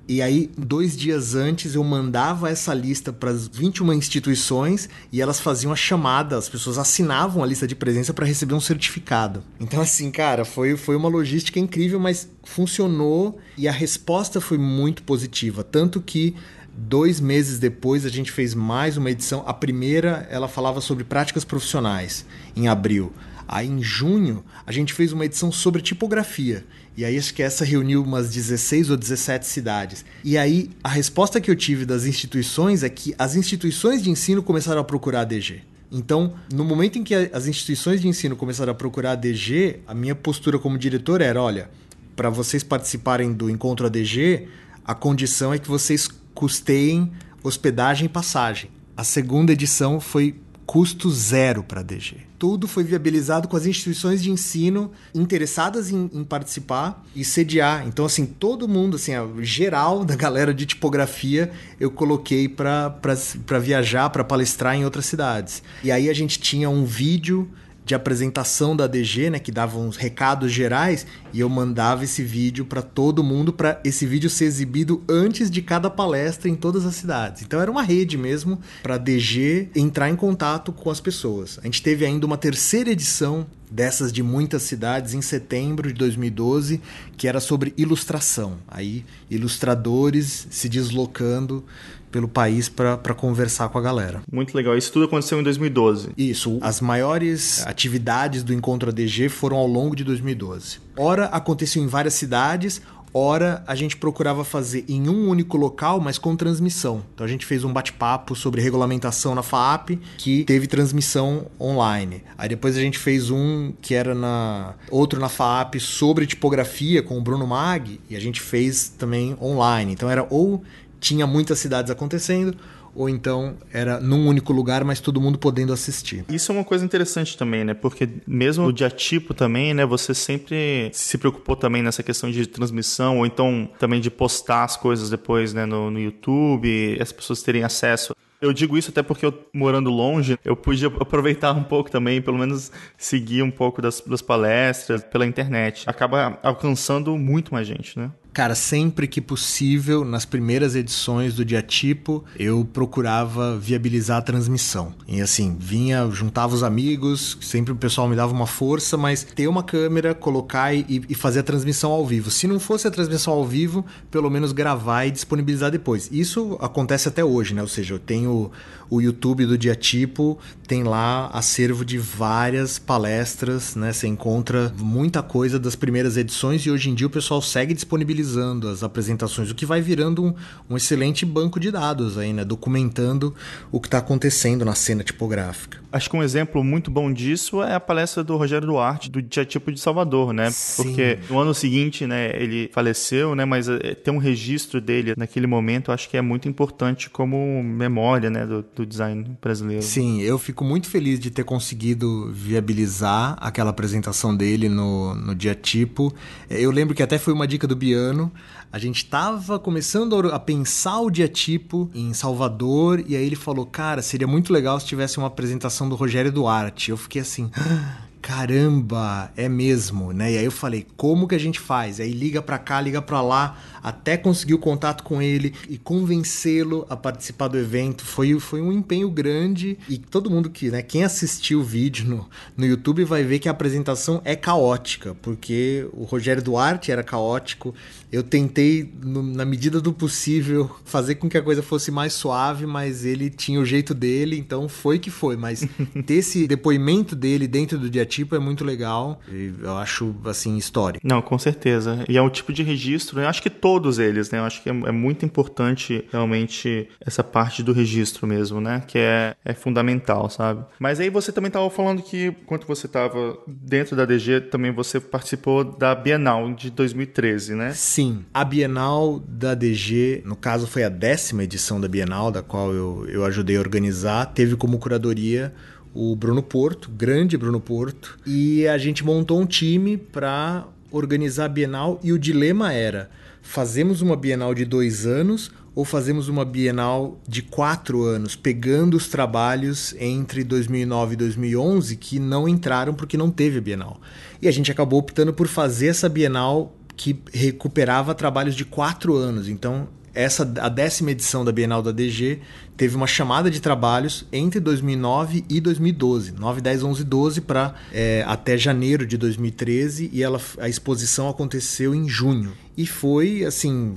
E 0.10 0.22
aí, 0.22 0.50
dois 0.58 0.96
dias 0.96 1.36
antes, 1.36 1.76
eu 1.76 1.84
mandava 1.84 2.50
essa 2.50 2.74
lista 2.74 3.12
para 3.12 3.30
as 3.30 3.46
21 3.46 3.92
instituições 3.92 4.88
e 5.12 5.22
elas 5.22 5.42
faziam 5.42 5.74
a 5.74 5.76
chamada, 5.76 6.38
as 6.38 6.48
pessoas 6.48 6.78
assinavam 6.78 7.44
a 7.44 7.46
lista 7.46 7.68
de 7.68 7.76
presença 7.76 8.14
para 8.14 8.26
receber 8.26 8.54
um 8.54 8.60
certificado. 8.62 9.44
Então, 9.60 9.82
assim, 9.82 10.10
cara, 10.10 10.46
foi, 10.46 10.78
foi 10.78 10.96
uma 10.96 11.10
logística 11.10 11.60
incrível, 11.60 12.00
mas 12.00 12.30
funcionou 12.46 13.38
e 13.58 13.68
a 13.68 13.72
resposta 13.72 14.40
foi 14.40 14.58
muito 14.58 15.04
positiva. 15.04 15.62
Tanto 15.62 16.00
que 16.00 16.34
dois 16.74 17.20
meses 17.20 17.60
depois 17.60 18.06
a 18.06 18.10
gente 18.10 18.32
fez 18.32 18.54
mais 18.56 18.96
uma 18.96 19.12
edição. 19.12 19.44
A 19.46 19.54
primeira, 19.54 20.26
ela 20.32 20.48
falava 20.48 20.80
sobre 20.80 21.04
práticas 21.04 21.44
profissionais, 21.44 22.26
em 22.56 22.70
abril. 22.70 23.12
Aí 23.48 23.68
em 23.68 23.82
junho 23.82 24.44
a 24.66 24.72
gente 24.72 24.94
fez 24.94 25.12
uma 25.14 25.26
edição 25.26 25.52
sobre 25.52 25.82
tipografia. 25.82 26.66
E 26.98 27.06
aí 27.06 27.16
acho 27.16 27.32
que 27.32 27.44
essa 27.44 27.64
reuniu 27.64 28.02
umas 28.02 28.32
16 28.32 28.90
ou 28.90 28.98
17 28.98 29.46
cidades. 29.46 30.04
E 30.24 30.36
aí 30.36 30.72
a 30.84 30.90
resposta 30.90 31.40
que 31.40 31.52
eu 31.52 31.56
tive 31.56 31.86
das 31.86 32.06
instituições 32.06 32.82
é 32.82 32.90
que 32.90 33.14
as 33.20 33.36
instituições 33.36 34.02
de 34.02 34.10
ensino 34.10 34.42
começaram 34.42 34.82
a 34.82 34.84
procurar 34.84 35.22
a 35.22 35.24
DG. 35.24 35.62
Então, 35.92 36.34
no 36.52 36.66
momento 36.66 36.98
em 36.98 37.04
que 37.04 37.14
as 37.14 37.46
instituições 37.46 38.02
de 38.02 38.08
ensino 38.08 38.36
começaram 38.36 38.72
a 38.72 38.76
procurar 38.76 39.12
a 39.12 39.16
DG, 39.16 39.80
a 39.88 39.94
minha 39.94 40.16
postura 40.16 40.58
como 40.58 40.78
diretor 40.78 41.22
era, 41.22 41.42
olha, 41.42 41.70
para 42.16 42.32
vocês 42.32 42.64
participarem 42.64 43.32
do 43.32 43.48
encontro 43.48 43.86
ADG, 43.86 44.48
a 44.84 44.96
condição 44.96 45.54
é 45.54 45.60
que 45.60 45.68
vocês 45.68 46.10
custeiem 46.34 47.12
hospedagem 47.44 48.08
e 48.08 48.10
passagem. 48.10 48.72
A 48.98 49.04
segunda 49.04 49.54
edição 49.54 50.00
foi 50.00 50.36
custo 50.66 51.10
zero 51.12 51.64
para 51.64 51.82
a 51.82 51.84
DG. 51.84 52.27
Tudo 52.40 52.68
foi 52.68 52.84
viabilizado 52.84 53.48
com 53.48 53.58
as 53.58 53.66
instituições 53.66 54.22
de 54.22 54.30
ensino 54.30 54.92
interessadas 55.14 55.92
em, 55.92 56.10
em, 56.14 56.24
participar 56.24 57.04
e 57.16 57.26
sediar. 57.26 57.88
Então, 57.88 58.06
assim, 58.06 58.26
todo 58.26 58.68
mundo, 58.68 58.96
assim, 58.96 59.14
geral 59.42 60.06
da 60.06 60.16
galera 60.16 60.54
de 60.54 60.66
tipografia, 60.66 61.52
eu 61.80 61.90
coloquei 61.90 62.48
para 62.48 63.60
viajar, 63.62 64.10
para 64.10 64.24
palestrar 64.24 64.76
em 64.76 64.86
outras 64.86 65.06
cidades. 65.06 65.64
E 65.84 65.92
aí 65.92 66.10
a 66.10 66.14
gente 66.14 66.40
tinha 66.40 66.70
um 66.70 66.86
vídeo 66.86 67.50
de 67.88 67.96
apresentação 67.96 68.76
da 68.76 68.86
DG, 68.86 69.30
né, 69.30 69.40
que 69.40 69.50
dava 69.50 69.80
uns 69.80 69.96
recados 69.96 70.52
gerais, 70.52 71.08
e 71.32 71.40
eu 71.40 71.48
mandava 71.48 72.04
esse 72.04 72.22
vídeo 72.22 72.66
para 72.66 72.82
todo 72.82 73.24
mundo 73.24 73.54
para 73.54 73.80
esse 73.82 74.06
vídeo 74.06 74.30
ser 74.30 74.44
exibido 74.44 75.02
antes 75.08 75.50
de 75.50 75.62
cada 75.62 75.90
palestra 75.90 76.50
em 76.50 76.56
todas 76.56 76.86
as 76.86 76.96
cidades. 76.96 77.44
Então 77.44 77.62
era 77.62 77.72
uma 77.72 77.82
rede 77.82 78.18
mesmo 78.18 78.60
para 78.84 78.98
DG 78.98 79.70
entrar 79.74 80.10
em 80.10 80.18
contato 80.18 80.74
com 80.74 80.90
as 80.90 81.00
pessoas. 81.00 81.60
A 81.60 81.64
gente 81.64 81.82
teve 81.82 82.06
ainda 82.06 82.26
uma 82.26 82.38
terceira 82.38 82.92
edição 82.92 83.48
dessas 83.72 84.12
de 84.12 84.24
muitas 84.24 84.64
cidades 84.64 85.14
em 85.14 85.22
setembro 85.22 85.88
de 85.88 85.94
2012, 85.94 86.82
que 87.16 87.28
era 87.28 87.40
sobre 87.40 87.74
ilustração. 87.78 88.58
Aí 88.68 89.06
ilustradores 89.30 90.48
se 90.50 90.68
deslocando 90.70 91.64
pelo 92.12 92.28
país 92.28 92.70
para 92.70 93.14
conversar 93.14 93.70
com 93.70 93.78
a 93.78 93.82
galera. 93.82 94.22
Muito 94.32 94.56
legal. 94.56 94.78
Isso 94.78 94.92
tudo 94.92 95.06
aconteceu 95.06 95.40
em 95.40 95.44
2012. 95.44 96.10
Isso. 96.18 96.58
As 96.62 96.82
maiores 96.82 97.66
atividades 97.66 98.44
do 98.44 98.54
Encontro 98.54 98.90
ADG 98.90 99.30
foram 99.30 99.58
ao 99.58 99.68
longo 99.68 99.96
de 99.96 100.04
2012. 100.04 100.80
Ora, 100.98 101.26
aconteceu 101.26 101.84
em 101.84 101.88
várias 101.88 102.14
cidades, 102.14 102.82
Ora, 103.14 103.64
a 103.66 103.74
gente 103.74 103.98
procurava 103.98 104.44
fazer 104.44 104.86
em 104.88 105.10
um 105.10 105.30
único 105.30 105.58
local, 105.58 106.00
mas 106.00 106.20
com 106.20 106.36
transmissão. 106.36 107.04
Então 107.16 107.26
a 107.26 107.28
gente 107.28 107.48
fez 107.48 107.64
um 107.64 107.72
bate-papo 107.74 108.36
sobre 108.36 108.62
regulamentação 108.62 109.34
na 109.34 109.42
FAP, 109.42 110.00
que 110.20 110.44
teve 110.44 110.68
transmissão 110.68 111.48
online. 111.60 112.24
Aí 112.38 112.50
depois 112.50 112.78
a 112.78 112.80
gente 112.80 113.00
fez 113.00 113.32
um 113.32 113.74
que 113.82 113.96
era 113.96 114.14
na 114.14 114.76
outro 114.92 115.20
na 115.20 115.30
FAP 115.30 115.80
sobre 115.80 116.28
tipografia 116.28 117.02
com 117.02 117.18
o 117.18 117.22
Bruno 117.22 117.48
Mag, 117.48 118.00
e 118.10 118.16
a 118.16 118.20
gente 118.20 118.40
fez 118.40 118.90
também 118.90 119.36
online. 119.42 119.94
Então 119.94 120.10
era 120.10 120.28
ou 120.30 120.64
tinha 121.00 121.28
muitas 121.28 121.60
cidades 121.60 121.92
acontecendo, 121.92 122.56
ou 122.98 123.08
então 123.08 123.56
era 123.72 124.00
num 124.00 124.28
único 124.28 124.52
lugar, 124.52 124.84
mas 124.84 125.00
todo 125.00 125.22
mundo 125.22 125.38
podendo 125.38 125.72
assistir. 125.72 126.26
Isso 126.30 126.52
é 126.52 126.56
uma 126.56 126.64
coisa 126.64 126.84
interessante 126.84 127.38
também, 127.38 127.64
né? 127.64 127.76
Porque 127.76 128.10
mesmo 128.26 128.66
o 128.66 128.74
diatipo 128.74 129.36
também, 129.36 129.72
né? 129.74 129.86
Você 129.86 130.16
sempre 130.16 130.90
se 130.92 131.18
preocupou 131.18 131.56
também 131.56 131.84
nessa 131.84 132.02
questão 132.02 132.32
de 132.32 132.48
transmissão, 132.48 133.20
ou 133.20 133.26
então 133.26 133.70
também 133.78 134.02
de 134.02 134.10
postar 134.10 134.64
as 134.64 134.76
coisas 134.76 135.12
depois, 135.12 135.54
né? 135.54 135.66
No, 135.66 135.92
no 135.92 136.00
YouTube, 136.00 136.98
as 137.00 137.12
pessoas 137.12 137.44
terem 137.44 137.64
acesso. 137.64 138.16
Eu 138.40 138.54
digo 138.54 138.78
isso 138.78 138.92
até 138.92 139.02
porque 139.02 139.26
eu, 139.26 139.34
morando 139.54 139.90
longe, 139.90 140.38
eu 140.46 140.56
podia 140.56 140.88
aproveitar 140.88 141.54
um 141.54 141.64
pouco 141.64 141.90
também, 141.90 142.22
pelo 142.22 142.38
menos 142.38 142.72
seguir 142.96 143.42
um 143.42 143.50
pouco 143.50 143.82
das, 143.82 144.02
das 144.02 144.22
palestras 144.22 145.04
pela 145.04 145.26
internet. 145.26 145.84
Acaba 145.88 146.38
alcançando 146.44 147.18
muito 147.18 147.52
mais 147.52 147.66
gente, 147.66 147.98
né? 147.98 148.12
Cara, 148.38 148.54
sempre 148.54 149.08
que 149.08 149.20
possível, 149.20 150.06
nas 150.06 150.24
primeiras 150.24 150.76
edições 150.76 151.34
do 151.34 151.44
Diatipo, 151.44 152.24
eu 152.38 152.64
procurava 152.72 153.58
viabilizar 153.58 154.20
a 154.20 154.22
transmissão. 154.22 154.94
E 155.08 155.20
assim, 155.20 155.58
vinha, 155.60 156.08
juntava 156.12 156.54
os 156.54 156.62
amigos, 156.62 157.36
sempre 157.42 157.74
o 157.74 157.76
pessoal 157.76 158.08
me 158.08 158.16
dava 158.16 158.32
uma 158.32 158.46
força, 158.46 158.96
mas 158.96 159.24
ter 159.24 159.48
uma 159.48 159.64
câmera, 159.64 160.14
colocar 160.14 160.72
e, 160.72 160.86
e 161.10 161.16
fazer 161.16 161.40
a 161.40 161.44
transmissão 161.44 161.92
ao 161.92 162.06
vivo. 162.06 162.30
Se 162.30 162.46
não 162.46 162.60
fosse 162.60 162.88
a 162.88 162.92
transmissão 162.92 163.34
ao 163.34 163.44
vivo, 163.44 163.84
pelo 164.12 164.30
menos 164.30 164.52
gravar 164.52 165.08
e 165.08 165.10
disponibilizar 165.10 165.72
depois. 165.72 166.08
Isso 166.12 166.60
acontece 166.62 167.08
até 167.08 167.26
hoje, 167.26 167.56
né? 167.56 167.64
Ou 167.64 167.68
seja, 167.68 167.96
eu 167.96 168.00
tenho 168.00 168.52
o 168.90 169.02
YouTube 169.02 169.46
do 169.46 169.58
Diatipo 169.58 170.38
tem 170.68 170.84
lá 170.84 171.28
acervo 171.28 171.86
de 171.86 171.98
várias 171.98 172.78
palestras, 172.78 173.76
né? 173.76 173.94
Você 173.94 174.08
encontra 174.08 174.74
muita 174.78 175.24
coisa 175.24 175.58
das 175.58 175.76
primeiras 175.76 176.18
edições 176.18 176.66
e 176.66 176.72
hoje 176.72 176.90
em 176.90 176.94
dia 176.94 177.08
o 177.08 177.10
pessoal 177.10 177.42
segue 177.42 177.74
disponibilizando 177.74 178.68
as 178.68 178.84
apresentações, 178.84 179.50
o 179.50 179.56
que 179.56 179.66
vai 179.66 179.82
virando 179.82 180.24
um, 180.24 180.34
um 180.70 180.78
excelente 180.78 181.26
banco 181.26 181.60
de 181.60 181.72
dados 181.72 182.18
aí, 182.18 182.34
né? 182.34 182.44
Documentando 182.44 183.34
o 183.72 183.80
que 183.80 183.88
está 183.88 184.00
acontecendo 184.00 184.66
na 184.66 184.76
cena 184.76 185.04
tipográfica. 185.04 185.80
Acho 185.92 186.10
que 186.10 186.16
um 186.18 186.24
exemplo 186.24 186.64
muito 186.64 186.92
bom 186.92 187.12
disso 187.12 187.64
é 187.64 187.76
a 187.76 187.80
palestra 187.80 188.24
do 188.24 188.36
Rogério 188.36 188.68
Duarte 188.68 189.10
do 189.10 189.22
Diatipo 189.22 189.72
de 189.72 189.80
Salvador, 189.80 190.34
né? 190.34 190.52
Sim. 190.52 190.84
Porque 190.84 191.20
no 191.30 191.40
ano 191.40 191.54
seguinte, 191.54 192.06
né, 192.06 192.32
ele 192.36 192.70
faleceu, 192.74 193.34
né? 193.34 193.46
Mas 193.46 193.70
eh, 193.70 193.96
ter 193.96 194.12
um 194.12 194.18
registro 194.18 194.82
dele 194.82 195.14
naquele 195.18 195.48
momento, 195.48 195.92
acho 195.92 196.10
que 196.10 196.18
é 196.18 196.22
muito 196.22 196.48
importante 196.48 197.10
como 197.10 197.64
memória, 197.64 198.30
né, 198.30 198.46
do, 198.46 198.77
do 198.78 198.86
design 198.86 199.38
brasileiro. 199.42 199.82
Sim, 199.82 200.22
eu 200.22 200.38
fico 200.38 200.64
muito 200.64 200.88
feliz 200.88 201.20
de 201.20 201.32
ter 201.32 201.44
conseguido 201.44 202.32
viabilizar 202.32 203.36
aquela 203.42 203.72
apresentação 203.72 204.36
dele 204.36 204.70
no, 204.70 205.16
no 205.16 205.34
dia 205.34 205.56
tipo. 205.56 206.14
Eu 206.50 206.70
lembro 206.70 206.94
que 206.94 207.02
até 207.02 207.18
foi 207.18 207.34
uma 207.34 207.48
dica 207.48 207.68
do 207.68 207.76
Biano. 207.76 208.32
A 208.72 208.78
gente 208.78 208.98
estava 208.98 209.58
começando 209.58 210.16
a 210.32 210.40
pensar 210.40 211.00
o 211.00 211.10
dia 211.10 211.28
tipo 211.28 211.90
em 211.96 212.14
Salvador 212.14 213.04
e 213.08 213.16
aí 213.16 213.26
ele 213.26 213.36
falou: 213.36 213.66
Cara, 213.66 214.02
seria 214.02 214.28
muito 214.28 214.54
legal 214.54 214.80
se 214.80 214.86
tivesse 214.86 215.18
uma 215.18 215.28
apresentação 215.28 215.90
do 215.90 215.96
Rogério 215.96 216.32
Duarte. 216.32 216.92
Eu 216.92 216.98
fiquei 216.98 217.22
assim. 217.22 217.50
Ah, 217.56 218.08
caramba, 218.28 219.32
é 219.38 219.48
mesmo, 219.48 220.12
né? 220.12 220.34
E 220.34 220.38
aí 220.38 220.44
eu 220.44 220.52
falei, 220.52 220.86
como 220.98 221.30
que 221.30 221.36
a 221.36 221.40
gente 221.40 221.62
faz? 221.62 221.98
Aí 222.02 222.12
liga 222.12 222.42
para 222.42 222.58
cá, 222.58 222.82
liga 222.82 223.02
para 223.02 223.22
lá, 223.22 223.58
até 223.88 224.18
conseguir 224.18 224.56
o 224.56 224.60
contato 224.60 225.04
com 225.04 225.22
ele 225.22 225.54
e 225.70 225.78
convencê-lo 225.78 226.86
a 226.90 226.98
participar 226.98 227.48
do 227.48 227.58
evento. 227.58 228.04
Foi, 228.04 228.40
foi 228.40 228.62
um 228.62 228.72
empenho 228.72 229.10
grande 229.10 229.78
e 229.88 229.98
todo 229.98 230.30
mundo 230.30 230.50
que, 230.50 230.70
né, 230.70 230.82
quem 230.82 231.04
assistiu 231.04 231.60
o 231.60 231.64
vídeo 231.64 232.08
no, 232.08 232.30
no 232.56 232.66
YouTube 232.66 233.04
vai 233.04 233.24
ver 233.24 233.40
que 233.40 233.48
a 233.48 233.52
apresentação 233.52 234.22
é 234.26 234.36
caótica, 234.36 235.16
porque 235.22 235.88
o 235.94 236.04
Rogério 236.04 236.44
Duarte 236.44 236.92
era 236.92 237.04
caótico. 237.04 237.74
Eu 238.12 238.24
tentei, 238.24 238.92
no, 239.02 239.22
na 239.22 239.46
medida 239.46 239.80
do 239.80 239.94
possível, 239.94 240.70
fazer 240.84 241.16
com 241.16 241.30
que 241.30 241.38
a 241.38 241.42
coisa 241.42 241.62
fosse 241.62 241.92
mais 241.92 242.14
suave, 242.14 242.66
mas 242.66 243.06
ele 243.06 243.30
tinha 243.30 243.60
o 243.60 243.66
jeito 243.66 243.94
dele, 243.94 244.38
então 244.38 244.68
foi 244.68 244.98
que 244.98 245.12
foi. 245.12 245.36
Mas 245.36 245.68
ter 246.06 246.16
esse 246.16 246.48
depoimento 246.48 247.16
dele 247.16 247.48
dentro 247.48 247.78
do 247.78 247.90
dia 247.90 248.06
logotipo 248.08 248.36
é 248.36 248.40
muito 248.40 248.64
legal. 248.64 249.20
eu 249.30 249.78
acho, 249.78 250.16
assim, 250.26 250.58
história. 250.58 251.00
Não, 251.04 251.22
com 251.22 251.38
certeza. 251.38 252.06
E 252.08 252.18
é 252.18 252.22
um 252.22 252.30
tipo 252.30 252.54
de 252.54 252.64
registro, 252.64 253.20
eu 253.20 253.28
acho 253.28 253.42
que 253.42 253.50
todos 253.78 254.00
eles, 254.00 254.32
né? 254.32 254.40
Eu 254.40 254.44
acho 254.44 254.64
que 254.64 254.70
é, 254.70 254.72
é 254.72 254.92
muito 254.92 255.24
importante 255.24 256.04
realmente 256.12 256.90
essa 257.00 257.24
parte 257.24 257.62
do 257.62 257.72
registro 257.72 258.26
mesmo, 258.26 258.60
né? 258.60 258.82
Que 258.88 258.98
é, 258.98 259.36
é 259.46 259.54
fundamental, 259.54 260.32
sabe? 260.32 260.66
Mas 260.80 261.00
aí 261.00 261.12
você 261.12 261.32
também 261.32 261.50
estava 261.50 261.70
falando 261.70 262.02
que, 262.02 262.26
enquanto 262.42 262.66
você 262.66 262.88
estava 262.88 263.38
dentro 263.46 263.96
da 263.96 264.04
DG, 264.04 264.42
também 264.42 264.72
você 264.72 265.00
participou 265.00 265.64
da 265.64 265.94
Bienal 265.94 266.52
de 266.54 266.72
2013, 266.72 267.54
né? 267.54 267.72
Sim. 267.74 268.26
A 268.34 268.44
Bienal 268.44 269.20
da 269.28 269.54
DG, 269.54 270.24
no 270.26 270.36
caso, 270.36 270.66
foi 270.66 270.84
a 270.84 270.90
décima 270.90 271.44
edição 271.44 271.80
da 271.80 271.88
Bienal, 271.88 272.32
da 272.32 272.42
qual 272.42 272.74
eu, 272.74 273.06
eu 273.08 273.24
ajudei 273.26 273.58
a 273.58 273.60
organizar, 273.60 274.26
teve 274.26 274.56
como 274.56 274.80
curadoria 274.80 275.54
o 275.94 276.16
Bruno 276.16 276.42
Porto, 276.42 276.90
grande 276.90 277.38
Bruno 277.38 277.60
Porto, 277.60 278.18
e 278.26 278.68
a 278.68 278.78
gente 278.80 279.06
montou 279.06 279.40
um 279.40 279.46
time 279.46 279.98
para 279.98 280.66
organizar 280.92 281.46
a 281.46 281.50
Bienal 281.50 282.00
e 282.04 282.12
o 282.12 282.18
dilema 282.18 282.74
era: 282.74 283.10
fazemos 283.48 284.02
uma 284.02 284.16
Bienal 284.16 284.54
de 284.54 284.66
dois 284.66 285.06
anos 285.06 285.50
ou 285.74 285.86
fazemos 285.86 286.28
uma 286.28 286.44
Bienal 286.44 287.18
de 287.28 287.42
quatro 287.42 288.04
anos, 288.04 288.36
pegando 288.36 288.98
os 288.98 289.08
trabalhos 289.08 289.96
entre 290.00 290.44
2009 290.44 291.14
e 291.14 291.16
2011 291.16 291.96
que 291.96 292.20
não 292.20 292.48
entraram 292.48 292.94
porque 292.94 293.16
não 293.16 293.32
teve 293.32 293.60
a 293.60 293.62
Bienal. 293.62 294.02
E 294.42 294.48
a 294.48 294.52
gente 294.52 294.70
acabou 294.70 295.00
optando 295.00 295.34
por 295.34 295.48
fazer 295.48 295.88
essa 295.88 296.10
Bienal 296.10 296.76
que 296.96 297.20
recuperava 297.32 298.14
trabalhos 298.14 298.54
de 298.54 298.66
quatro 298.66 299.16
anos. 299.16 299.48
Então, 299.48 299.88
essa 300.14 300.44
a 300.60 300.68
décima 300.68 301.12
edição 301.12 301.46
da 301.46 301.52
Bienal 301.52 301.82
da 301.82 301.92
DG 301.92 302.40
teve 302.76 302.96
uma 302.96 303.08
chamada 303.08 303.50
de 303.50 303.62
trabalhos 303.62 304.26
entre 304.32 304.60
2009 304.60 305.46
e 305.48 305.62
2012, 305.62 306.34
9, 306.34 306.60
10, 306.60 306.84
11, 306.84 307.04
12 307.04 307.42
para 307.42 307.76
é, 307.94 308.26
até 308.28 308.58
janeiro 308.58 309.06
de 309.06 309.16
2013 309.16 310.10
e 310.12 310.22
ela, 310.22 310.42
a 310.60 310.68
exposição 310.68 311.30
aconteceu 311.30 311.96
em 311.96 312.10
junho. 312.10 312.52
E 312.78 312.86
foi 312.86 313.44
assim, 313.44 313.96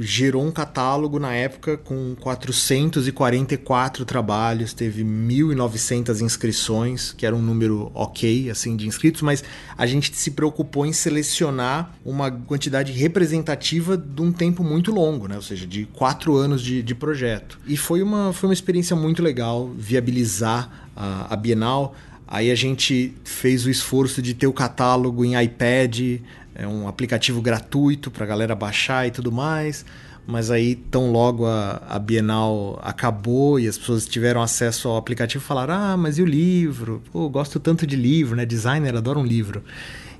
gerou 0.00 0.44
um 0.44 0.50
catálogo 0.50 1.16
na 1.16 1.32
época 1.32 1.76
com 1.76 2.16
444 2.18 4.04
trabalhos, 4.04 4.72
teve 4.72 5.04
1.900 5.04 6.20
inscrições, 6.22 7.12
que 7.12 7.24
era 7.24 7.36
um 7.36 7.40
número 7.40 7.88
ok 7.94 8.50
assim 8.50 8.76
de 8.76 8.88
inscritos, 8.88 9.22
mas 9.22 9.44
a 9.78 9.86
gente 9.86 10.12
se 10.16 10.32
preocupou 10.32 10.84
em 10.84 10.92
selecionar 10.92 11.94
uma 12.04 12.28
quantidade 12.28 12.90
representativa 12.90 13.96
de 13.96 14.20
um 14.20 14.32
tempo 14.32 14.64
muito 14.64 14.90
longo, 14.90 15.28
né? 15.28 15.36
ou 15.36 15.42
seja, 15.42 15.64
de 15.64 15.86
quatro 15.86 16.34
anos 16.34 16.60
de, 16.60 16.82
de 16.82 16.94
projeto. 16.96 17.60
E 17.64 17.76
foi 17.76 18.02
uma 18.02 18.32
foi 18.32 18.48
uma 18.48 18.54
experiência 18.54 18.96
muito 18.96 19.22
legal 19.22 19.70
viabilizar 19.78 20.88
a, 20.96 21.32
a 21.32 21.36
Bienal. 21.36 21.94
Aí 22.26 22.50
a 22.50 22.56
gente 22.56 23.14
fez 23.22 23.64
o 23.64 23.70
esforço 23.70 24.20
de 24.20 24.34
ter 24.34 24.48
o 24.48 24.52
catálogo 24.52 25.24
em 25.24 25.40
iPad, 25.40 26.18
é 26.56 26.66
um 26.66 26.88
aplicativo 26.88 27.40
gratuito 27.40 28.10
para 28.10 28.24
a 28.24 28.26
galera 28.26 28.54
baixar 28.54 29.06
e 29.06 29.10
tudo 29.10 29.30
mais. 29.30 29.84
Mas 30.26 30.50
aí, 30.50 30.74
tão 30.74 31.12
logo 31.12 31.46
a, 31.46 31.80
a 31.88 31.98
Bienal 32.00 32.80
acabou 32.82 33.60
e 33.60 33.68
as 33.68 33.78
pessoas 33.78 34.06
tiveram 34.06 34.42
acesso 34.42 34.88
ao 34.88 34.96
aplicativo, 34.96 35.44
falaram: 35.44 35.74
Ah, 35.74 35.96
mas 35.96 36.18
e 36.18 36.22
o 36.22 36.26
livro? 36.26 37.00
Pô, 37.12 37.28
gosto 37.28 37.60
tanto 37.60 37.86
de 37.86 37.94
livro, 37.94 38.34
né? 38.34 38.44
Designer 38.44 38.96
adora 38.96 39.20
um 39.20 39.24
livro. 39.24 39.62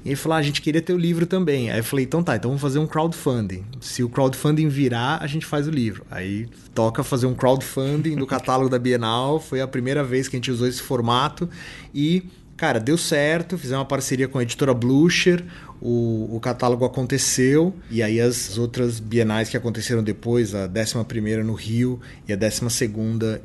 E 0.06 0.10
ele 0.10 0.16
falou: 0.16 0.36
ah, 0.36 0.38
a 0.38 0.42
gente 0.42 0.62
queria 0.62 0.80
ter 0.80 0.92
o 0.92 0.96
livro 0.96 1.26
também. 1.26 1.72
Aí 1.72 1.80
eu 1.80 1.84
falei: 1.84 2.04
então 2.04 2.22
tá, 2.22 2.36
então 2.36 2.50
vamos 2.50 2.62
fazer 2.62 2.78
um 2.78 2.86
crowdfunding. 2.86 3.64
Se 3.80 4.04
o 4.04 4.08
crowdfunding 4.08 4.68
virar, 4.68 5.18
a 5.20 5.26
gente 5.26 5.44
faz 5.44 5.66
o 5.66 5.70
livro. 5.70 6.06
Aí 6.08 6.48
toca 6.72 7.02
fazer 7.02 7.26
um 7.26 7.34
crowdfunding 7.34 8.14
do 8.14 8.26
catálogo 8.26 8.70
da 8.70 8.78
Bienal. 8.78 9.40
Foi 9.40 9.60
a 9.60 9.66
primeira 9.66 10.04
vez 10.04 10.28
que 10.28 10.36
a 10.36 10.38
gente 10.38 10.52
usou 10.52 10.68
esse 10.68 10.80
formato. 10.80 11.50
E, 11.92 12.22
cara, 12.56 12.78
deu 12.78 12.96
certo. 12.96 13.58
Fizemos 13.58 13.80
uma 13.80 13.84
parceria 13.84 14.28
com 14.28 14.38
a 14.38 14.44
editora 14.44 14.72
Blucher 14.72 15.44
o, 15.80 16.36
o 16.36 16.40
catálogo 16.40 16.84
aconteceu 16.84 17.74
e 17.90 18.02
aí 18.02 18.20
as 18.20 18.56
outras 18.58 18.98
bienais 18.98 19.48
que 19.48 19.56
aconteceram 19.56 20.02
depois, 20.02 20.54
a 20.54 20.66
11 20.66 21.42
no 21.44 21.54
Rio 21.54 22.00
e 22.26 22.32
a 22.32 22.36
12 22.36 22.90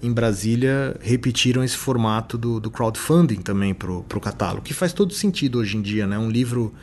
em 0.02 0.12
Brasília, 0.12 0.96
repetiram 1.02 1.64
esse 1.64 1.76
formato 1.76 2.38
do, 2.38 2.60
do 2.60 2.72
crowdfunding 2.72 3.42
também 3.42 3.74
para 3.74 3.92
o 3.92 4.22
catálogo, 4.22 4.62
que 4.62 4.74
faz 4.74 4.94
todo 4.94 5.14
sentido 5.14 5.60
hoje 5.60 5.78
em 5.78 5.82
dia, 5.82 6.08
né? 6.08 6.18
Um 6.18 6.30
livro 6.30 6.74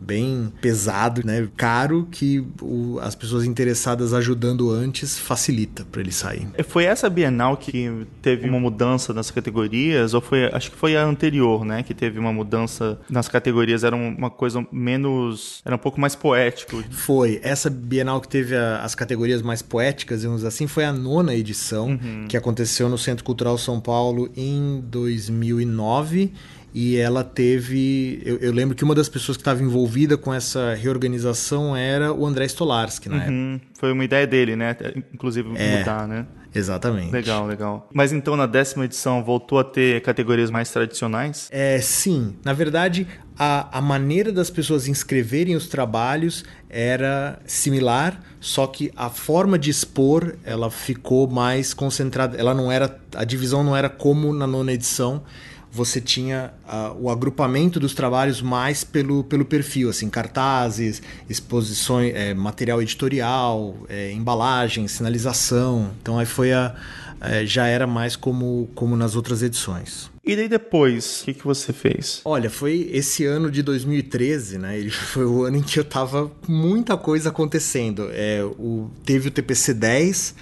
bem 0.00 0.52
pesado, 0.60 1.24
né? 1.24 1.48
caro, 1.56 2.06
que 2.10 2.44
o, 2.60 2.98
as 3.00 3.14
pessoas 3.14 3.44
interessadas 3.44 4.12
ajudando 4.14 4.70
antes 4.70 5.18
facilita 5.18 5.84
para 5.90 6.00
ele 6.00 6.12
sair. 6.12 6.48
Foi 6.68 6.84
essa 6.84 7.08
Bienal 7.08 7.56
que 7.56 8.06
teve 8.22 8.48
uma 8.48 8.60
mudança 8.60 9.12
nas 9.12 9.30
categorias, 9.30 10.14
ou 10.14 10.20
foi, 10.20 10.46
acho 10.46 10.70
que 10.70 10.76
foi 10.76 10.96
a 10.96 11.04
anterior, 11.04 11.64
né? 11.64 11.82
Que 11.82 11.94
teve 11.94 12.18
uma 12.18 12.32
mudança 12.32 12.98
nas 13.08 13.28
categorias, 13.28 13.84
era 13.84 13.96
uma 13.96 14.30
coisa 14.30 14.66
menos. 14.70 15.62
Era 15.64 15.74
um 15.74 15.78
pouco 15.78 16.00
mais 16.00 16.14
poético. 16.14 16.82
Foi. 16.90 17.40
Essa 17.42 17.70
Bienal 17.70 18.20
que 18.20 18.28
teve 18.28 18.56
a, 18.56 18.80
as 18.82 18.94
categorias 18.94 19.42
mais 19.42 19.62
poéticas, 19.62 20.20
digamos 20.20 20.44
assim, 20.44 20.66
foi 20.66 20.84
a 20.84 20.92
nona 20.92 21.34
edição, 21.34 21.88
uhum. 21.88 22.26
que 22.28 22.36
aconteceu 22.36 22.88
no 22.88 22.98
Centro 22.98 23.24
Cultural 23.24 23.58
São 23.58 23.80
Paulo 23.80 24.30
em 24.36 24.80
2009 24.86 26.32
e 26.74 26.96
ela 26.96 27.24
teve. 27.24 28.20
Eu, 28.24 28.38
eu, 28.38 28.52
lembro 28.52 28.74
que 28.74 28.84
uma 28.84 28.94
das 28.94 29.08
pessoas 29.08 29.36
que 29.36 29.40
estava 29.40 29.62
envolvida 29.62 30.16
com 30.16 30.32
essa 30.32 30.74
reorganização 30.74 31.76
era 31.76 32.12
o 32.12 32.26
André 32.26 32.44
Stolarski 32.46 33.08
na 33.08 33.16
uhum. 33.16 33.54
época. 33.54 33.70
Foi 33.78 33.92
uma 33.92 34.04
ideia 34.04 34.26
dele, 34.26 34.54
né? 34.54 34.76
Inclusive 35.12 35.50
é, 35.56 35.78
mudar, 35.78 36.06
né? 36.06 36.26
Exatamente. 36.54 37.12
Legal, 37.12 37.46
legal. 37.46 37.88
Mas 37.92 38.12
então 38.12 38.36
na 38.36 38.46
décima 38.46 38.84
edição 38.84 39.22
voltou 39.22 39.58
a 39.58 39.64
ter 39.64 40.00
categorias 40.02 40.50
mais 40.50 40.70
tradicionais? 40.70 41.48
É, 41.52 41.80
sim. 41.80 42.36
Na 42.44 42.52
verdade, 42.52 43.06
a, 43.38 43.78
a 43.78 43.80
maneira 43.80 44.32
das 44.32 44.50
pessoas 44.50 44.88
inscreverem 44.88 45.54
os 45.54 45.68
trabalhos 45.68 46.44
era 46.68 47.38
similar, 47.46 48.20
só 48.40 48.66
que 48.66 48.90
a 48.96 49.08
forma 49.08 49.58
de 49.58 49.70
expor 49.70 50.36
ela 50.44 50.70
ficou 50.70 51.28
mais 51.28 51.72
concentrada. 51.72 52.36
Ela 52.36 52.54
não 52.54 52.70
era. 52.70 52.98
A 53.14 53.24
divisão 53.24 53.62
não 53.62 53.76
era 53.76 53.88
como 53.88 54.32
na 54.32 54.46
nona 54.46 54.72
edição 54.72 55.22
você 55.70 56.00
tinha 56.00 56.52
uh, 56.66 56.96
o 57.00 57.10
agrupamento 57.10 57.78
dos 57.78 57.94
trabalhos 57.94 58.40
mais 58.40 58.84
pelo, 58.84 59.22
pelo 59.24 59.44
perfil, 59.44 59.90
assim, 59.90 60.08
cartazes, 60.08 61.02
exposições, 61.28 62.14
é, 62.14 62.34
material 62.34 62.80
editorial, 62.82 63.76
é, 63.88 64.12
embalagem, 64.12 64.88
sinalização. 64.88 65.90
Então 66.00 66.18
aí 66.18 66.26
foi 66.26 66.52
a. 66.52 66.74
É, 67.20 67.44
já 67.44 67.66
era 67.66 67.84
mais 67.84 68.14
como, 68.14 68.70
como 68.76 68.96
nas 68.96 69.16
outras 69.16 69.42
edições. 69.42 70.08
E 70.24 70.36
daí 70.36 70.48
depois, 70.48 71.22
o 71.22 71.24
que, 71.24 71.34
que 71.34 71.44
você 71.44 71.72
fez? 71.72 72.20
Olha, 72.24 72.48
foi 72.48 72.88
esse 72.92 73.24
ano 73.24 73.50
de 73.50 73.60
2013, 73.60 74.58
né? 74.58 74.78
Ele 74.78 74.90
foi 74.92 75.24
o 75.24 75.42
ano 75.42 75.56
em 75.56 75.62
que 75.62 75.80
eu 75.80 75.84
tava 75.84 76.30
muita 76.46 76.96
coisa 76.96 77.30
acontecendo. 77.30 78.08
É, 78.12 78.44
o, 78.44 78.88
teve 79.04 79.28
o 79.28 79.30
TPC 79.32 79.74
10 79.74 80.34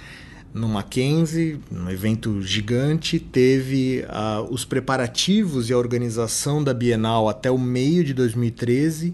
no 0.53 0.67
Mackenzie, 0.67 1.59
um 1.71 1.89
evento 1.89 2.41
gigante, 2.41 3.19
teve 3.19 4.03
uh, 4.05 4.51
os 4.51 4.65
preparativos 4.65 5.69
e 5.69 5.73
a 5.73 5.77
organização 5.77 6.63
da 6.63 6.73
Bienal 6.73 7.29
até 7.29 7.51
o 7.51 7.57
meio 7.57 8.03
de 8.03 8.13
2013. 8.13 9.13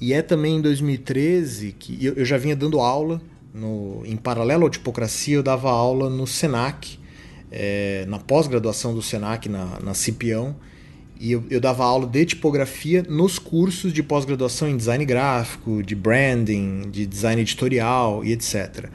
E 0.00 0.12
é 0.12 0.20
também 0.20 0.56
em 0.56 0.60
2013 0.60 1.76
que 1.78 2.04
eu, 2.04 2.14
eu 2.14 2.24
já 2.24 2.36
vinha 2.36 2.56
dando 2.56 2.80
aula, 2.80 3.20
no, 3.54 4.02
em 4.04 4.16
paralelo 4.16 4.66
à 4.66 4.70
tipocracia, 4.70 5.36
eu 5.36 5.42
dava 5.42 5.70
aula 5.70 6.08
no 6.08 6.26
SENAC, 6.26 6.98
é, 7.50 8.04
na 8.08 8.18
pós-graduação 8.18 8.94
do 8.94 9.02
SENAC, 9.02 9.48
na, 9.48 9.78
na 9.80 9.94
Cipião. 9.94 10.56
E 11.20 11.30
eu, 11.30 11.44
eu, 11.50 11.60
dava 11.60 11.84
aula 11.84 12.06
de 12.06 12.24
tipografia 12.24 13.04
nos 13.08 13.38
cursos 13.38 13.92
de 13.92 14.02
pós-graduação 14.02 14.68
em 14.68 14.76
design 14.76 15.04
gráfico, 15.04 15.80
de 15.80 15.94
branding, 15.94 16.90
de 16.90 17.06
design 17.06 17.40
editorial 17.40 18.24
e 18.24 18.32
etc. 18.32 18.88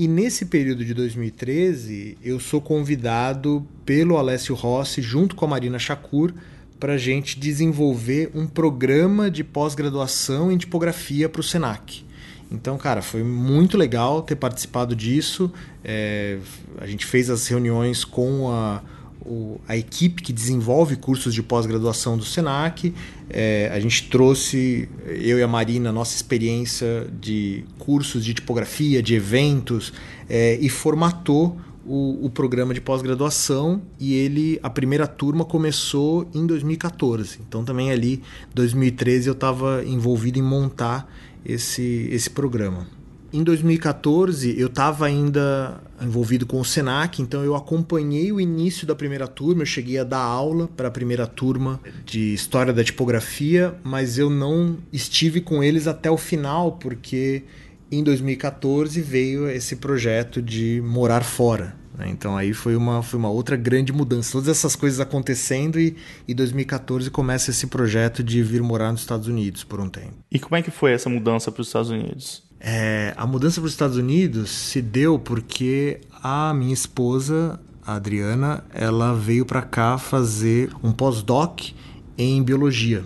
E 0.00 0.08
nesse 0.08 0.46
período 0.46 0.82
de 0.82 0.94
2013, 0.94 2.16
eu 2.24 2.40
sou 2.40 2.58
convidado 2.58 3.66
pelo 3.84 4.16
Alessio 4.16 4.54
Rossi, 4.54 5.02
junto 5.02 5.36
com 5.36 5.44
a 5.44 5.48
Marina 5.48 5.78
Shakur, 5.78 6.32
para 6.78 6.94
a 6.94 6.96
gente 6.96 7.38
desenvolver 7.38 8.30
um 8.34 8.46
programa 8.46 9.30
de 9.30 9.44
pós-graduação 9.44 10.50
em 10.50 10.56
tipografia 10.56 11.28
para 11.28 11.40
o 11.40 11.44
SENAC. 11.44 12.02
Então, 12.50 12.78
cara, 12.78 13.02
foi 13.02 13.22
muito 13.22 13.76
legal 13.76 14.22
ter 14.22 14.36
participado 14.36 14.96
disso. 14.96 15.52
É, 15.84 16.38
a 16.78 16.86
gente 16.86 17.04
fez 17.04 17.28
as 17.28 17.46
reuniões 17.46 18.02
com 18.02 18.48
a 18.48 18.82
o, 19.30 19.60
a 19.68 19.76
equipe 19.76 20.22
que 20.22 20.32
desenvolve 20.32 20.96
cursos 20.96 21.32
de 21.32 21.42
pós-graduação 21.42 22.18
do 22.18 22.24
SENAC. 22.24 22.92
É, 23.28 23.70
a 23.72 23.78
gente 23.78 24.10
trouxe, 24.10 24.88
eu 25.06 25.38
e 25.38 25.42
a 25.42 25.46
Marina, 25.46 25.92
nossa 25.92 26.16
experiência 26.16 27.06
de 27.20 27.64
cursos 27.78 28.24
de 28.24 28.34
tipografia, 28.34 29.00
de 29.00 29.14
eventos, 29.14 29.92
é, 30.28 30.58
e 30.60 30.68
formatou 30.68 31.56
o, 31.86 32.26
o 32.26 32.30
programa 32.30 32.74
de 32.74 32.80
pós-graduação. 32.80 33.80
E 34.00 34.14
ele, 34.14 34.58
a 34.64 34.68
primeira 34.68 35.06
turma 35.06 35.44
começou 35.44 36.28
em 36.34 36.44
2014. 36.44 37.38
Então, 37.48 37.64
também 37.64 37.92
ali, 37.92 38.20
2013, 38.52 39.28
eu 39.28 39.32
estava 39.32 39.84
envolvido 39.84 40.40
em 40.40 40.42
montar 40.42 41.08
esse, 41.44 42.08
esse 42.10 42.28
programa. 42.28 42.99
Em 43.32 43.44
2014, 43.44 44.58
eu 44.58 44.66
estava 44.66 45.06
ainda 45.06 45.80
envolvido 46.02 46.44
com 46.46 46.60
o 46.60 46.64
Senac, 46.64 47.22
então 47.22 47.44
eu 47.44 47.54
acompanhei 47.54 48.32
o 48.32 48.40
início 48.40 48.84
da 48.84 48.94
primeira 48.94 49.28
turma, 49.28 49.62
eu 49.62 49.66
cheguei 49.66 49.98
a 49.98 50.04
dar 50.04 50.18
aula 50.18 50.68
para 50.76 50.88
a 50.88 50.90
primeira 50.90 51.28
turma 51.28 51.80
de 52.04 52.34
História 52.34 52.72
da 52.72 52.82
Tipografia, 52.82 53.74
mas 53.84 54.18
eu 54.18 54.28
não 54.28 54.78
estive 54.92 55.40
com 55.40 55.62
eles 55.62 55.86
até 55.86 56.10
o 56.10 56.16
final, 56.16 56.72
porque 56.72 57.44
em 57.90 58.02
2014 58.02 59.00
veio 59.00 59.48
esse 59.48 59.76
projeto 59.76 60.42
de 60.42 60.82
morar 60.84 61.22
fora. 61.22 61.76
Né? 61.96 62.08
Então 62.08 62.36
aí 62.36 62.52
foi 62.52 62.74
uma, 62.74 63.00
foi 63.00 63.18
uma 63.18 63.30
outra 63.30 63.56
grande 63.56 63.92
mudança. 63.92 64.32
Todas 64.32 64.48
essas 64.48 64.74
coisas 64.74 64.98
acontecendo 64.98 65.78
e 65.78 65.96
em 66.26 66.34
2014 66.34 67.10
começa 67.10 67.50
esse 67.50 67.68
projeto 67.68 68.24
de 68.24 68.42
vir 68.42 68.62
morar 68.62 68.90
nos 68.90 69.02
Estados 69.02 69.28
Unidos 69.28 69.62
por 69.62 69.80
um 69.80 69.88
tempo. 69.88 70.14
E 70.32 70.38
como 70.40 70.56
é 70.56 70.62
que 70.62 70.70
foi 70.70 70.92
essa 70.92 71.08
mudança 71.08 71.52
para 71.52 71.60
os 71.60 71.68
Estados 71.68 71.90
Unidos? 71.90 72.49
É, 72.60 73.14
a 73.16 73.26
mudança 73.26 73.58
para 73.58 73.66
os 73.66 73.72
Estados 73.72 73.96
Unidos 73.96 74.50
se 74.50 74.82
deu 74.82 75.18
porque 75.18 76.00
a 76.22 76.52
minha 76.52 76.74
esposa, 76.74 77.58
a 77.86 77.94
Adriana, 77.94 78.62
ela 78.74 79.14
veio 79.14 79.46
para 79.46 79.62
cá 79.62 79.96
fazer 79.96 80.70
um 80.82 80.92
pós-doc 80.92 81.60
em 82.18 82.42
biologia. 82.42 83.02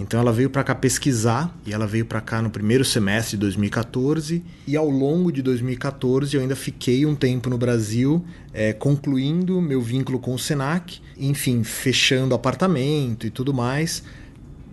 Então 0.00 0.18
ela 0.18 0.32
veio 0.32 0.48
para 0.48 0.64
cá 0.64 0.74
pesquisar 0.74 1.54
e 1.66 1.74
ela 1.74 1.86
veio 1.86 2.06
para 2.06 2.22
cá 2.22 2.40
no 2.40 2.48
primeiro 2.48 2.84
semestre 2.86 3.36
de 3.36 3.40
2014 3.42 4.42
e 4.66 4.74
ao 4.74 4.88
longo 4.88 5.30
de 5.30 5.42
2014 5.42 6.34
eu 6.34 6.40
ainda 6.40 6.56
fiquei 6.56 7.04
um 7.04 7.14
tempo 7.14 7.50
no 7.50 7.58
Brasil 7.58 8.24
é, 8.52 8.72
concluindo 8.72 9.60
meu 9.60 9.82
vínculo 9.82 10.18
com 10.18 10.34
o 10.34 10.38
Senac, 10.38 11.00
enfim, 11.18 11.62
fechando 11.62 12.34
apartamento 12.34 13.26
e 13.26 13.30
tudo 13.30 13.52
mais. 13.52 14.02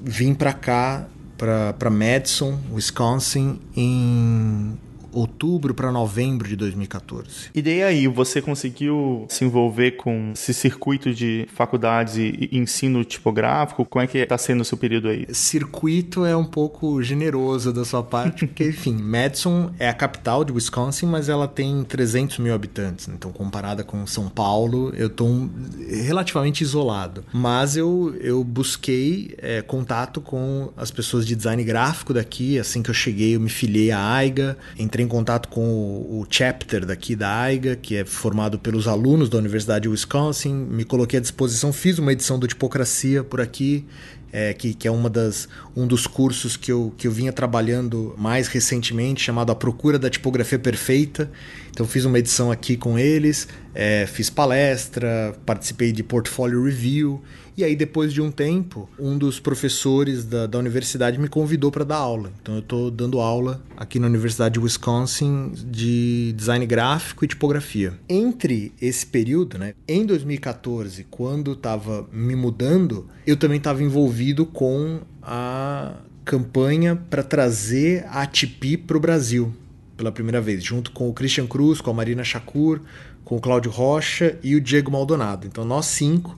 Vim 0.02 0.34
para 0.34 0.54
cá 0.54 1.08
para 1.38 1.90
Madison, 1.90 2.60
Wisconsin, 2.74 3.60
em 3.76 4.78
outubro 5.12 5.74
para 5.74 5.92
novembro 5.92 6.48
de 6.48 6.56
2014. 6.56 7.50
E 7.54 7.62
daí 7.62 7.84
aí, 7.84 8.08
você 8.08 8.42
conseguiu 8.42 9.26
se 9.30 9.46
envolver 9.46 9.92
com 9.92 10.32
esse 10.34 10.54
circuito 10.54 11.14
de 11.14 11.48
faculdades 11.54 12.18
e 12.18 12.50
ensino 12.52 13.04
tipográfico? 13.04 13.86
Como 13.86 14.04
é 14.04 14.08
que 14.08 14.18
está 14.18 14.38
sendo 14.38 14.62
o 14.62 14.66
seu 14.66 14.78
período 14.78 15.08
aí? 15.08 15.28
Circuito 15.34 16.26
é 16.26 16.36
um 16.36 16.46
pouco 16.46 17.02
generoso 17.02 17.74
da 17.74 17.84
sua 17.86 18.04
parte, 18.04 18.46
porque, 18.46 18.66
enfim, 18.70 18.96
Madison 18.96 19.72
é 19.80 19.90
a 19.90 19.94
capital 19.94 20.44
de 20.44 20.52
Wisconsin, 20.52 21.06
mas 21.06 21.30
ela 21.30 21.48
tem 21.48 21.84
300 21.84 22.40
mil 22.40 22.54
habitantes. 22.54 23.08
Então, 23.08 23.32
comparada 23.32 23.84
com 23.84 24.06
São 24.06 24.30
Paulo, 24.30 24.94
eu 24.96 25.08
estou 25.08 25.50
relativamente 25.90 26.62
isolado. 26.62 27.24
Mas 27.34 27.76
eu, 27.76 28.16
eu 28.20 28.44
busquei 28.44 29.36
é, 29.38 29.62
contato 29.62 30.22
com 30.22 30.72
as 30.76 30.92
pessoas 30.92 31.26
de 31.26 31.36
design 31.36 31.64
gráfico 31.64 32.14
daqui. 32.14 32.60
Assim 32.60 32.82
que 32.82 32.90
eu 32.90 32.94
cheguei, 32.94 33.36
eu 33.36 33.40
me 33.40 33.50
filiei 33.50 33.92
à 33.92 34.14
AIGA, 34.14 34.58
entrei 34.78 34.97
em 35.02 35.08
contato 35.08 35.48
com 35.50 35.62
o, 35.62 36.22
o, 36.22 36.28
chapter 36.30 36.86
daqui 36.86 37.16
da 37.16 37.42
AIGA, 37.42 37.76
que 37.76 37.96
é 37.96 38.06
formado 38.06 38.60
pelos 38.60 38.88
alunos 38.88 39.30
da 39.30 39.38
Universidade 39.38 39.84
de 39.84 39.90
Wisconsin. 39.90 40.54
Me 40.54 40.84
coloquei 40.84 41.20
à 41.20 41.22
disposição, 41.22 41.72
fiz 41.74 42.00
uma 42.00 42.12
edição 42.12 42.38
do 42.38 42.48
Tipocracia 42.48 43.24
por 43.24 43.42
aqui, 43.42 43.86
é, 44.32 44.54
que, 44.54 44.74
que 44.74 44.88
é 44.88 44.92
uma 44.92 45.10
das, 45.10 45.48
um 45.76 45.88
dos 45.88 46.06
cursos 46.06 46.58
que 46.58 46.72
eu, 46.72 46.94
que 46.98 47.08
eu 47.08 47.12
vinha 47.12 47.32
trabalhando 47.32 48.14
mais 48.18 48.48
recentemente, 48.48 49.24
chamado 49.24 49.52
A 49.52 49.56
Procura 49.56 49.98
da 49.98 50.10
Tipografia 50.10 50.60
Perfeita. 50.60 51.32
Então 51.72 51.86
fiz 51.86 52.06
uma 52.06 52.20
edição 52.20 52.52
aqui 52.52 52.76
com 52.76 52.98
eles, 53.00 53.48
é, 53.74 54.06
fiz 54.06 54.30
palestra, 54.30 55.36
participei 55.46 55.92
de 55.92 56.04
portfólio 56.04 56.64
review 56.64 57.22
e 57.58 57.64
aí, 57.64 57.76
depois 57.76 58.14
de 58.14 58.22
um 58.22 58.30
tempo, 58.30 58.88
um 59.00 59.18
dos 59.18 59.40
professores 59.40 60.24
da, 60.24 60.46
da 60.46 60.60
universidade 60.60 61.18
me 61.18 61.28
convidou 61.28 61.72
para 61.72 61.84
dar 61.84 61.96
aula. 61.96 62.32
Então, 62.40 62.54
eu 62.54 62.60
estou 62.60 62.92
dando 62.92 63.20
aula 63.20 63.60
aqui 63.76 64.00
na 64.00 64.06
Universidade 64.06 64.54
de 64.54 64.60
Wisconsin 64.60 65.52
de 65.56 66.34
design 66.34 66.64
gráfico 66.68 67.26
e 67.26 67.28
tipografia. 67.28 67.96
Entre 68.08 68.72
esse 68.80 69.08
período, 69.08 69.58
né, 69.58 69.74
em 69.88 70.06
2014, 70.06 71.08
quando 71.10 71.54
estava 71.54 72.08
me 72.14 72.36
mudando, 72.36 73.08
eu 73.26 73.36
também 73.36 73.58
estava 73.58 73.82
envolvido 73.82 74.46
com 74.46 75.02
a 75.24 75.96
campanha 76.24 76.96
para 77.10 77.24
trazer 77.24 78.06
a 78.10 78.22
ATP 78.22 78.78
para 78.78 78.98
o 78.98 79.00
Brasil 79.00 79.52
pela 79.98 80.12
primeira 80.12 80.40
vez, 80.40 80.64
junto 80.64 80.92
com 80.92 81.10
o 81.10 81.14
Christian 81.14 81.48
Cruz, 81.48 81.82
com 81.82 81.90
a 81.90 81.94
Marina 81.96 82.24
Shakur, 82.24 82.82
com 83.26 83.38
o 83.38 83.42
Cláudio 83.42 83.72
Rocha 83.72 84.38
e 84.44 84.56
o 84.56 84.62
Diego 84.62 84.92
Maldonado. 84.92 85.48
Então, 85.48 85.66
nós 85.66 85.88
cinco 85.88 86.38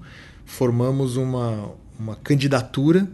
formamos 0.50 1.16
uma, 1.16 1.72
uma 1.98 2.16
candidatura 2.16 3.08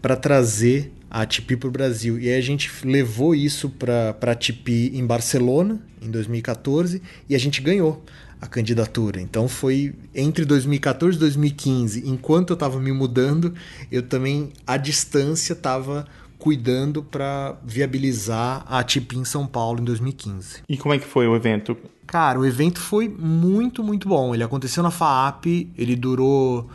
para 0.00 0.16
trazer 0.16 0.90
a 1.10 1.20
ATP 1.20 1.56
para 1.58 1.68
o 1.68 1.70
Brasil. 1.70 2.18
E 2.18 2.28
aí 2.30 2.38
a 2.38 2.40
gente 2.40 2.70
levou 2.82 3.34
isso 3.34 3.68
para 3.68 4.16
a 4.20 4.30
ATP 4.30 4.92
em 4.94 5.06
Barcelona, 5.06 5.80
em 6.00 6.10
2014, 6.10 7.02
e 7.28 7.34
a 7.34 7.38
gente 7.38 7.60
ganhou 7.60 8.02
a 8.40 8.46
candidatura. 8.46 9.20
Então 9.20 9.46
foi 9.48 9.94
entre 10.14 10.46
2014 10.46 11.16
e 11.16 11.20
2015, 11.20 12.08
enquanto 12.08 12.50
eu 12.50 12.54
estava 12.54 12.80
me 12.80 12.90
mudando, 12.90 13.54
eu 13.92 14.02
também, 14.02 14.50
à 14.66 14.78
distância, 14.78 15.52
estava 15.52 16.06
cuidando 16.48 17.02
para 17.02 17.58
viabilizar 17.62 18.64
a 18.66 18.78
ATP 18.78 19.18
em 19.18 19.24
São 19.26 19.46
Paulo 19.46 19.82
em 19.82 19.84
2015. 19.84 20.62
E 20.66 20.78
como 20.78 20.94
é 20.94 20.98
que 20.98 21.04
foi 21.04 21.28
o 21.28 21.36
evento? 21.36 21.76
Cara, 22.06 22.40
o 22.40 22.46
evento 22.46 22.80
foi 22.80 23.06
muito, 23.06 23.84
muito 23.84 24.08
bom. 24.08 24.34
Ele 24.34 24.42
aconteceu 24.42 24.82
na 24.82 24.90
FAAP, 24.90 25.44
ele 25.76 25.94
durou 25.94 26.66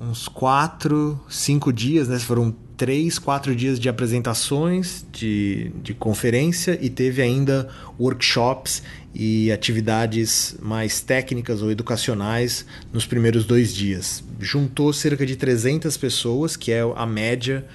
uns 0.00 0.28
quatro, 0.28 1.20
cinco 1.28 1.72
dias, 1.72 2.06
né? 2.06 2.20
Foram 2.20 2.54
três, 2.76 3.18
quatro 3.18 3.56
dias 3.56 3.80
de 3.80 3.88
apresentações, 3.88 5.04
de, 5.10 5.72
de 5.82 5.92
conferência 5.92 6.78
e 6.80 6.88
teve 6.88 7.20
ainda 7.20 7.68
workshops 7.98 8.80
e 9.12 9.50
atividades 9.50 10.56
mais 10.62 11.00
técnicas 11.00 11.62
ou 11.62 11.70
educacionais 11.72 12.64
nos 12.92 13.04
primeiros 13.04 13.44
dois 13.44 13.74
dias. 13.74 14.22
Juntou 14.38 14.92
cerca 14.92 15.26
de 15.26 15.34
300 15.34 15.96
pessoas, 15.96 16.54
que 16.56 16.70
é 16.70 16.82
a 16.94 17.06
média 17.06 17.66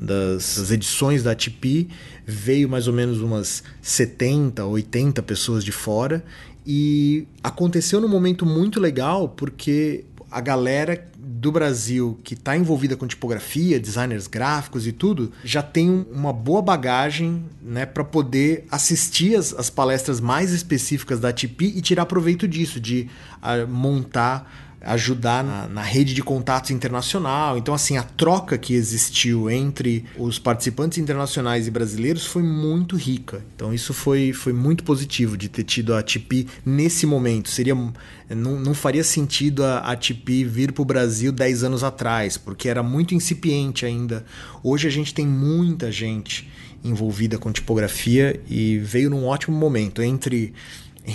das, 0.00 0.70
edições 0.70 1.22
da 1.22 1.32
ATP, 1.32 1.88
veio 2.24 2.68
mais 2.68 2.88
ou 2.88 2.94
menos 2.94 3.20
umas 3.20 3.62
70, 3.82 4.64
80 4.64 5.22
pessoas 5.22 5.62
de 5.62 5.70
fora. 5.70 6.24
E 6.66 7.26
aconteceu 7.42 8.00
num 8.00 8.08
momento 8.08 8.46
muito 8.46 8.80
legal 8.80 9.28
porque 9.28 10.04
a 10.30 10.40
galera 10.40 11.06
do 11.18 11.50
Brasil 11.52 12.18
que 12.22 12.34
está 12.34 12.56
envolvida 12.56 12.96
com 12.96 13.06
tipografia, 13.06 13.80
designers 13.80 14.26
gráficos 14.26 14.86
e 14.86 14.92
tudo, 14.92 15.32
já 15.42 15.62
tem 15.62 16.06
uma 16.12 16.32
boa 16.32 16.62
bagagem 16.62 17.44
né, 17.62 17.84
para 17.84 18.04
poder 18.04 18.66
assistir 18.70 19.36
as, 19.36 19.52
as, 19.54 19.68
palestras 19.68 20.20
mais 20.20 20.52
específicas 20.52 21.18
da 21.18 21.32
TP 21.32 21.64
e 21.64 21.80
tirar 21.80 22.06
proveito 22.06 22.46
disso, 22.46 22.78
de 22.78 23.08
uh, 23.42 23.66
montar 23.66 24.69
ajudar 24.80 25.44
na, 25.44 25.68
na, 25.68 25.82
rede 25.82 26.14
de 26.14 26.22
contatos 26.22 26.70
internacional. 26.70 27.58
Então, 27.58 27.74
assim, 27.74 27.96
a 27.96 28.02
troca 28.02 28.56
que 28.56 28.74
existiu 28.74 29.50
entre 29.50 30.04
os 30.18 30.38
participantes 30.38 30.98
internacionais 30.98 31.66
e 31.66 31.70
brasileiros 31.70 32.24
foi 32.24 32.42
muito 32.42 32.96
rica. 32.96 33.44
Então, 33.54 33.74
isso 33.74 33.92
foi, 33.92 34.32
foi 34.32 34.52
muito 34.52 34.82
positivo 34.82 35.36
de 35.36 35.48
ter 35.48 35.64
tido 35.64 35.94
a 35.94 35.98
ATP 35.98 36.46
nesse 36.64 37.06
momento. 37.06 37.50
Seria 37.50 37.74
não, 38.34 38.60
não 38.60 38.74
faria 38.74 39.04
sentido 39.04 39.64
a 39.64 39.78
ATP 39.78 40.44
vir 40.44 40.72
para 40.72 40.82
o 40.82 40.84
Brasil 40.84 41.32
10 41.32 41.64
anos 41.64 41.84
atrás, 41.84 42.36
porque 42.36 42.68
era 42.68 42.82
muito 42.82 43.14
incipiente 43.14 43.84
ainda. 43.84 44.24
Hoje 44.62 44.86
a 44.86 44.90
gente 44.90 45.12
tem 45.12 45.26
muita 45.26 45.90
gente 45.90 46.48
envolvida 46.82 47.36
com 47.36 47.52
tipografia 47.52 48.40
e 48.48 48.78
veio 48.78 49.10
num 49.10 49.26
ótimo 49.26 49.56
momento 49.56 50.02
entre 50.02 50.54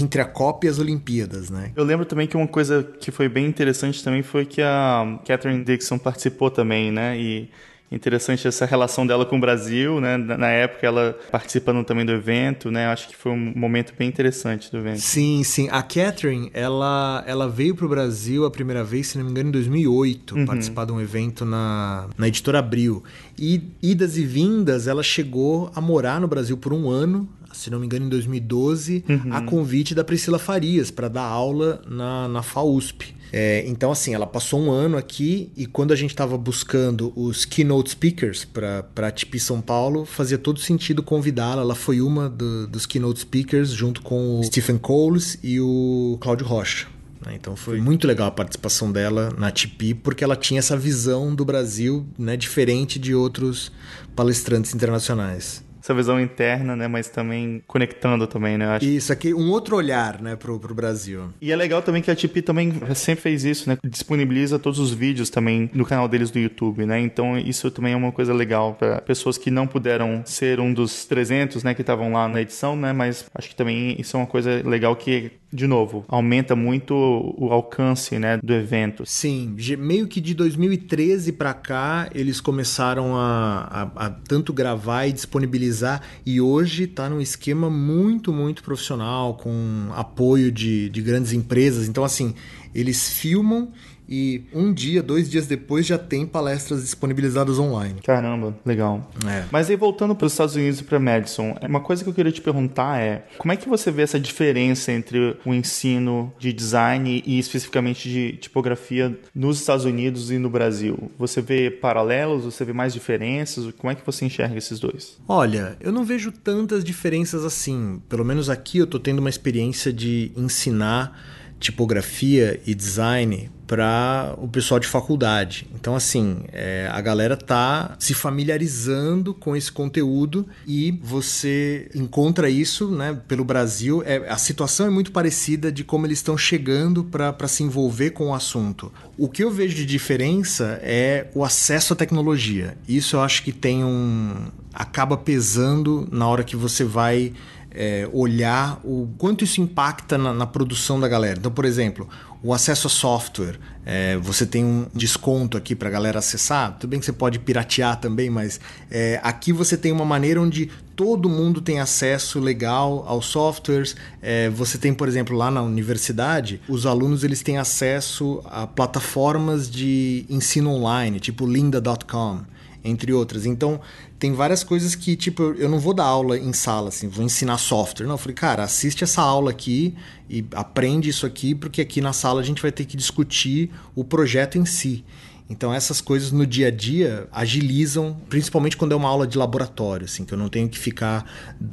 entre 0.01 0.21
a 0.21 0.25
Copa 0.25 0.65
e 0.65 0.69
as 0.69 0.79
Olimpíadas, 0.79 1.49
né? 1.49 1.71
Eu 1.75 1.83
lembro 1.83 2.05
também 2.05 2.27
que 2.27 2.35
uma 2.35 2.47
coisa 2.47 2.83
que 2.99 3.11
foi 3.11 3.29
bem 3.29 3.45
interessante 3.45 4.03
também 4.03 4.23
foi 4.23 4.45
que 4.45 4.61
a 4.61 5.19
Catherine 5.25 5.63
Dixon 5.63 5.97
participou 5.97 6.49
também, 6.49 6.91
né? 6.91 7.17
E 7.17 7.49
interessante 7.95 8.47
essa 8.47 8.65
relação 8.65 9.07
dela 9.07 9.25
com 9.25 9.37
o 9.37 9.39
Brasil, 9.39 9.99
né? 10.01 10.17
Na 10.17 10.49
época 10.49 10.85
ela 10.85 11.17
participando 11.31 11.83
também 11.83 12.05
do 12.05 12.11
evento, 12.11 12.69
né? 12.69 12.87
Acho 12.87 13.07
que 13.07 13.15
foi 13.15 13.31
um 13.31 13.53
momento 13.55 13.93
bem 13.97 14.07
interessante 14.07 14.71
do 14.71 14.77
evento. 14.77 14.99
Sim, 14.99 15.43
sim. 15.43 15.69
A 15.71 15.81
Catherine, 15.81 16.49
ela, 16.53 17.23
ela 17.25 17.47
veio 17.47 17.75
para 17.75 17.85
o 17.85 17.89
Brasil 17.89 18.45
a 18.45 18.51
primeira 18.51 18.83
vez, 18.83 19.07
se 19.07 19.17
não 19.17 19.25
me 19.25 19.31
engano, 19.31 19.49
em 19.49 19.51
2008, 19.51 20.35
uhum. 20.35 20.45
participar 20.45 20.85
de 20.85 20.91
um 20.91 20.99
evento 20.99 21.45
na, 21.45 22.07
na 22.17 22.27
Editora 22.27 22.59
Abril. 22.59 23.03
E 23.37 23.61
idas 23.81 24.17
e 24.17 24.25
vindas, 24.25 24.87
ela 24.87 25.03
chegou 25.03 25.71
a 25.75 25.81
morar 25.81 26.19
no 26.19 26.27
Brasil 26.27 26.57
por 26.57 26.73
um 26.73 26.89
ano, 26.89 27.27
se 27.53 27.69
não 27.69 27.79
me 27.79 27.85
engano, 27.85 28.05
em 28.05 28.09
2012, 28.09 29.05
uhum. 29.07 29.33
a 29.33 29.41
convite 29.41 29.95
da 29.95 30.03
Priscila 30.03 30.37
Farias 30.37 30.91
para 30.91 31.07
dar 31.07 31.23
aula 31.23 31.81
na, 31.87 32.27
na 32.27 32.43
FAUSP. 32.43 33.15
É, 33.31 33.65
então, 33.67 33.91
assim, 33.91 34.13
ela 34.13 34.25
passou 34.25 34.61
um 34.61 34.71
ano 34.71 34.97
aqui 34.97 35.51
e 35.57 35.65
quando 35.65 35.91
a 35.91 35.95
gente 35.95 36.11
estava 36.11 36.37
buscando 36.37 37.11
os 37.15 37.43
keynote 37.43 37.84
speakers 37.89 38.45
para 38.45 38.85
a 38.95 39.11
TIP 39.11 39.39
São 39.39 39.61
Paulo, 39.61 40.05
fazia 40.05 40.37
todo 40.37 40.59
sentido 40.59 41.03
convidá-la. 41.03 41.61
Ela 41.61 41.75
foi 41.75 42.01
uma 42.01 42.29
do, 42.29 42.67
dos 42.67 42.85
keynote 42.85 43.19
speakers 43.21 43.69
junto 43.69 44.01
com 44.01 44.39
o 44.39 44.43
Stephen 44.43 44.77
Coles 44.77 45.37
e 45.43 45.59
o 45.59 46.17
Cláudio 46.21 46.45
Rocha. 46.45 46.87
Né? 47.25 47.33
Então 47.35 47.55
foi 47.55 47.81
muito 47.81 48.05
legal 48.07 48.27
a 48.27 48.31
participação 48.31 48.91
dela 48.91 49.33
na 49.37 49.51
TIP, 49.51 49.95
porque 49.95 50.23
ela 50.23 50.35
tinha 50.35 50.59
essa 50.59 50.77
visão 50.77 51.33
do 51.33 51.43
Brasil 51.43 52.05
né, 52.17 52.37
diferente 52.37 52.99
de 52.99 53.15
outros 53.15 53.71
palestrantes 54.15 54.73
internacionais. 54.73 55.64
Essa 55.85 55.93
visão 55.93 56.19
interna, 56.19 56.75
né? 56.75 56.87
Mas 56.87 57.07
também 57.07 57.61
conectando 57.67 58.25
também, 58.25 58.57
né? 58.57 58.65
Acho. 58.65 58.85
Isso, 58.85 59.13
aqui 59.13 59.33
um 59.33 59.51
outro 59.51 59.75
olhar, 59.75 60.19
né, 60.19 60.35
pro, 60.35 60.59
pro 60.59 60.73
Brasil. 60.73 61.29
E 61.39 61.51
é 61.51 61.55
legal 61.55 61.81
também 61.83 62.01
que 62.01 62.09
a 62.09 62.15
Tipi 62.15 62.41
também 62.41 62.73
sempre 62.95 63.21
fez 63.21 63.45
isso, 63.45 63.69
né? 63.69 63.77
Disponibiliza 63.83 64.57
todos 64.57 64.79
os 64.79 64.91
vídeos 64.91 65.29
também 65.29 65.69
no 65.73 65.85
canal 65.85 66.07
deles 66.07 66.31
do 66.31 66.39
YouTube, 66.39 66.85
né? 66.85 66.99
Então 66.99 67.37
isso 67.37 67.69
também 67.69 67.93
é 67.93 67.95
uma 67.95 68.11
coisa 68.11 68.33
legal 68.33 68.73
para 68.73 68.99
pessoas 69.01 69.37
que 69.37 69.51
não 69.51 69.67
puderam 69.67 70.23
ser 70.25 70.59
um 70.59 70.73
dos 70.73 71.05
300, 71.05 71.63
né, 71.63 71.75
que 71.75 71.81
estavam 71.81 72.11
lá 72.11 72.27
na 72.27 72.41
edição, 72.41 72.75
né? 72.75 72.91
Mas 72.91 73.25
acho 73.35 73.49
que 73.49 73.55
também 73.55 73.95
isso 73.99 74.17
é 74.17 74.19
uma 74.19 74.27
coisa 74.27 74.67
legal 74.67 74.95
que 74.95 75.31
de 75.55 75.65
novo, 75.67 76.03
aumenta 76.07 76.55
muito 76.55 76.93
o 76.93 77.51
alcance, 77.51 78.19
né, 78.19 78.37
do 78.43 78.53
evento. 78.53 79.05
Sim, 79.05 79.55
meio 79.79 80.07
que 80.07 80.19
de 80.19 80.33
2013 80.33 81.31
para 81.31 81.53
cá 81.53 82.09
eles 82.13 82.41
começaram 82.41 83.15
a, 83.15 83.89
a, 83.95 84.05
a, 84.05 84.09
tanto 84.09 84.53
gravar 84.53 85.07
e 85.07 85.13
disponibilizar 85.13 86.01
e 86.25 86.39
hoje 86.41 86.83
está 86.83 87.09
num 87.09 87.21
esquema 87.21 87.69
muito, 87.69 88.33
muito 88.33 88.61
profissional 88.61 89.35
com 89.35 89.89
apoio 89.93 90.51
de, 90.51 90.89
de 90.89 91.01
grandes 91.01 91.33
empresas. 91.33 91.87
Então 91.87 92.03
assim, 92.03 92.35
eles 92.73 93.09
filmam 93.09 93.71
e 94.07 94.43
um 94.53 94.73
dia, 94.73 95.01
dois 95.01 95.29
dias 95.29 95.47
depois 95.47 95.85
já 95.85 95.97
tem 95.97 96.25
palestras 96.25 96.81
disponibilizadas 96.81 97.59
online. 97.59 97.99
Caramba, 98.03 98.55
legal. 98.65 99.09
É. 99.27 99.45
Mas 99.51 99.69
aí 99.69 99.75
voltando 99.75 100.15
para 100.15 100.25
os 100.25 100.33
Estados 100.33 100.55
Unidos 100.55 100.79
e 100.79 100.83
para 100.83 100.99
Madison, 100.99 101.55
uma 101.61 101.79
coisa 101.79 102.03
que 102.03 102.09
eu 102.09 102.13
queria 102.13 102.31
te 102.31 102.41
perguntar 102.41 102.99
é 102.99 103.25
como 103.37 103.51
é 103.51 103.57
que 103.57 103.67
você 103.67 103.91
vê 103.91 104.03
essa 104.03 104.19
diferença 104.19 104.91
entre 104.91 105.37
o 105.45 105.53
ensino 105.53 106.31
de 106.37 106.53
design 106.53 107.23
e 107.25 107.39
especificamente 107.39 108.09
de 108.09 108.33
tipografia 108.37 109.17
nos 109.33 109.59
Estados 109.59 109.85
Unidos 109.85 110.31
e 110.31 110.37
no 110.37 110.49
Brasil? 110.49 111.11
Você 111.17 111.41
vê 111.41 111.69
paralelos? 111.71 112.45
Você 112.45 112.63
vê 112.63 112.73
mais 112.73 112.93
diferenças? 112.93 113.71
Como 113.77 113.91
é 113.91 113.95
que 113.95 114.05
você 114.05 114.25
enxerga 114.25 114.57
esses 114.57 114.79
dois? 114.79 115.17
Olha, 115.27 115.77
eu 115.79 115.91
não 115.91 116.03
vejo 116.03 116.31
tantas 116.31 116.83
diferenças 116.83 117.43
assim. 117.43 118.01
Pelo 118.07 118.25
menos 118.25 118.49
aqui 118.49 118.77
eu 118.77 118.85
estou 118.85 118.99
tendo 118.99 119.19
uma 119.19 119.29
experiência 119.29 119.91
de 119.91 120.31
ensinar 120.35 121.19
tipografia 121.59 122.59
e 122.65 122.75
design 122.75 123.49
para 123.67 124.35
o 124.37 124.47
pessoal 124.47 124.79
de 124.79 124.87
faculdade. 124.87 125.67
Então, 125.73 125.95
assim, 125.95 126.41
é, 126.51 126.89
a 126.91 127.01
galera 127.01 127.35
tá 127.35 127.95
se 127.99 128.13
familiarizando 128.13 129.33
com 129.33 129.55
esse 129.55 129.71
conteúdo 129.71 130.47
e 130.67 130.91
você 131.03 131.89
encontra 131.95 132.49
isso 132.49 132.89
né, 132.89 133.19
pelo 133.27 133.43
Brasil. 133.43 134.03
É, 134.05 134.29
a 134.29 134.37
situação 134.37 134.85
é 134.85 134.89
muito 134.89 135.11
parecida 135.11 135.71
de 135.71 135.83
como 135.83 136.05
eles 136.05 136.19
estão 136.19 136.37
chegando 136.37 137.03
para 137.03 137.47
se 137.47 137.63
envolver 137.63 138.11
com 138.11 138.29
o 138.29 138.33
assunto. 138.33 138.91
O 139.17 139.29
que 139.29 139.43
eu 139.43 139.49
vejo 139.49 139.75
de 139.75 139.85
diferença 139.85 140.79
é 140.83 141.27
o 141.33 141.43
acesso 141.43 141.93
à 141.93 141.95
tecnologia. 141.95 142.77
Isso 142.87 143.15
eu 143.15 143.21
acho 143.21 143.43
que 143.43 143.51
tem 143.51 143.83
um. 143.83 144.47
acaba 144.73 145.17
pesando 145.17 146.07
na 146.11 146.27
hora 146.27 146.43
que 146.43 146.55
você 146.55 146.83
vai 146.83 147.33
é, 147.75 148.09
olhar 148.13 148.79
o 148.85 149.09
quanto 149.17 149.43
isso 149.43 149.59
impacta 149.59 150.17
na, 150.17 150.33
na, 150.33 150.47
produção 150.47 150.97
da 150.97 151.07
galera. 151.09 151.37
Então, 151.37 151.51
por 151.51 151.65
exemplo, 151.65 152.07
o 152.41 152.53
acesso 152.53 152.87
a 152.87 152.89
software. 152.89 153.59
É, 153.85 154.17
você 154.17 154.45
tem 154.45 154.63
um 154.63 154.87
desconto 154.93 155.57
aqui 155.57 155.75
para 155.75 155.89
a 155.89 155.91
galera 155.91 156.19
acessar. 156.19 156.77
Tudo 156.79 156.89
bem 156.89 156.99
que 156.99 157.05
você 157.05 157.11
pode 157.11 157.37
piratear 157.37 157.99
também, 157.99 158.29
mas 158.29 158.59
é, 158.89 159.19
aqui 159.21 159.51
você 159.51 159.75
tem 159.75 159.91
uma 159.91 160.05
maneira 160.05 160.41
onde 160.41 160.71
todo 160.95 161.27
mundo 161.27 161.59
tem 161.59 161.79
acesso 161.79 162.39
legal 162.39 163.03
aos 163.05 163.25
softwares. 163.25 163.95
É, 164.21 164.49
você 164.49 164.77
tem, 164.77 164.93
por 164.93 165.07
exemplo, 165.07 165.35
lá 165.35 165.51
na 165.51 165.61
universidade, 165.61 166.61
os 166.69 166.85
alunos 166.85 167.23
eles 167.23 167.43
têm 167.43 167.57
acesso 167.57 168.41
a 168.45 168.65
plataformas 168.65 169.69
de 169.69 170.25
ensino 170.29 170.71
online, 170.71 171.19
tipo 171.19 171.45
linda.com 171.45 172.55
entre 172.85 173.11
outras. 173.11 173.45
Então, 173.47 173.81
tem 174.25 174.33
várias 174.33 174.63
coisas 174.63 174.95
que, 174.95 175.15
tipo, 175.15 175.53
eu 175.53 175.69
não 175.69 175.79
vou 175.79 175.93
dar 175.93 176.05
aula 176.05 176.35
em 176.35 176.51
sala, 176.51 176.89
assim, 176.89 177.07
vou 177.07 177.23
ensinar 177.23 177.59
software. 177.59 178.07
Não, 178.07 178.15
eu 178.15 178.17
falei, 178.17 178.33
cara, 178.33 178.63
assiste 178.63 179.03
essa 179.03 179.21
aula 179.21 179.51
aqui 179.51 179.93
e 180.27 180.43
aprende 180.55 181.07
isso 181.07 181.27
aqui, 181.27 181.53
porque 181.53 181.79
aqui 181.79 182.01
na 182.01 182.11
sala 182.11 182.41
a 182.41 182.43
gente 182.43 182.59
vai 182.59 182.71
ter 182.71 182.85
que 182.85 182.97
discutir 182.97 183.69
o 183.93 184.03
projeto 184.03 184.57
em 184.57 184.65
si. 184.65 185.05
Então 185.47 185.71
essas 185.71 186.01
coisas 186.01 186.31
no 186.31 186.43
dia 186.43 186.69
a 186.69 186.71
dia 186.71 187.27
agilizam, 187.31 188.17
principalmente 188.27 188.75
quando 188.75 188.93
é 188.93 188.95
uma 188.95 189.07
aula 189.07 189.27
de 189.27 189.37
laboratório, 189.37 190.05
assim, 190.05 190.25
que 190.25 190.33
eu 190.33 190.39
não 190.39 190.49
tenho 190.49 190.67
que 190.67 190.79
ficar 190.79 191.23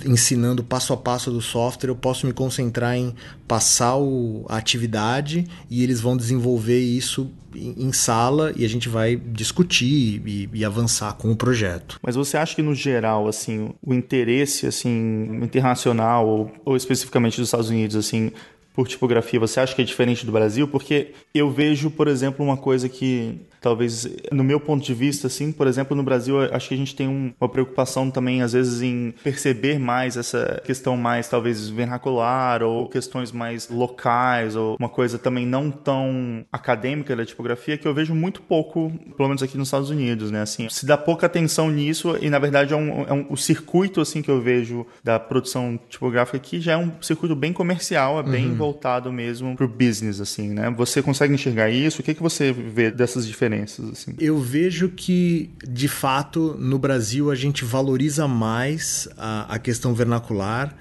ensinando 0.05 0.63
passo 0.63 0.93
a 0.93 0.97
passo 0.99 1.31
do 1.31 1.41
software, 1.41 1.89
eu 1.89 1.97
posso 1.97 2.27
me 2.27 2.35
concentrar 2.35 2.95
em 2.95 3.15
passar 3.49 3.97
o, 3.97 4.45
a 4.47 4.59
atividade 4.59 5.47
e 5.71 5.83
eles 5.83 6.03
vão 6.03 6.19
desenvolver 6.19 6.81
isso 6.81 7.31
em, 7.55 7.93
sala 7.93 8.53
e 8.57 8.65
a 8.65 8.69
gente 8.69 8.89
vai 8.89 9.17
discutir 9.17 10.23
e, 10.27 10.49
e, 10.53 10.65
avançar 10.65 11.13
com 11.15 11.31
o 11.31 11.37
projeto. 11.37 11.99
Mas 12.03 12.17
você 12.17 12.37
acha 12.37 12.55
que 12.55 12.63
no 12.63 12.75
geral, 12.75 13.29
assim, 13.29 13.71
o 13.83 13.95
interesse 13.95 14.67
assim 14.67 15.41
internacional 15.43 16.27
ou, 16.27 16.53
ou 16.65 16.77
especificamente 16.77 17.37
dos 17.37 17.49
Estados 17.49 17.71
Unidos, 17.71 17.97
assim, 17.97 18.33
por 18.75 18.89
tipografia, 18.89 19.39
você 19.39 19.61
acha 19.61 19.75
que 19.75 19.83
é 19.83 19.85
diferente 19.85 20.25
do 20.25 20.33
Brasil? 20.33 20.67
Porque 20.67 21.13
eu 21.35 21.51
vejo, 21.51 21.91
por 21.91 22.09
exemplo, 22.09 22.45
uma 22.45 22.57
coisa 22.57 22.89
que 22.89 23.41
talvez, 23.61 24.09
no 24.33 24.43
meu 24.43 24.59
ponto 24.59 24.85
de 24.85 24.93
vista, 24.93 25.29
assim, 25.29 25.53
por 25.53 25.67
exemplo, 25.67 25.97
no 25.97 26.03
Brasil, 26.03 26.41
acho 26.53 26.69
que 26.69 26.75
a 26.75 26.77
gente 26.77 26.97
tem 26.97 27.07
um, 27.07 27.33
uma 27.41 27.49
preocupação 27.49 28.11
também, 28.11 28.43
às 28.43 28.53
vezes, 28.53 28.83
em 28.83 29.15
perceber 29.23 29.79
mais 29.79 30.17
essa 30.17 30.61
questão 30.65 30.97
mais, 30.97 31.29
talvez, 31.29 31.69
vernacular 31.69 32.63
ou 32.63 32.89
questões 32.89 33.31
mais 33.31 33.69
locais 33.69 34.57
ou 34.57 34.77
uma 34.79 34.89
coisa 34.89 35.19
também 35.19 35.47
não 35.47 35.71
tão 35.71 36.45
acadêmica 36.51 37.15
da 37.15 37.25
tipografia 37.25 37.79
que 37.79 37.87
eu 37.87 37.95
vejo 37.95 38.15
muito 38.15 38.43
pouco, 38.43 38.93
pelo 39.17 39.29
menos 39.29 39.43
aqui 39.43 39.57
nos 39.57 39.69
Estados 39.69 39.91
Unidos, 39.91 40.31
né? 40.31 40.43
Assim, 40.43 40.69
se 40.69 40.85
dá 40.85 40.99
pouca 40.99 41.27
atenção 41.27 41.71
nisso 41.71 42.17
e, 42.21 42.29
na 42.29 42.41
verdade, 42.41 42.75
é 42.75 42.77
um, 42.77 43.03
é 43.03 43.13
um 43.13 43.27
o 43.31 43.37
circuito, 43.37 44.01
assim, 44.01 44.21
que 44.21 44.31
eu 44.31 44.41
vejo 44.41 44.85
da 45.05 45.21
produção 45.21 45.79
tipográfica 45.89 46.37
aqui 46.37 46.61
já 46.61 46.73
é 46.73 46.77
um 46.77 46.91
circuito 47.01 47.37
bem 47.37 47.53
comercial, 47.53 48.19
é 48.19 48.23
bem 48.23 48.51
uhum. 48.51 48.57
Voltado 48.63 49.13
mesmo 49.13 49.57
pro 49.57 49.69
business, 49.69 50.21
assim, 50.21 50.51
né? 50.51 50.71
Você 50.71 51.03
consegue 51.03 51.35
enxergar 51.35 51.71
isso? 51.71 52.01
O 52.01 52.05
que, 52.05 52.15
que 52.15 52.23
você 52.23 52.53
vê 52.53 52.91
dessas 52.91 53.27
diferenças? 53.27 53.91
Assim? 53.91 54.15
Eu 54.19 54.39
vejo 54.39 54.89
que, 54.89 55.51
de 55.69 55.89
fato, 55.89 56.57
no 56.59 56.79
Brasil 56.79 57.31
a 57.31 57.35
gente 57.35 57.65
valoriza 57.65 58.29
mais 58.29 59.09
a, 59.17 59.55
a 59.55 59.59
questão 59.59 59.95
vernacular. 59.95 60.77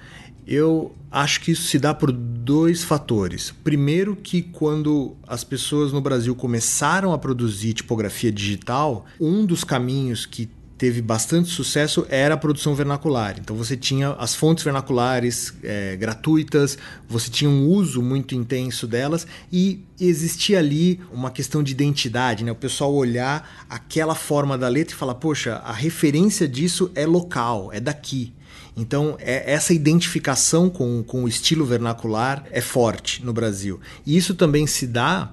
Eu 0.46 0.92
acho 1.10 1.40
que 1.40 1.52
isso 1.52 1.62
se 1.64 1.78
dá 1.78 1.94
por 1.94 2.10
dois 2.10 2.82
fatores. 2.82 3.52
Primeiro, 3.62 4.16
que 4.16 4.42
quando 4.42 5.16
as 5.26 5.44
pessoas 5.44 5.92
no 5.92 6.00
Brasil 6.00 6.34
começaram 6.34 7.12
a 7.12 7.18
produzir 7.18 7.74
tipografia 7.74 8.32
digital, 8.32 9.06
um 9.20 9.44
dos 9.46 9.62
caminhos 9.62 10.26
que 10.26 10.48
teve 10.82 11.00
bastante 11.00 11.48
sucesso 11.48 12.04
era 12.08 12.34
a 12.34 12.36
produção 12.36 12.74
vernacular. 12.74 13.36
Então 13.38 13.54
você 13.54 13.76
tinha 13.76 14.16
as 14.18 14.34
fontes 14.34 14.64
vernaculares 14.64 15.54
é, 15.62 15.94
gratuitas, 15.94 16.76
você 17.08 17.30
tinha 17.30 17.48
um 17.48 17.68
uso 17.68 18.02
muito 18.02 18.34
intenso 18.34 18.84
delas 18.84 19.24
e 19.52 19.84
existia 20.00 20.58
ali 20.58 20.98
uma 21.12 21.30
questão 21.30 21.62
de 21.62 21.70
identidade, 21.70 22.42
né? 22.42 22.50
O 22.50 22.56
pessoal 22.56 22.92
olhar 22.92 23.64
aquela 23.70 24.16
forma 24.16 24.58
da 24.58 24.66
letra 24.66 24.92
e 24.92 24.98
falar, 24.98 25.14
poxa, 25.14 25.62
a 25.64 25.72
referência 25.72 26.48
disso 26.48 26.90
é 26.96 27.06
local, 27.06 27.70
é 27.72 27.78
daqui. 27.78 28.32
Então, 28.76 29.16
é, 29.20 29.52
essa 29.52 29.72
identificação 29.72 30.68
com, 30.68 31.04
com 31.04 31.22
o 31.22 31.28
estilo 31.28 31.64
vernacular 31.64 32.44
é 32.50 32.60
forte 32.60 33.24
no 33.24 33.32
Brasil. 33.32 33.78
E 34.04 34.16
isso 34.16 34.34
também 34.34 34.66
se 34.66 34.88
dá 34.88 35.32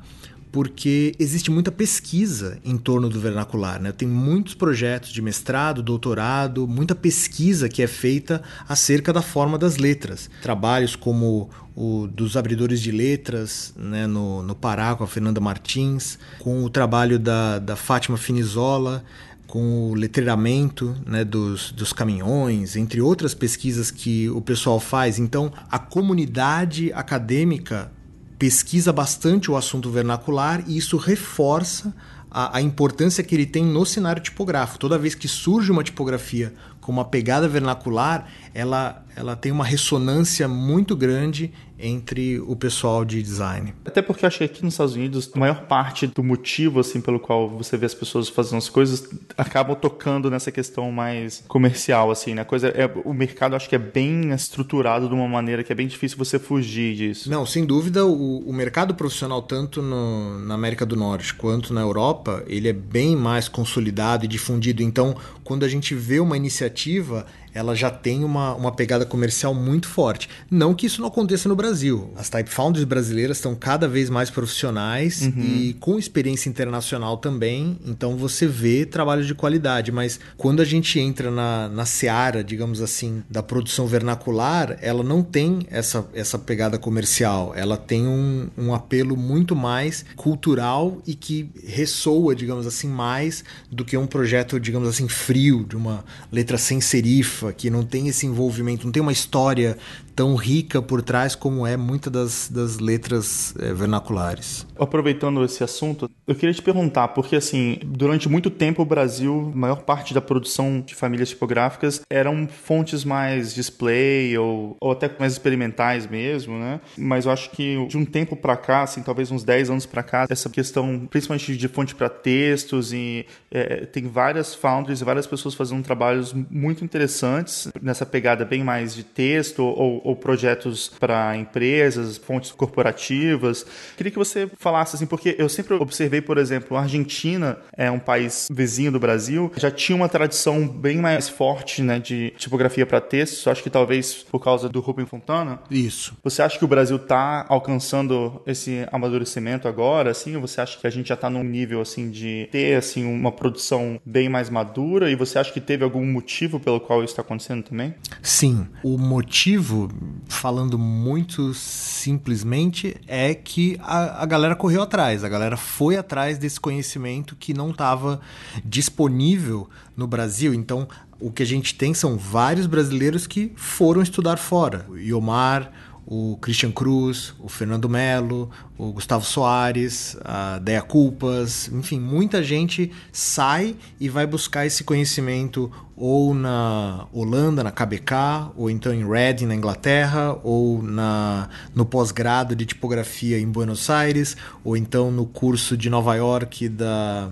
porque 0.51 1.13
existe 1.19 1.51
muita 1.51 1.71
pesquisa 1.71 2.57
em 2.63 2.77
torno 2.77 3.09
do 3.09 3.19
vernacular. 3.19 3.79
Né? 3.79 3.91
Tem 3.91 4.07
muitos 4.07 4.55
projetos 4.55 5.11
de 5.11 5.21
mestrado, 5.21 5.83
doutorado, 5.83 6.67
muita 6.67 6.95
pesquisa 6.95 7.69
que 7.69 7.81
é 7.81 7.87
feita 7.87 8.41
acerca 8.67 9.13
da 9.13 9.21
forma 9.21 9.57
das 9.57 9.77
letras. 9.77 10.29
Trabalhos 10.41 10.95
como 10.95 11.49
o 11.75 12.07
dos 12.07 12.35
abridores 12.35 12.81
de 12.81 12.91
letras 12.91 13.73
né, 13.77 14.05
no, 14.05 14.41
no 14.43 14.55
Pará, 14.55 14.95
com 14.95 15.03
a 15.03 15.07
Fernanda 15.07 15.39
Martins, 15.39 16.17
com 16.39 16.63
o 16.63 16.69
trabalho 16.69 17.17
da, 17.17 17.59
da 17.59 17.75
Fátima 17.75 18.17
Finizola, 18.17 19.03
com 19.47 19.89
o 19.89 19.95
letreiramento 19.95 20.95
né, 21.05 21.23
dos, 21.23 21.71
dos 21.71 21.93
caminhões, 21.93 22.75
entre 22.75 23.01
outras 23.01 23.33
pesquisas 23.33 23.89
que 23.89 24.29
o 24.29 24.41
pessoal 24.41 24.79
faz. 24.79 25.17
Então, 25.17 25.51
a 25.71 25.79
comunidade 25.79 26.91
acadêmica 26.93 27.91
pesquisa 28.39 28.93
bastante 28.93 29.51
o 29.51 29.57
assunto 29.57 29.91
vernacular 29.91 30.63
e 30.65 30.77
isso 30.77 30.95
reforça 30.95 31.93
a, 32.31 32.57
a, 32.57 32.61
importância 32.61 33.21
que 33.21 33.35
ele 33.35 33.45
tem 33.45 33.65
no 33.65 33.85
cenário 33.85 34.21
tipográfico. 34.21 34.79
Toda 34.79 34.97
vez 34.97 35.13
que 35.13 35.27
surge 35.27 35.69
uma 35.69 35.83
tipografia 35.83 36.53
com 36.79 36.89
uma 36.89 37.03
pegada 37.03 37.49
vernacular, 37.49 38.29
ela, 38.53 39.03
ela 39.19 39.35
tem 39.35 39.51
uma 39.51 39.65
ressonância 39.65 40.47
muito 40.47 40.95
grande 40.95 41.51
entre 41.77 42.39
o 42.39 42.55
pessoal 42.55 43.03
de 43.03 43.21
design. 43.21 43.73
Até 43.85 44.01
porque 44.01 44.25
eu 44.25 44.27
acho 44.27 44.37
que 44.39 44.43
aqui 44.43 44.63
nos 44.63 44.73
Estados 44.73 44.95
Unidos, 44.95 45.29
a 45.33 45.39
maior 45.39 45.61
parte 45.65 46.07
do 46.07 46.23
motivo 46.23 46.79
assim 46.79 46.99
pelo 46.99 47.19
qual 47.19 47.49
você 47.49 47.77
vê 47.77 47.85
as 47.85 47.93
pessoas 47.93 48.27
fazendo 48.29 48.57
as 48.57 48.69
coisas 48.69 49.09
acabam 49.37 49.75
tocando 49.75 50.29
nessa 50.29 50.51
questão 50.51 50.91
mais 50.91 51.43
comercial 51.47 52.11
assim, 52.11 52.33
né? 52.33 52.43
Coisa 52.43 52.69
é 52.69 52.89
o 53.05 53.13
mercado 53.13 53.55
acho 53.55 53.67
que 53.67 53.75
é 53.75 53.79
bem 53.79 54.31
estruturado 54.31 55.07
de 55.07 55.13
uma 55.13 55.27
maneira 55.27 55.63
que 55.63 55.71
é 55.71 55.75
bem 55.75 55.87
difícil 55.87 56.17
você 56.17 56.39
fugir 56.39 56.95
disso. 56.95 57.29
Não, 57.29 57.45
sem 57.45 57.65
dúvida 57.65 58.05
o, 58.05 58.39
o 58.39 58.53
mercado 58.53 58.93
profissional 58.93 59.41
tanto 59.41 59.81
no, 59.81 60.39
na 60.39 60.55
América 60.55 60.85
do 60.85 60.95
Norte 60.95 61.33
quanto 61.33 61.73
na 61.73 61.81
Europa, 61.81 62.43
ele 62.47 62.67
é 62.67 62.73
bem 62.73 63.15
mais 63.15 63.47
consolidado 63.47 64.25
e 64.25 64.27
difundido. 64.27 64.81
Então, 64.81 65.15
quando 65.43 65.63
a 65.63 65.67
gente 65.67 65.95
vê 65.95 66.19
uma 66.19 66.37
iniciativa 66.37 67.25
ela 67.53 67.75
já 67.75 67.89
tem 67.89 68.23
uma, 68.23 68.53
uma 68.55 68.71
pegada 68.71 69.05
comercial 69.05 69.53
muito 69.53 69.87
forte. 69.87 70.29
Não 70.49 70.73
que 70.73 70.85
isso 70.85 71.01
não 71.01 71.07
aconteça 71.07 71.49
no 71.49 71.55
Brasil. 71.55 72.11
As 72.15 72.29
Type 72.29 72.49
Founders 72.49 72.85
brasileiras 72.85 73.37
estão 73.37 73.55
cada 73.55 73.87
vez 73.87 74.09
mais 74.09 74.29
profissionais 74.29 75.21
uhum. 75.21 75.41
e 75.41 75.73
com 75.79 75.97
experiência 75.97 76.49
internacional 76.49 77.17
também. 77.17 77.77
Então 77.85 78.15
você 78.15 78.47
vê 78.47 78.85
trabalho 78.85 79.23
de 79.23 79.33
qualidade. 79.33 79.91
Mas 79.91 80.19
quando 80.37 80.61
a 80.61 80.65
gente 80.65 80.99
entra 80.99 81.31
na, 81.31 81.69
na 81.69 81.85
seara, 81.85 82.43
digamos 82.43 82.81
assim, 82.81 83.23
da 83.29 83.41
produção 83.41 83.87
vernacular, 83.87 84.77
ela 84.81 85.03
não 85.03 85.23
tem 85.23 85.65
essa, 85.69 86.07
essa 86.13 86.37
pegada 86.37 86.77
comercial. 86.77 87.53
Ela 87.55 87.77
tem 87.77 88.07
um, 88.07 88.49
um 88.57 88.73
apelo 88.73 89.15
muito 89.15 89.55
mais 89.55 90.05
cultural 90.15 90.97
e 91.05 91.13
que 91.13 91.49
ressoa, 91.65 92.35
digamos 92.35 92.67
assim, 92.67 92.87
mais 92.87 93.43
do 93.71 93.83
que 93.85 93.97
um 93.97 94.07
projeto, 94.07 94.59
digamos 94.59 94.87
assim, 94.87 95.07
frio, 95.07 95.65
de 95.67 95.75
uma 95.75 96.03
letra 96.31 96.57
sem 96.57 96.81
serifa, 96.81 97.38
que 97.55 97.69
não 97.69 97.83
tem 97.83 98.07
esse 98.07 98.25
envolvimento, 98.25 98.85
não 98.85 98.91
tem 98.91 99.01
uma 99.01 99.11
história 99.11 99.77
tão 100.15 100.35
rica 100.35 100.81
por 100.81 101.01
trás 101.01 101.35
como 101.35 101.65
é 101.65 101.77
muitas 101.77 102.11
das, 102.11 102.49
das 102.49 102.79
letras 102.79 103.53
é, 103.59 103.73
vernaculares. 103.73 104.65
Aproveitando 104.77 105.43
esse 105.43 105.63
assunto, 105.63 106.09
eu 106.27 106.35
queria 106.35 106.53
te 106.53 106.61
perguntar, 106.61 107.09
porque 107.09 107.35
assim, 107.35 107.79
durante 107.83 108.29
muito 108.29 108.49
tempo 108.49 108.81
o 108.81 108.85
Brasil, 108.85 109.51
a 109.53 109.57
maior 109.57 109.83
parte 109.83 110.13
da 110.13 110.21
produção 110.21 110.81
de 110.85 110.95
famílias 110.95 111.29
tipográficas 111.29 112.01
eram 112.09 112.47
fontes 112.47 113.03
mais 113.03 113.53
display 113.53 114.37
ou, 114.37 114.77
ou 114.79 114.91
até 114.91 115.09
mais 115.19 115.33
experimentais 115.33 116.07
mesmo, 116.07 116.57
né? 116.57 116.79
Mas 116.97 117.25
eu 117.25 117.31
acho 117.31 117.49
que 117.51 117.85
de 117.87 117.97
um 117.97 118.05
tempo 118.05 118.35
para 118.35 118.55
cá, 118.55 118.83
assim, 118.83 119.01
talvez 119.01 119.31
uns 119.31 119.43
10 119.43 119.69
anos 119.69 119.85
para 119.85 120.03
cá, 120.03 120.25
essa 120.29 120.49
questão, 120.49 121.07
principalmente 121.09 121.55
de 121.55 121.67
fonte 121.67 121.95
para 121.95 122.09
textos 122.09 122.93
e 122.93 123.25
é, 123.51 123.85
tem 123.85 124.07
várias 124.07 124.53
foundries 124.53 125.01
e 125.01 125.03
várias 125.03 125.27
pessoas 125.27 125.55
fazendo 125.55 125.83
trabalhos 125.83 126.33
muito 126.33 126.83
interessantes 126.83 127.67
nessa 127.81 128.05
pegada 128.05 128.45
bem 128.45 128.63
mais 128.63 128.93
de 128.93 129.03
texto 129.03 129.63
ou 129.63 130.08
ou 130.09 130.15
projetos 130.15 130.89
para 130.99 131.37
empresas, 131.37 132.17
fontes 132.17 132.51
corporativas. 132.51 133.65
Queria 133.95 134.11
que 134.11 134.17
você 134.17 134.49
falasse 134.57 134.95
assim, 134.95 135.05
porque 135.05 135.35
eu 135.37 135.47
sempre 135.47 135.75
observei, 135.75 136.19
por 136.19 136.37
exemplo, 136.37 136.75
a 136.75 136.81
Argentina 136.81 137.57
é 137.77 137.91
um 137.91 137.99
país 137.99 138.47
vizinho 138.51 138.91
do 138.91 138.99
Brasil, 138.99 139.51
já 139.55 139.69
tinha 139.69 139.95
uma 139.95 140.09
tradição 140.09 140.67
bem 140.67 140.97
mais 140.97 141.29
forte, 141.29 141.81
né, 141.81 141.99
de 141.99 142.33
tipografia 142.37 142.85
para 142.85 142.99
textos. 142.99 143.47
Acho 143.47 143.61
que 143.61 143.69
talvez 143.69 144.15
por 144.15 144.39
causa 144.39 144.67
do 144.67 144.79
Rubem 144.79 145.05
Fontana. 145.05 145.59
Isso. 145.69 146.17
Você 146.23 146.41
acha 146.41 146.57
que 146.57 146.65
o 146.65 146.67
Brasil 146.67 146.97
está 146.97 147.45
alcançando 147.47 148.41
esse 148.47 148.87
amadurecimento 148.91 149.67
agora, 149.67 150.11
assim? 150.11 150.35
Ou 150.35 150.41
você 150.41 150.61
acha 150.61 150.79
que 150.79 150.87
a 150.87 150.89
gente 150.89 151.09
já 151.09 151.15
está 151.15 151.29
num 151.29 151.43
nível 151.43 151.81
assim 151.81 152.09
de 152.09 152.47
ter 152.51 152.75
assim 152.75 153.05
uma 153.05 153.31
produção 153.31 153.99
bem 154.03 154.27
mais 154.27 154.49
madura? 154.49 155.11
E 155.11 155.15
você 155.15 155.37
acha 155.37 155.51
que 155.51 155.61
teve 155.61 155.83
algum 155.83 156.05
motivo 156.05 156.59
pelo 156.59 156.79
qual 156.79 157.03
isso 157.03 157.13
está 157.13 157.21
acontecendo 157.21 157.63
também? 157.63 157.93
Sim, 158.21 158.67
o 158.83 158.97
motivo 158.97 159.88
falando 160.27 160.77
muito 160.77 161.53
simplesmente, 161.53 162.95
é 163.07 163.33
que 163.33 163.77
a, 163.81 164.23
a 164.23 164.25
galera 164.25 164.55
correu 164.55 164.81
atrás, 164.81 165.23
a 165.23 165.29
galera 165.29 165.57
foi 165.57 165.97
atrás 165.97 166.37
desse 166.37 166.59
conhecimento 166.59 167.35
que 167.35 167.53
não 167.53 167.71
estava 167.71 168.19
disponível 168.63 169.69
no 169.95 170.07
Brasil. 170.07 170.53
Então, 170.53 170.87
o 171.19 171.31
que 171.31 171.43
a 171.43 171.45
gente 171.45 171.75
tem 171.75 171.93
são 171.93 172.17
vários 172.17 172.65
brasileiros 172.65 173.27
que 173.27 173.51
foram 173.55 174.01
estudar 174.01 174.37
fora. 174.37 174.85
Iomar, 174.95 175.71
o 176.11 176.39
Christian 176.41 176.71
Cruz, 176.71 177.35
o 177.39 177.47
Fernando 177.47 177.87
Melo, 177.87 178.49
o 178.75 178.91
Gustavo 178.91 179.23
Soares, 179.23 180.17
a 180.25 180.57
Deia 180.57 180.81
Culpas, 180.81 181.69
enfim, 181.71 181.99
muita 181.99 182.41
gente 182.41 182.91
sai 183.11 183.75
e 183.99 184.09
vai 184.09 184.25
buscar 184.25 184.65
esse 184.65 184.83
conhecimento 184.83 185.71
ou 185.95 186.33
na 186.33 187.05
Holanda, 187.13 187.63
na 187.63 187.71
KBK, 187.71 188.53
ou 188.55 188.71
então 188.71 188.91
em 188.91 189.07
Reading, 189.07 189.45
na 189.45 189.53
Inglaterra, 189.53 190.39
ou 190.43 190.81
na, 190.81 191.47
no 191.75 191.85
pós-grado 191.85 192.55
de 192.55 192.65
tipografia 192.65 193.37
em 193.37 193.45
Buenos 193.45 193.87
Aires, 193.87 194.35
ou 194.63 194.75
então 194.75 195.11
no 195.11 195.27
curso 195.27 195.77
de 195.77 195.91
Nova 195.91 196.15
York 196.15 196.69
da, 196.69 197.29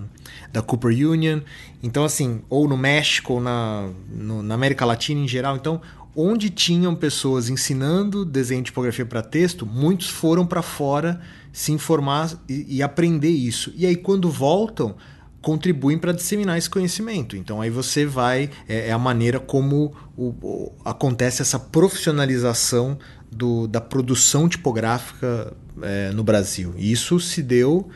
da 0.54 0.62
Cooper 0.62 0.92
Union. 0.92 1.40
Então, 1.82 2.04
assim, 2.04 2.42
ou 2.50 2.68
no 2.68 2.76
México, 2.76 3.34
ou 3.34 3.42
na, 3.42 3.90
no, 4.12 4.44
na 4.44 4.56
América 4.56 4.86
Latina 4.86 5.22
em 5.22 5.28
geral. 5.28 5.56
Então, 5.56 5.82
onde 6.20 6.50
tinham 6.50 6.96
pessoas 6.96 7.48
ensinando 7.48 8.26
desenho 8.26 8.64
de 8.64 8.66
tipografia 8.66 9.06
para 9.06 9.22
texto, 9.22 9.68
muitos 9.68 10.10
foram 10.10 10.48
para 10.48 10.64
fora 10.64 11.22
se 11.54 11.72
informar 11.72 12.34
e, 12.50 12.78
e, 12.78 12.84
aprender 12.84 13.30
isso. 13.30 13.72
E 13.76 13.86
aí, 13.86 13.96
quando 13.96 14.32
voltam, 14.32 14.96
contribuem 15.40 16.00
para 16.00 16.12
disseminar 16.12 16.58
esse 16.58 16.70
conhecimento. 16.70 17.38
Então, 17.38 17.62
aí 17.62 17.70
você 17.70 18.04
vai. 18.04 18.50
É, 18.68 18.90
é 18.90 18.92
a 18.92 18.98
maneira 18.98 19.40
como 19.40 19.94
o, 20.18 20.30
o, 20.42 20.74
acontece 20.84 21.44
essa 21.44 21.60
profissionalização 21.60 22.98
do, 23.32 23.68
da 23.68 23.80
produção 23.80 24.50
tipográfica 24.50 25.54
é, 25.84 26.12
no 26.12 26.24
Brasil. 26.24 26.74
E 26.78 26.92
isso 26.92 27.20
se 27.20 27.44
deu 27.44 27.90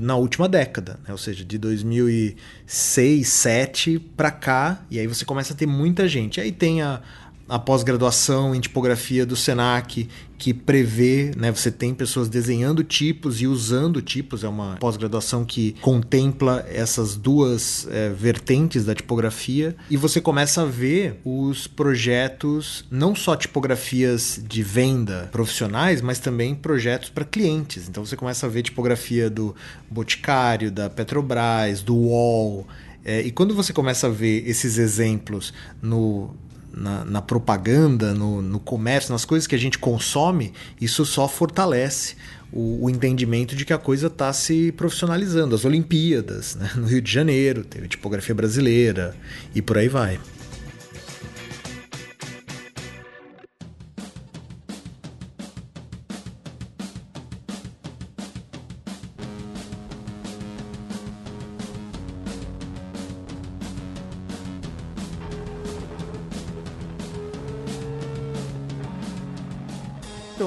na 0.00 0.16
última 0.16 0.48
década, 0.48 0.98
né? 1.06 1.12
ou 1.12 1.18
seja, 1.18 1.44
de 1.44 1.58
2006, 1.58 2.36
2007 2.66 3.98
para 4.16 4.30
cá, 4.30 4.84
e 4.90 4.98
aí 4.98 5.06
você 5.06 5.24
começa 5.24 5.52
a 5.52 5.56
ter 5.56 5.66
muita 5.66 6.08
gente. 6.08 6.40
Aí 6.40 6.50
tem 6.50 6.82
a, 6.82 7.00
a 7.48 7.58
pós-graduação 7.58 8.54
em 8.54 8.60
tipografia 8.60 9.26
do 9.26 9.36
Senac, 9.36 10.08
que 10.38 10.52
prevê, 10.52 11.30
né, 11.36 11.52
você 11.52 11.70
tem 11.70 11.94
pessoas 11.94 12.28
desenhando 12.28 12.82
tipos 12.82 13.40
e 13.40 13.46
usando 13.46 14.02
tipos, 14.02 14.42
é 14.44 14.48
uma 14.48 14.76
pós-graduação 14.76 15.44
que 15.44 15.74
contempla 15.80 16.64
essas 16.68 17.16
duas 17.16 17.86
é, 17.90 18.10
vertentes 18.10 18.84
da 18.84 18.94
tipografia, 18.94 19.76
e 19.90 19.96
você 19.96 20.20
começa 20.20 20.62
a 20.62 20.66
ver 20.66 21.20
os 21.24 21.66
projetos, 21.66 22.84
não 22.90 23.14
só 23.14 23.36
tipografias 23.36 24.40
de 24.46 24.62
venda 24.62 25.28
profissionais, 25.30 26.00
mas 26.00 26.18
também 26.18 26.54
projetos 26.54 27.10
para 27.10 27.24
clientes. 27.24 27.88
Então 27.88 28.04
você 28.04 28.16
começa 28.16 28.46
a 28.46 28.48
ver 28.48 28.62
tipografia 28.62 29.30
do 29.30 29.54
Boticário, 29.90 30.70
da 30.70 30.90
Petrobras, 30.90 31.82
do 31.82 31.94
UOL. 31.94 32.66
É, 33.04 33.20
e 33.20 33.30
quando 33.30 33.54
você 33.54 33.72
começa 33.72 34.06
a 34.06 34.10
ver 34.10 34.48
esses 34.48 34.78
exemplos 34.78 35.52
no 35.82 36.34
na, 36.76 37.04
na 37.04 37.22
propaganda, 37.22 38.12
no, 38.12 38.42
no, 38.42 38.58
comércio, 38.58 39.12
nas 39.12 39.24
coisas 39.24 39.46
que 39.46 39.54
a 39.54 39.58
gente 39.58 39.78
consome, 39.78 40.52
isso 40.80 41.04
só 41.04 41.28
fortalece 41.28 42.16
o, 42.52 42.84
o 42.84 42.90
entendimento 42.90 43.54
de 43.54 43.64
que 43.64 43.72
a 43.72 43.78
coisa 43.78 44.08
está 44.08 44.32
se 44.32 44.72
profissionalizando. 44.72 45.54
As 45.54 45.64
Olimpíadas, 45.64 46.56
né? 46.56 46.70
no 46.76 46.86
Rio 46.86 47.00
de 47.00 47.10
Janeiro, 47.10 47.64
teve 47.64 47.88
tipografia 47.88 48.34
brasileira 48.34 49.16
e 49.54 49.62
por 49.62 49.78
aí 49.78 49.88
vai. 49.88 50.18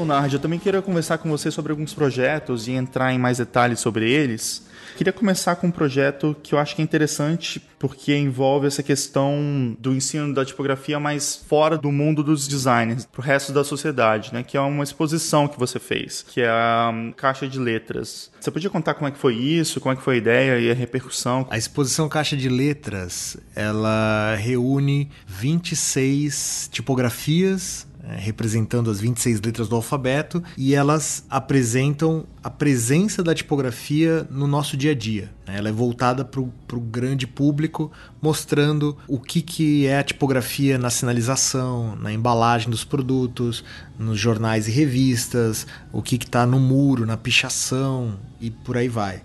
Nard, 0.07 0.33
eu 0.33 0.39
também 0.39 0.57
queria 0.57 0.81
conversar 0.81 1.17
com 1.17 1.29
você 1.29 1.51
sobre 1.51 1.71
alguns 1.71 1.93
projetos 1.93 2.67
e 2.67 2.71
entrar 2.71 3.13
em 3.13 3.19
mais 3.19 3.37
detalhes 3.37 3.79
sobre 3.79 4.09
eles. 4.09 4.65
Queria 4.95 5.13
começar 5.13 5.55
com 5.57 5.67
um 5.67 5.71
projeto 5.71 6.35
que 6.41 6.55
eu 6.55 6.59
acho 6.59 6.75
que 6.75 6.81
é 6.81 6.83
interessante 6.83 7.61
porque 7.77 8.15
envolve 8.15 8.65
essa 8.65 8.81
questão 8.81 9.77
do 9.79 9.93
ensino 9.93 10.33
da 10.33 10.43
tipografia 10.43 10.99
mais 10.99 11.35
fora 11.35 11.77
do 11.77 11.91
mundo 11.91 12.23
dos 12.23 12.47
designers, 12.47 13.05
para 13.05 13.21
o 13.21 13.23
resto 13.23 13.51
da 13.51 13.63
sociedade, 13.63 14.33
né? 14.33 14.41
Que 14.41 14.57
é 14.57 14.59
uma 14.59 14.83
exposição 14.83 15.47
que 15.47 15.59
você 15.59 15.77
fez, 15.77 16.25
que 16.27 16.41
é 16.41 16.49
a 16.49 16.91
hum, 16.91 17.13
Caixa 17.15 17.47
de 17.47 17.59
Letras. 17.59 18.31
Você 18.39 18.49
podia 18.49 18.71
contar 18.71 18.95
como 18.95 19.07
é 19.07 19.11
que 19.11 19.19
foi 19.19 19.35
isso, 19.35 19.79
como 19.79 19.93
é 19.93 19.95
que 19.95 20.01
foi 20.01 20.15
a 20.15 20.17
ideia 20.17 20.59
e 20.59 20.71
a 20.71 20.73
repercussão? 20.73 21.45
A 21.49 21.57
exposição 21.57 22.09
Caixa 22.09 22.35
de 22.35 22.49
Letras, 22.49 23.37
ela 23.55 24.35
reúne 24.35 25.11
26 25.27 26.69
tipografias 26.71 27.85
representando 28.15 28.89
as 28.89 28.99
26 28.99 29.41
letras 29.41 29.67
do 29.67 29.75
alfabeto, 29.75 30.43
e 30.57 30.73
elas 30.73 31.25
apresentam 31.29 32.25
a 32.43 32.49
presença 32.49 33.21
da 33.21 33.35
tipografia 33.35 34.25
no 34.29 34.47
nosso 34.47 34.77
dia 34.77 34.91
a 34.91 34.95
dia. 34.95 35.31
Né? 35.45 35.57
Ela 35.57 35.69
é 35.69 35.71
voltada 35.71 36.23
para 36.23 36.39
o 36.39 36.79
grande 36.79 37.27
público, 37.27 37.91
mostrando 38.21 38.97
o 39.07 39.19
que, 39.19 39.41
que 39.41 39.87
é 39.87 39.99
a 39.99 40.03
tipografia 40.03 40.77
na 40.77 40.89
sinalização, 40.89 41.95
na 41.95 42.11
embalagem 42.11 42.69
dos 42.69 42.83
produtos, 42.83 43.63
nos 43.97 44.19
jornais 44.19 44.67
e 44.67 44.71
revistas, 44.71 45.67
o 45.91 46.01
que 46.01 46.15
está 46.15 46.45
no 46.45 46.59
muro, 46.59 47.05
na 47.05 47.17
pichação 47.17 48.17
e 48.39 48.49
por 48.49 48.77
aí 48.77 48.87
vai. 48.87 49.21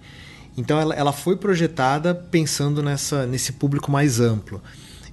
Então 0.56 0.78
ela, 0.78 0.94
ela 0.94 1.12
foi 1.12 1.36
projetada 1.36 2.14
pensando 2.14 2.82
nessa, 2.82 3.26
nesse 3.26 3.52
público 3.52 3.90
mais 3.90 4.20
amplo 4.20 4.60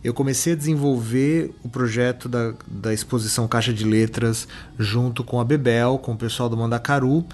eu 0.03 0.13
comecei 0.13 0.53
a 0.53 0.55
desenvolver 0.55 1.51
o 1.63 1.69
projeto 1.69 2.29
da, 2.29 2.53
da 2.67 2.93
exposição 2.93 3.47
Caixa 3.47 3.73
de 3.73 3.83
Letras 3.83 4.47
junto 4.77 5.23
com 5.23 5.39
a 5.39 5.43
Bebel, 5.43 5.97
com 5.97 6.13
o 6.13 6.17
pessoal 6.17 6.49
do 6.49 6.57
Mandacaru, 6.57 7.25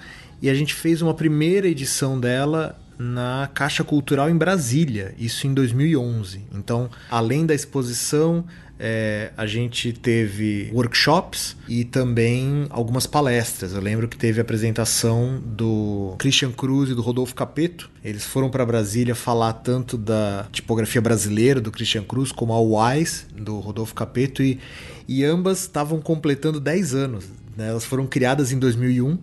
e 0.42 0.50
a 0.50 0.54
gente 0.54 0.74
fez 0.74 1.00
uma 1.00 1.14
primeira 1.14 1.68
edição 1.68 2.18
dela 2.18 2.78
na 2.98 3.48
Caixa 3.52 3.84
Cultural 3.84 4.30
em 4.30 4.36
Brasília, 4.36 5.14
isso 5.18 5.46
em 5.46 5.54
2011. 5.54 6.44
Então, 6.54 6.90
além 7.10 7.44
da 7.44 7.54
exposição, 7.54 8.44
é, 8.78 9.32
a 9.36 9.46
gente 9.46 9.92
teve 9.92 10.70
workshops 10.72 11.56
e 11.68 11.84
também 11.84 12.66
algumas 12.70 13.06
palestras. 13.06 13.72
Eu 13.72 13.80
lembro 13.80 14.06
que 14.08 14.16
teve 14.16 14.40
a 14.40 14.42
apresentação 14.42 15.40
do 15.44 16.14
Christian 16.18 16.52
Cruz 16.52 16.90
e 16.90 16.94
do 16.94 17.02
Rodolfo 17.02 17.34
Capeto. 17.34 17.90
Eles 18.04 18.24
foram 18.24 18.50
para 18.50 18.64
Brasília 18.66 19.14
falar 19.14 19.54
tanto 19.54 19.96
da 19.96 20.46
tipografia 20.52 21.00
brasileira 21.00 21.60
do 21.60 21.70
Christian 21.70 22.04
Cruz 22.04 22.30
como 22.30 22.52
a 22.52 22.60
Wise 22.60 23.24
do 23.34 23.58
Rodolfo 23.58 23.94
Capeto 23.94 24.42
e, 24.42 24.60
e 25.08 25.24
ambas 25.24 25.60
estavam 25.60 26.00
completando 26.00 26.60
10 26.60 26.94
anos. 26.94 27.24
Né? 27.56 27.68
Elas 27.68 27.84
foram 27.84 28.06
criadas 28.06 28.52
em 28.52 28.58
2001 28.58 29.18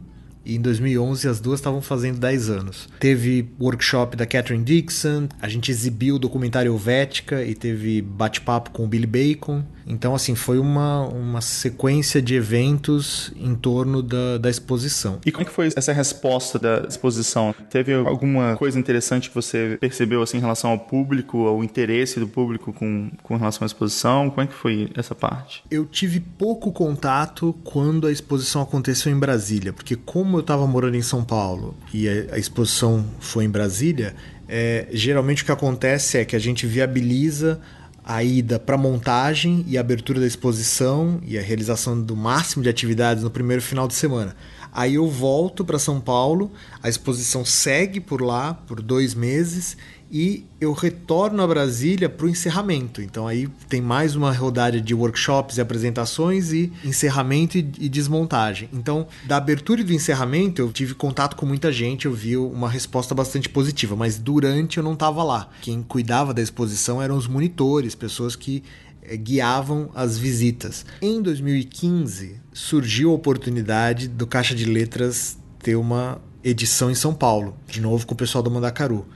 e 0.45 0.55
em 0.55 0.61
2011 0.61 1.27
as 1.27 1.39
duas 1.39 1.59
estavam 1.59 1.81
fazendo 1.81 2.19
10 2.19 2.49
anos. 2.49 2.89
Teve 2.99 3.49
workshop 3.59 4.15
da 4.15 4.25
Catherine 4.25 4.63
Dixon, 4.63 5.27
a 5.41 5.47
gente 5.47 5.71
exibiu 5.71 6.15
o 6.15 6.19
documentário 6.19 6.73
Helvética 6.73 7.43
e 7.43 7.55
teve 7.55 8.01
bate-papo 8.01 8.71
com 8.71 8.85
o 8.85 8.87
Billy 8.87 9.07
Bacon. 9.07 9.63
Então, 9.86 10.15
assim, 10.15 10.36
foi 10.36 10.59
uma, 10.59 11.07
uma 11.07 11.41
sequência 11.41 12.21
de 12.21 12.36
eventos 12.36 13.31
em 13.36 13.55
torno 13.55 14.01
da, 14.01 14.38
da 14.38 14.49
exposição. 14.49 15.19
E 15.25 15.31
como 15.31 15.43
é 15.43 15.45
que 15.45 15.51
foi 15.51 15.69
essa 15.75 15.91
resposta 15.91 16.57
da 16.57 16.86
exposição? 16.88 17.53
Teve 17.69 17.93
alguma 17.93 18.55
coisa 18.55 18.79
interessante 18.79 19.29
que 19.29 19.36
você 19.36 19.77
percebeu 19.79 20.21
assim, 20.21 20.38
em 20.38 20.41
relação 20.41 20.71
ao 20.71 20.79
público, 20.79 21.45
ao 21.47 21.63
interesse 21.63 22.19
do 22.19 22.27
público 22.27 22.71
com, 22.73 23.11
com 23.21 23.36
relação 23.36 23.65
à 23.65 23.67
exposição? 23.67 24.29
Como 24.29 24.41
é 24.41 24.47
que 24.47 24.53
foi 24.53 24.89
essa 24.95 25.13
parte? 25.13 25.63
Eu 25.69 25.86
tive 25.86 26.19
pouco 26.19 26.71
contato 26.71 27.55
quando 27.63 28.07
a 28.07 28.11
exposição 28.11 28.61
aconteceu 28.61 29.11
em 29.11 29.19
Brasília, 29.19 29.73
porque 29.73 29.95
como 29.95 30.38
eu 30.38 30.41
estava 30.41 30.65
morando 30.65 30.95
em 30.95 31.01
São 31.01 31.23
Paulo 31.23 31.75
e 31.93 32.07
a, 32.07 32.36
a 32.36 32.38
exposição 32.38 33.05
foi 33.19 33.45
em 33.45 33.49
Brasília, 33.49 34.15
é, 34.47 34.88
geralmente 34.91 35.43
o 35.43 35.45
que 35.45 35.51
acontece 35.51 36.17
é 36.17 36.25
que 36.25 36.36
a 36.36 36.39
gente 36.39 36.65
viabiliza 36.65 37.59
a 38.04 38.24
ida 38.24 38.60
para 38.60 38.78
montagem 38.78 39.64
e 39.68 39.78
abertura 39.78 40.20
da 40.20 40.28
exposição 40.28 41.22
e 41.26 41.38
a 41.38 41.41
realização 41.41 42.01
do 42.01 42.16
máximo 42.16 42.62
de 42.62 42.70
atividades 42.70 43.24
no 43.24 43.30
primeiro 43.30 43.62
final 43.62 43.88
de 43.88 43.93
semana. 43.93 44.36
Aí 44.72 44.95
eu 44.95 45.08
volto 45.08 45.64
para 45.64 45.78
São 45.78 46.01
Paulo, 46.01 46.51
a 46.82 46.89
exposição 46.89 47.45
segue 47.45 47.99
por 47.99 48.22
lá 48.22 48.54
por 48.54 48.82
dois 48.82 49.14
meses 49.14 49.78
e 50.14 50.45
eu 50.61 50.72
retorno 50.74 51.41
a 51.41 51.47
Brasília 51.47 52.07
para 52.07 52.28
o 52.28 52.30
encerramento. 52.30 53.01
Então 53.01 53.28
aí 53.28 53.47
tem 53.68 53.82
mais 53.82 54.16
uma 54.16 54.32
rodada 54.32 54.80
de 54.80 54.93
workshops 54.93 55.57
e 55.57 55.61
apresentações 55.61 56.53
e 56.53 56.72
encerramento 56.86 57.57
e, 57.57 57.68
e, 57.80 57.89
desmontagem. 57.89 58.70
Então, 58.72 59.07
da 59.26 59.38
abertura 59.38 59.82
e 59.82 59.84
do 59.84 59.91
encerramento, 59.91 60.61
eu 60.61 60.72
tive 60.72 60.93
contato 60.93 61.36
com 61.36 61.47
muita 61.47 61.72
gente, 61.72 62.05
eu 62.05 62.14
vi 62.14 62.38
uma 62.38 62.70
resposta 62.70 63.16
bastante 63.16 63.49
positiva, 63.49 63.95
mas 63.95 64.20
durante 64.20 64.78
eu 64.78 64.84
não 64.84 64.93
estava 64.93 65.24
lá. 65.24 65.49
Quem 65.61 65.82
cuidava 65.82 66.32
da 66.32 66.43
exposição 66.43 67.01
eram 67.01 67.18
os 67.18 67.28
monitores, 67.28 67.95
pessoas 67.95 68.36
que 68.36 68.64
é, 69.01 69.18
guiavam 69.18 69.89
as 69.95 70.20
visitas. 70.20 70.86
Em 71.01 71.24
2015, 71.24 72.36
surgiu 72.53 73.09
a 73.09 73.14
oportunidade 73.16 74.07
do 74.07 74.28
Caixa 74.28 74.53
de 74.53 74.66
Letras 74.66 75.39
ter 75.57 75.76
uma 75.76 76.22
edição 76.43 76.91
em 76.91 76.95
São 76.95 77.16
Paulo, 77.16 77.57
de 77.68 77.82
novo 77.82 78.05
com 78.05 78.14
o 78.14 78.18
pessoal 78.18 78.43
do 78.43 78.51
Mandacaru. 78.51 79.07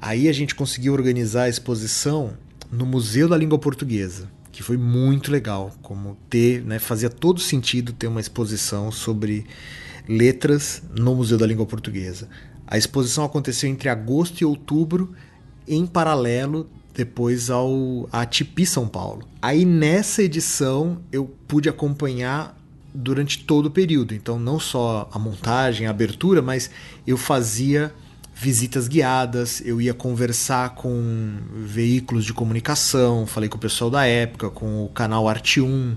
Aí 0.00 0.28
a 0.28 0.32
gente 0.32 0.54
conseguiu 0.54 0.94
organizar 0.94 1.42
a 1.42 1.48
exposição 1.48 2.32
no 2.72 2.86
Museu 2.86 3.28
da 3.28 3.36
Língua 3.36 3.58
Portuguesa, 3.58 4.30
que 4.50 4.62
foi 4.62 4.76
muito 4.76 5.30
legal, 5.30 5.72
como 5.82 6.16
ter, 6.30 6.62
né, 6.64 6.78
fazia 6.78 7.10
todo 7.10 7.38
sentido 7.40 7.92
ter 7.92 8.06
uma 8.06 8.20
exposição 8.20 8.90
sobre 8.90 9.44
letras 10.08 10.82
no 10.96 11.14
Museu 11.14 11.36
da 11.36 11.46
Língua 11.46 11.66
Portuguesa. 11.66 12.28
A 12.66 12.78
exposição 12.78 13.24
aconteceu 13.24 13.68
entre 13.68 13.88
agosto 13.88 14.40
e 14.40 14.44
outubro, 14.44 15.12
em 15.68 15.86
paralelo 15.86 16.70
depois 16.94 17.50
ao 17.50 18.08
a 18.10 18.24
Tipi 18.24 18.64
São 18.64 18.88
Paulo. 18.88 19.28
Aí 19.42 19.64
nessa 19.64 20.22
edição 20.22 21.02
eu 21.12 21.26
pude 21.46 21.68
acompanhar 21.68 22.58
durante 22.94 23.44
todo 23.44 23.66
o 23.66 23.70
período, 23.70 24.14
então 24.14 24.38
não 24.38 24.58
só 24.58 25.08
a 25.12 25.18
montagem, 25.18 25.86
a 25.86 25.90
abertura, 25.90 26.40
mas 26.42 26.70
eu 27.06 27.16
fazia 27.16 27.92
visitas 28.40 28.88
guiadas, 28.88 29.60
eu 29.66 29.82
ia 29.82 29.92
conversar 29.92 30.70
com 30.70 31.34
veículos 31.52 32.24
de 32.24 32.32
comunicação, 32.32 33.26
falei 33.26 33.50
com 33.50 33.58
o 33.58 33.60
pessoal 33.60 33.90
da 33.90 34.06
época, 34.06 34.48
com 34.48 34.82
o 34.82 34.88
canal 34.88 35.28
Arte 35.28 35.60
1. 35.60 35.96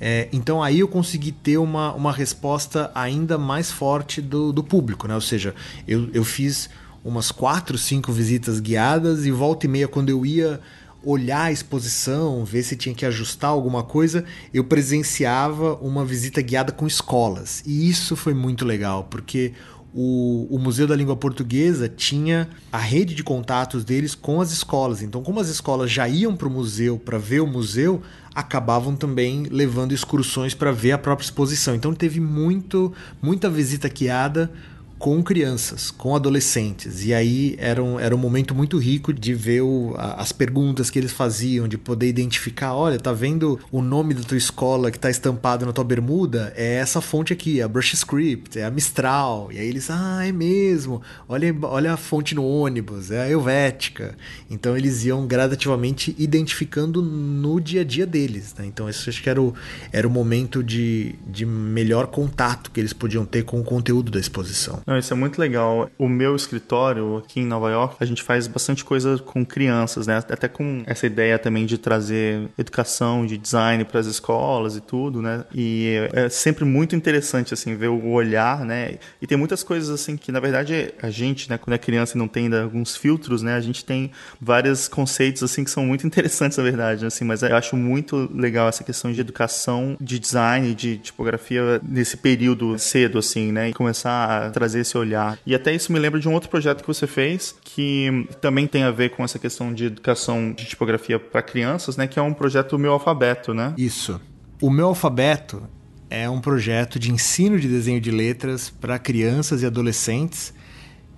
É, 0.00 0.28
então 0.32 0.60
aí 0.60 0.80
eu 0.80 0.88
consegui 0.88 1.30
ter 1.30 1.56
uma, 1.56 1.94
uma 1.94 2.12
resposta 2.12 2.90
ainda 2.96 3.38
mais 3.38 3.70
forte 3.70 4.20
do, 4.20 4.52
do 4.52 4.64
público, 4.64 5.06
né? 5.06 5.14
Ou 5.14 5.20
seja, 5.20 5.54
eu, 5.86 6.10
eu 6.12 6.24
fiz 6.24 6.68
umas 7.04 7.30
quatro, 7.30 7.78
cinco 7.78 8.10
visitas 8.10 8.58
guiadas 8.58 9.24
e 9.24 9.30
volta 9.30 9.66
e 9.66 9.68
meia 9.68 9.86
quando 9.86 10.10
eu 10.10 10.26
ia 10.26 10.60
olhar 11.04 11.42
a 11.42 11.52
exposição, 11.52 12.44
ver 12.44 12.62
se 12.62 12.76
tinha 12.76 12.94
que 12.94 13.06
ajustar 13.06 13.50
alguma 13.50 13.84
coisa, 13.84 14.24
eu 14.52 14.64
presenciava 14.64 15.74
uma 15.74 16.04
visita 16.04 16.40
guiada 16.42 16.72
com 16.72 16.86
escolas. 16.86 17.62
E 17.64 17.88
isso 17.88 18.16
foi 18.16 18.34
muito 18.34 18.64
legal, 18.64 19.04
porque 19.04 19.52
o, 19.94 20.48
o, 20.50 20.58
Museu 20.58 20.88
da 20.88 20.96
Língua 20.96 21.14
Portuguesa 21.14 21.88
tinha 21.88 22.48
a 22.72 22.78
rede 22.78 23.14
de 23.14 23.22
contatos 23.22 23.84
deles 23.84 24.12
com 24.12 24.40
as 24.40 24.50
escolas. 24.50 25.00
Então, 25.02 25.22
como 25.22 25.38
as 25.38 25.48
escolas 25.48 25.88
já 25.88 26.08
iam 26.08 26.34
para 26.34 26.48
o 26.48 26.50
museu 26.50 26.98
para 26.98 27.16
ver 27.16 27.40
o 27.40 27.46
museu, 27.46 28.02
acabavam 28.34 28.96
também 28.96 29.44
levando 29.44 29.92
excursões 29.92 30.52
para 30.52 30.72
ver 30.72 30.90
a 30.90 30.98
própria 30.98 31.24
exposição. 31.24 31.76
Então, 31.76 31.94
teve 31.94 32.18
muito, 32.18 32.92
muita 33.22 33.48
visita 33.48 33.88
guiada 33.88 34.50
com 34.98 35.22
crianças, 35.22 35.90
com 35.90 36.14
adolescentes. 36.14 37.04
E 37.04 37.12
aí 37.12 37.56
era 37.58 37.82
um, 37.82 37.98
era 37.98 38.14
um 38.14 38.18
momento 38.18 38.54
muito 38.54 38.78
rico 38.78 39.12
de 39.12 39.34
ver 39.34 39.62
o, 39.62 39.94
as 39.96 40.32
perguntas 40.32 40.90
que 40.90 40.98
eles 40.98 41.12
faziam, 41.12 41.68
de 41.68 41.76
poder 41.76 42.08
identificar: 42.08 42.74
olha, 42.74 42.98
tá 42.98 43.12
vendo 43.12 43.58
o 43.70 43.82
nome 43.82 44.14
da 44.14 44.22
tua 44.22 44.38
escola 44.38 44.90
que 44.90 44.98
tá 44.98 45.10
estampado 45.10 45.66
na 45.66 45.72
tua 45.72 45.84
bermuda? 45.84 46.52
É 46.56 46.74
essa 46.76 47.00
fonte 47.00 47.32
aqui, 47.32 47.60
a 47.60 47.68
Brush 47.68 47.94
Script, 47.94 48.58
é 48.58 48.64
a 48.64 48.70
Mistral. 48.70 49.50
E 49.52 49.58
aí 49.58 49.68
eles, 49.68 49.90
ah, 49.90 50.26
é 50.26 50.32
mesmo. 50.32 51.02
Olha, 51.28 51.54
olha 51.62 51.92
a 51.92 51.96
fonte 51.96 52.34
no 52.34 52.44
ônibus, 52.46 53.10
é 53.10 53.22
a 53.22 53.28
Helvética. 53.28 54.16
Então 54.50 54.76
eles 54.76 55.04
iam 55.04 55.26
gradativamente 55.26 56.14
identificando 56.18 57.02
no 57.02 57.60
dia 57.60 57.80
a 57.80 57.84
dia 57.84 58.06
deles. 58.06 58.54
Né? 58.56 58.66
Então 58.66 58.88
esse 58.88 59.08
acho 59.08 59.22
que 59.22 59.28
era 59.28 59.40
o, 59.40 59.54
era 59.92 60.06
o 60.06 60.10
momento 60.10 60.62
de, 60.62 61.14
de 61.26 61.44
melhor 61.44 62.06
contato 62.06 62.70
que 62.70 62.80
eles 62.80 62.92
podiam 62.92 63.24
ter 63.24 63.44
com 63.44 63.60
o 63.60 63.64
conteúdo 63.64 64.10
da 64.10 64.20
exposição. 64.20 64.83
Não, 64.86 64.98
isso 64.98 65.12
é 65.12 65.16
muito 65.16 65.38
legal. 65.38 65.90
O 65.98 66.08
meu 66.08 66.36
escritório 66.36 67.18
aqui 67.18 67.40
em 67.40 67.46
Nova 67.46 67.70
York, 67.70 67.96
a 68.00 68.04
gente 68.04 68.22
faz 68.22 68.46
bastante 68.46 68.84
coisa 68.84 69.18
com 69.18 69.44
crianças, 69.44 70.06
né? 70.06 70.18
Até 70.18 70.48
com 70.48 70.82
essa 70.86 71.06
ideia 71.06 71.38
também 71.38 71.64
de 71.66 71.78
trazer 71.78 72.48
educação, 72.58 73.24
de 73.24 73.38
design 73.38 73.84
para 73.84 74.00
as 74.00 74.06
escolas 74.06 74.76
e 74.76 74.80
tudo, 74.80 75.22
né? 75.22 75.44
E 75.54 76.08
é 76.12 76.28
sempre 76.28 76.64
muito 76.64 76.94
interessante, 76.94 77.54
assim, 77.54 77.74
ver 77.74 77.88
o 77.88 78.10
olhar, 78.10 78.64
né? 78.64 78.98
E 79.20 79.26
tem 79.26 79.38
muitas 79.38 79.62
coisas, 79.62 79.88
assim, 79.88 80.16
que 80.16 80.30
na 80.30 80.40
verdade 80.40 80.92
a 81.00 81.10
gente, 81.10 81.48
né, 81.48 81.58
quando 81.58 81.74
é 81.74 81.78
criança 81.78 82.16
e 82.16 82.18
não 82.18 82.28
tem 82.28 82.44
ainda 82.44 82.62
alguns 82.62 82.96
filtros, 82.96 83.42
né? 83.42 83.54
A 83.54 83.60
gente 83.60 83.84
tem 83.84 84.10
vários 84.40 84.86
conceitos, 84.88 85.42
assim, 85.42 85.64
que 85.64 85.70
são 85.70 85.84
muito 85.86 86.04
interessantes, 86.06 86.58
na 86.58 86.64
verdade, 86.64 87.02
né? 87.02 87.08
assim, 87.08 87.24
mas 87.24 87.42
eu 87.42 87.56
acho 87.56 87.76
muito 87.76 88.30
legal 88.34 88.68
essa 88.68 88.84
questão 88.84 89.12
de 89.12 89.20
educação, 89.20 89.96
de 90.00 90.18
design, 90.18 90.74
de 90.74 90.98
tipografia 90.98 91.80
nesse 91.82 92.16
período 92.16 92.78
cedo, 92.78 93.18
assim, 93.18 93.52
né? 93.52 93.70
E 93.70 93.72
começar 93.72 94.46
a 94.46 94.50
trazer 94.50 94.73
trazer 94.74 94.80
esse 94.80 94.98
olhar. 94.98 95.38
E 95.46 95.54
até 95.54 95.74
isso 95.74 95.92
me 95.92 95.98
lembra 95.98 96.18
de 96.18 96.28
um 96.28 96.32
outro 96.32 96.50
projeto 96.50 96.82
que 96.82 96.86
você 96.86 97.06
fez, 97.06 97.54
que 97.62 98.26
também 98.40 98.66
tem 98.66 98.82
a 98.82 98.90
ver 98.90 99.10
com 99.10 99.22
essa 99.22 99.38
questão 99.38 99.72
de 99.72 99.86
educação 99.86 100.52
de 100.52 100.64
tipografia 100.64 101.18
para 101.18 101.42
crianças, 101.42 101.96
né? 101.96 102.06
Que 102.06 102.18
é 102.18 102.22
um 102.22 102.34
projeto 102.34 102.78
Meu 102.78 102.92
Alfabeto, 102.92 103.54
né? 103.54 103.72
Isso. 103.78 104.20
O 104.60 104.70
Meu 104.70 104.88
Alfabeto 104.88 105.62
é 106.10 106.28
um 106.28 106.40
projeto 106.40 106.98
de 106.98 107.12
ensino 107.12 107.58
de 107.58 107.68
desenho 107.68 108.00
de 108.00 108.10
letras 108.10 108.70
para 108.70 108.98
crianças 108.98 109.62
e 109.62 109.66
adolescentes 109.66 110.52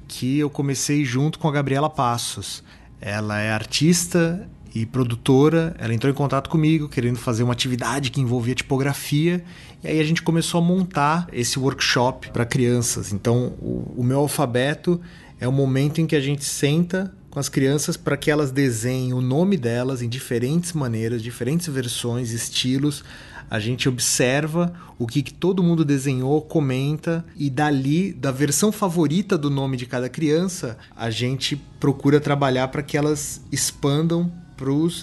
que 0.08 0.38
eu 0.38 0.48
comecei 0.48 1.04
junto 1.04 1.38
com 1.38 1.48
a 1.48 1.52
Gabriela 1.52 1.90
Passos. 1.90 2.62
Ela 3.00 3.40
é 3.40 3.50
artista 3.50 4.48
e 4.74 4.86
produtora, 4.86 5.74
ela 5.78 5.92
entrou 5.92 6.10
em 6.10 6.14
contato 6.14 6.48
comigo 6.48 6.88
querendo 6.88 7.18
fazer 7.18 7.42
uma 7.42 7.52
atividade 7.52 8.10
que 8.10 8.20
envolvia 8.20 8.54
tipografia 8.54 9.42
e 9.86 9.90
aí 9.90 10.00
a 10.00 10.04
gente 10.04 10.20
começou 10.20 10.60
a 10.60 10.64
montar 10.64 11.28
esse 11.32 11.60
workshop 11.60 12.30
para 12.30 12.44
crianças. 12.44 13.12
Então, 13.12 13.54
o, 13.60 13.94
o 13.98 14.02
meu 14.02 14.18
alfabeto 14.18 15.00
é 15.38 15.46
o 15.46 15.52
momento 15.52 16.00
em 16.00 16.06
que 16.06 16.16
a 16.16 16.20
gente 16.20 16.44
senta 16.44 17.14
com 17.30 17.38
as 17.38 17.48
crianças 17.48 17.96
para 17.96 18.16
que 18.16 18.28
elas 18.28 18.50
desenhem 18.50 19.12
o 19.12 19.20
nome 19.20 19.56
delas 19.56 20.02
em 20.02 20.08
diferentes 20.08 20.72
maneiras, 20.72 21.22
diferentes 21.22 21.68
versões, 21.68 22.32
estilos. 22.32 23.04
A 23.48 23.60
gente 23.60 23.88
observa 23.88 24.72
o 24.98 25.06
que, 25.06 25.22
que, 25.22 25.32
todo 25.32 25.62
mundo 25.62 25.84
desenhou, 25.84 26.42
comenta 26.42 27.24
e 27.36 27.48
dali, 27.48 28.12
da 28.12 28.32
versão 28.32 28.72
favorita 28.72 29.38
do 29.38 29.48
nome 29.48 29.76
de 29.76 29.86
cada 29.86 30.08
criança, 30.08 30.76
a 30.96 31.10
gente 31.10 31.54
procura 31.78 32.18
trabalhar 32.18 32.66
para 32.68 32.82
que 32.82 32.96
elas 32.96 33.40
expandam 33.52 34.32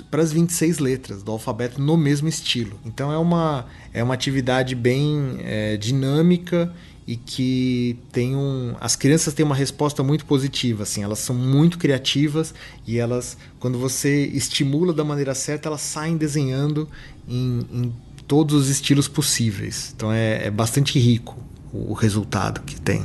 para 0.10 0.22
as 0.22 0.34
26 0.34 0.80
letras 0.80 1.24
do 1.24 1.32
alfabeto 1.32 1.82
no 1.82 1.96
mesmo 1.96 2.28
estilo. 2.28 2.80
Então 2.86 3.12
é 3.12 3.18
uma, 3.18 3.66
é 3.94 4.04
uma 4.04 4.14
atividade 4.14 4.76
bem 4.76 5.38
é, 5.40 5.78
dinâmica 5.78 6.74
e 7.06 7.16
que 7.16 7.98
tem 8.12 8.36
um 8.36 8.76
as 8.80 8.96
crianças 8.96 9.34
têm 9.34 9.46
uma 9.46 9.56
resposta 9.56 10.02
muito 10.02 10.26
positiva 10.26 10.84
assim 10.84 11.04
elas 11.04 11.20
são 11.20 11.36
muito 11.36 11.78
criativas 11.78 12.54
e 12.88 12.98
elas 12.98 13.38
quando 13.60 13.78
você 13.78 14.26
estimula 14.28 14.94
da 14.94 15.04
maneira 15.04 15.36
certa 15.36 15.68
elas 15.68 15.82
saem 15.82 16.16
desenhando 16.16 16.88
em, 17.28 17.60
em 17.74 17.94
todos 18.26 18.56
os 18.56 18.70
estilos 18.70 19.10
possíveis 19.10 19.94
então 19.94 20.14
é, 20.14 20.48
é 20.48 20.50
bastante 20.50 20.98
rico 20.98 21.38
o, 21.74 21.92
o 21.92 21.94
resultado 21.94 22.62
que 22.62 22.80
tem 22.80 23.04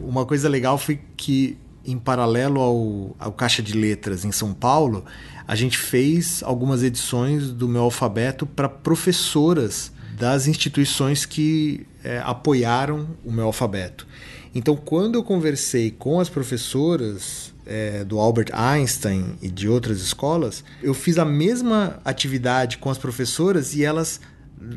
uma 0.00 0.26
coisa 0.26 0.48
legal 0.48 0.76
foi 0.76 0.98
que 1.16 1.56
em 1.86 1.98
paralelo 1.98 2.60
ao, 2.60 3.16
ao 3.18 3.32
Caixa 3.32 3.62
de 3.62 3.72
Letras 3.72 4.24
em 4.24 4.32
São 4.32 4.52
Paulo, 4.52 5.04
a 5.46 5.54
gente 5.54 5.78
fez 5.78 6.42
algumas 6.42 6.82
edições 6.82 7.50
do 7.50 7.68
meu 7.68 7.82
alfabeto 7.82 8.44
para 8.44 8.68
professoras 8.68 9.92
das 10.18 10.46
instituições 10.46 11.24
que 11.26 11.86
é, 12.02 12.18
apoiaram 12.24 13.06
o 13.24 13.30
meu 13.30 13.46
alfabeto. 13.46 14.06
Então, 14.54 14.74
quando 14.74 15.16
eu 15.16 15.22
conversei 15.22 15.90
com 15.90 16.18
as 16.18 16.30
professoras 16.30 17.52
é, 17.66 18.02
do 18.04 18.18
Albert 18.18 18.48
Einstein 18.52 19.36
e 19.42 19.50
de 19.50 19.68
outras 19.68 20.00
escolas, 20.00 20.64
eu 20.82 20.94
fiz 20.94 21.18
a 21.18 21.24
mesma 21.24 22.00
atividade 22.04 22.78
com 22.78 22.88
as 22.88 22.96
professoras 22.96 23.74
e 23.74 23.84
elas 23.84 24.20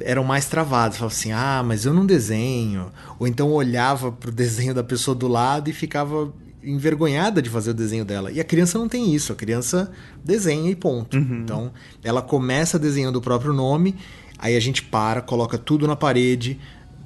eram 0.01 0.23
mais 0.23 0.47
travadas. 0.47 0.97
Falavam 0.97 1.15
assim: 1.15 1.31
ah, 1.31 1.63
mas 1.65 1.85
eu 1.85 1.93
não 1.93 2.05
desenho. 2.05 2.91
Ou 3.17 3.25
então 3.25 3.51
olhava 3.51 4.11
para 4.11 4.29
o 4.29 4.33
desenho 4.33 4.73
da 4.73 4.83
pessoa 4.83 5.15
do 5.15 5.27
lado 5.27 5.69
e 5.69 5.73
ficava 5.73 6.33
envergonhada 6.69 7.41
de 7.41 7.49
fazer 7.49 7.71
o 7.71 7.73
desenho 7.73 8.05
dela. 8.05 8.31
E 8.31 8.39
a 8.39 8.43
criança 8.43 8.77
não 8.77 8.87
tem 8.87 9.13
isso, 9.13 9.33
a 9.33 9.35
criança 9.35 9.91
desenha 10.23 10.69
e 10.69 10.75
ponto. 10.75 11.17
Uhum. 11.17 11.41
Então, 11.43 11.71
ela 12.03 12.21
começa 12.21 12.77
desenhando 12.77 13.17
o 13.17 13.21
próprio 13.21 13.53
nome, 13.53 13.95
aí 14.37 14.55
a 14.55 14.59
gente 14.59 14.83
para, 14.83 15.21
coloca 15.21 15.57
tudo 15.57 15.87
na 15.87 15.95
parede, 15.95 16.59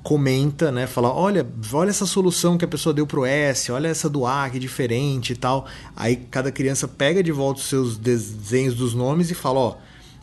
comenta, 0.03 0.69
né, 0.69 0.85
fala, 0.85 1.13
olha, 1.13 1.47
olha 1.71 1.89
essa 1.89 2.05
solução 2.05 2.57
que 2.57 2.65
a 2.65 2.67
pessoa 2.67 2.93
deu 2.93 3.07
pro 3.07 3.25
S, 3.25 3.71
olha 3.71 3.87
essa 3.87 4.09
do 4.09 4.25
A 4.25 4.49
que 4.49 4.57
é 4.57 4.59
diferente 4.59 5.31
e 5.31 5.35
tal. 5.35 5.65
Aí 5.95 6.17
cada 6.17 6.51
criança 6.51 6.87
pega 6.87 7.23
de 7.23 7.31
volta 7.31 7.61
os 7.61 7.67
seus 7.67 7.97
desenhos 7.97 8.75
dos 8.75 8.93
nomes 8.93 9.31
e 9.31 9.33
fala, 9.33 9.59
ó, 9.59 9.75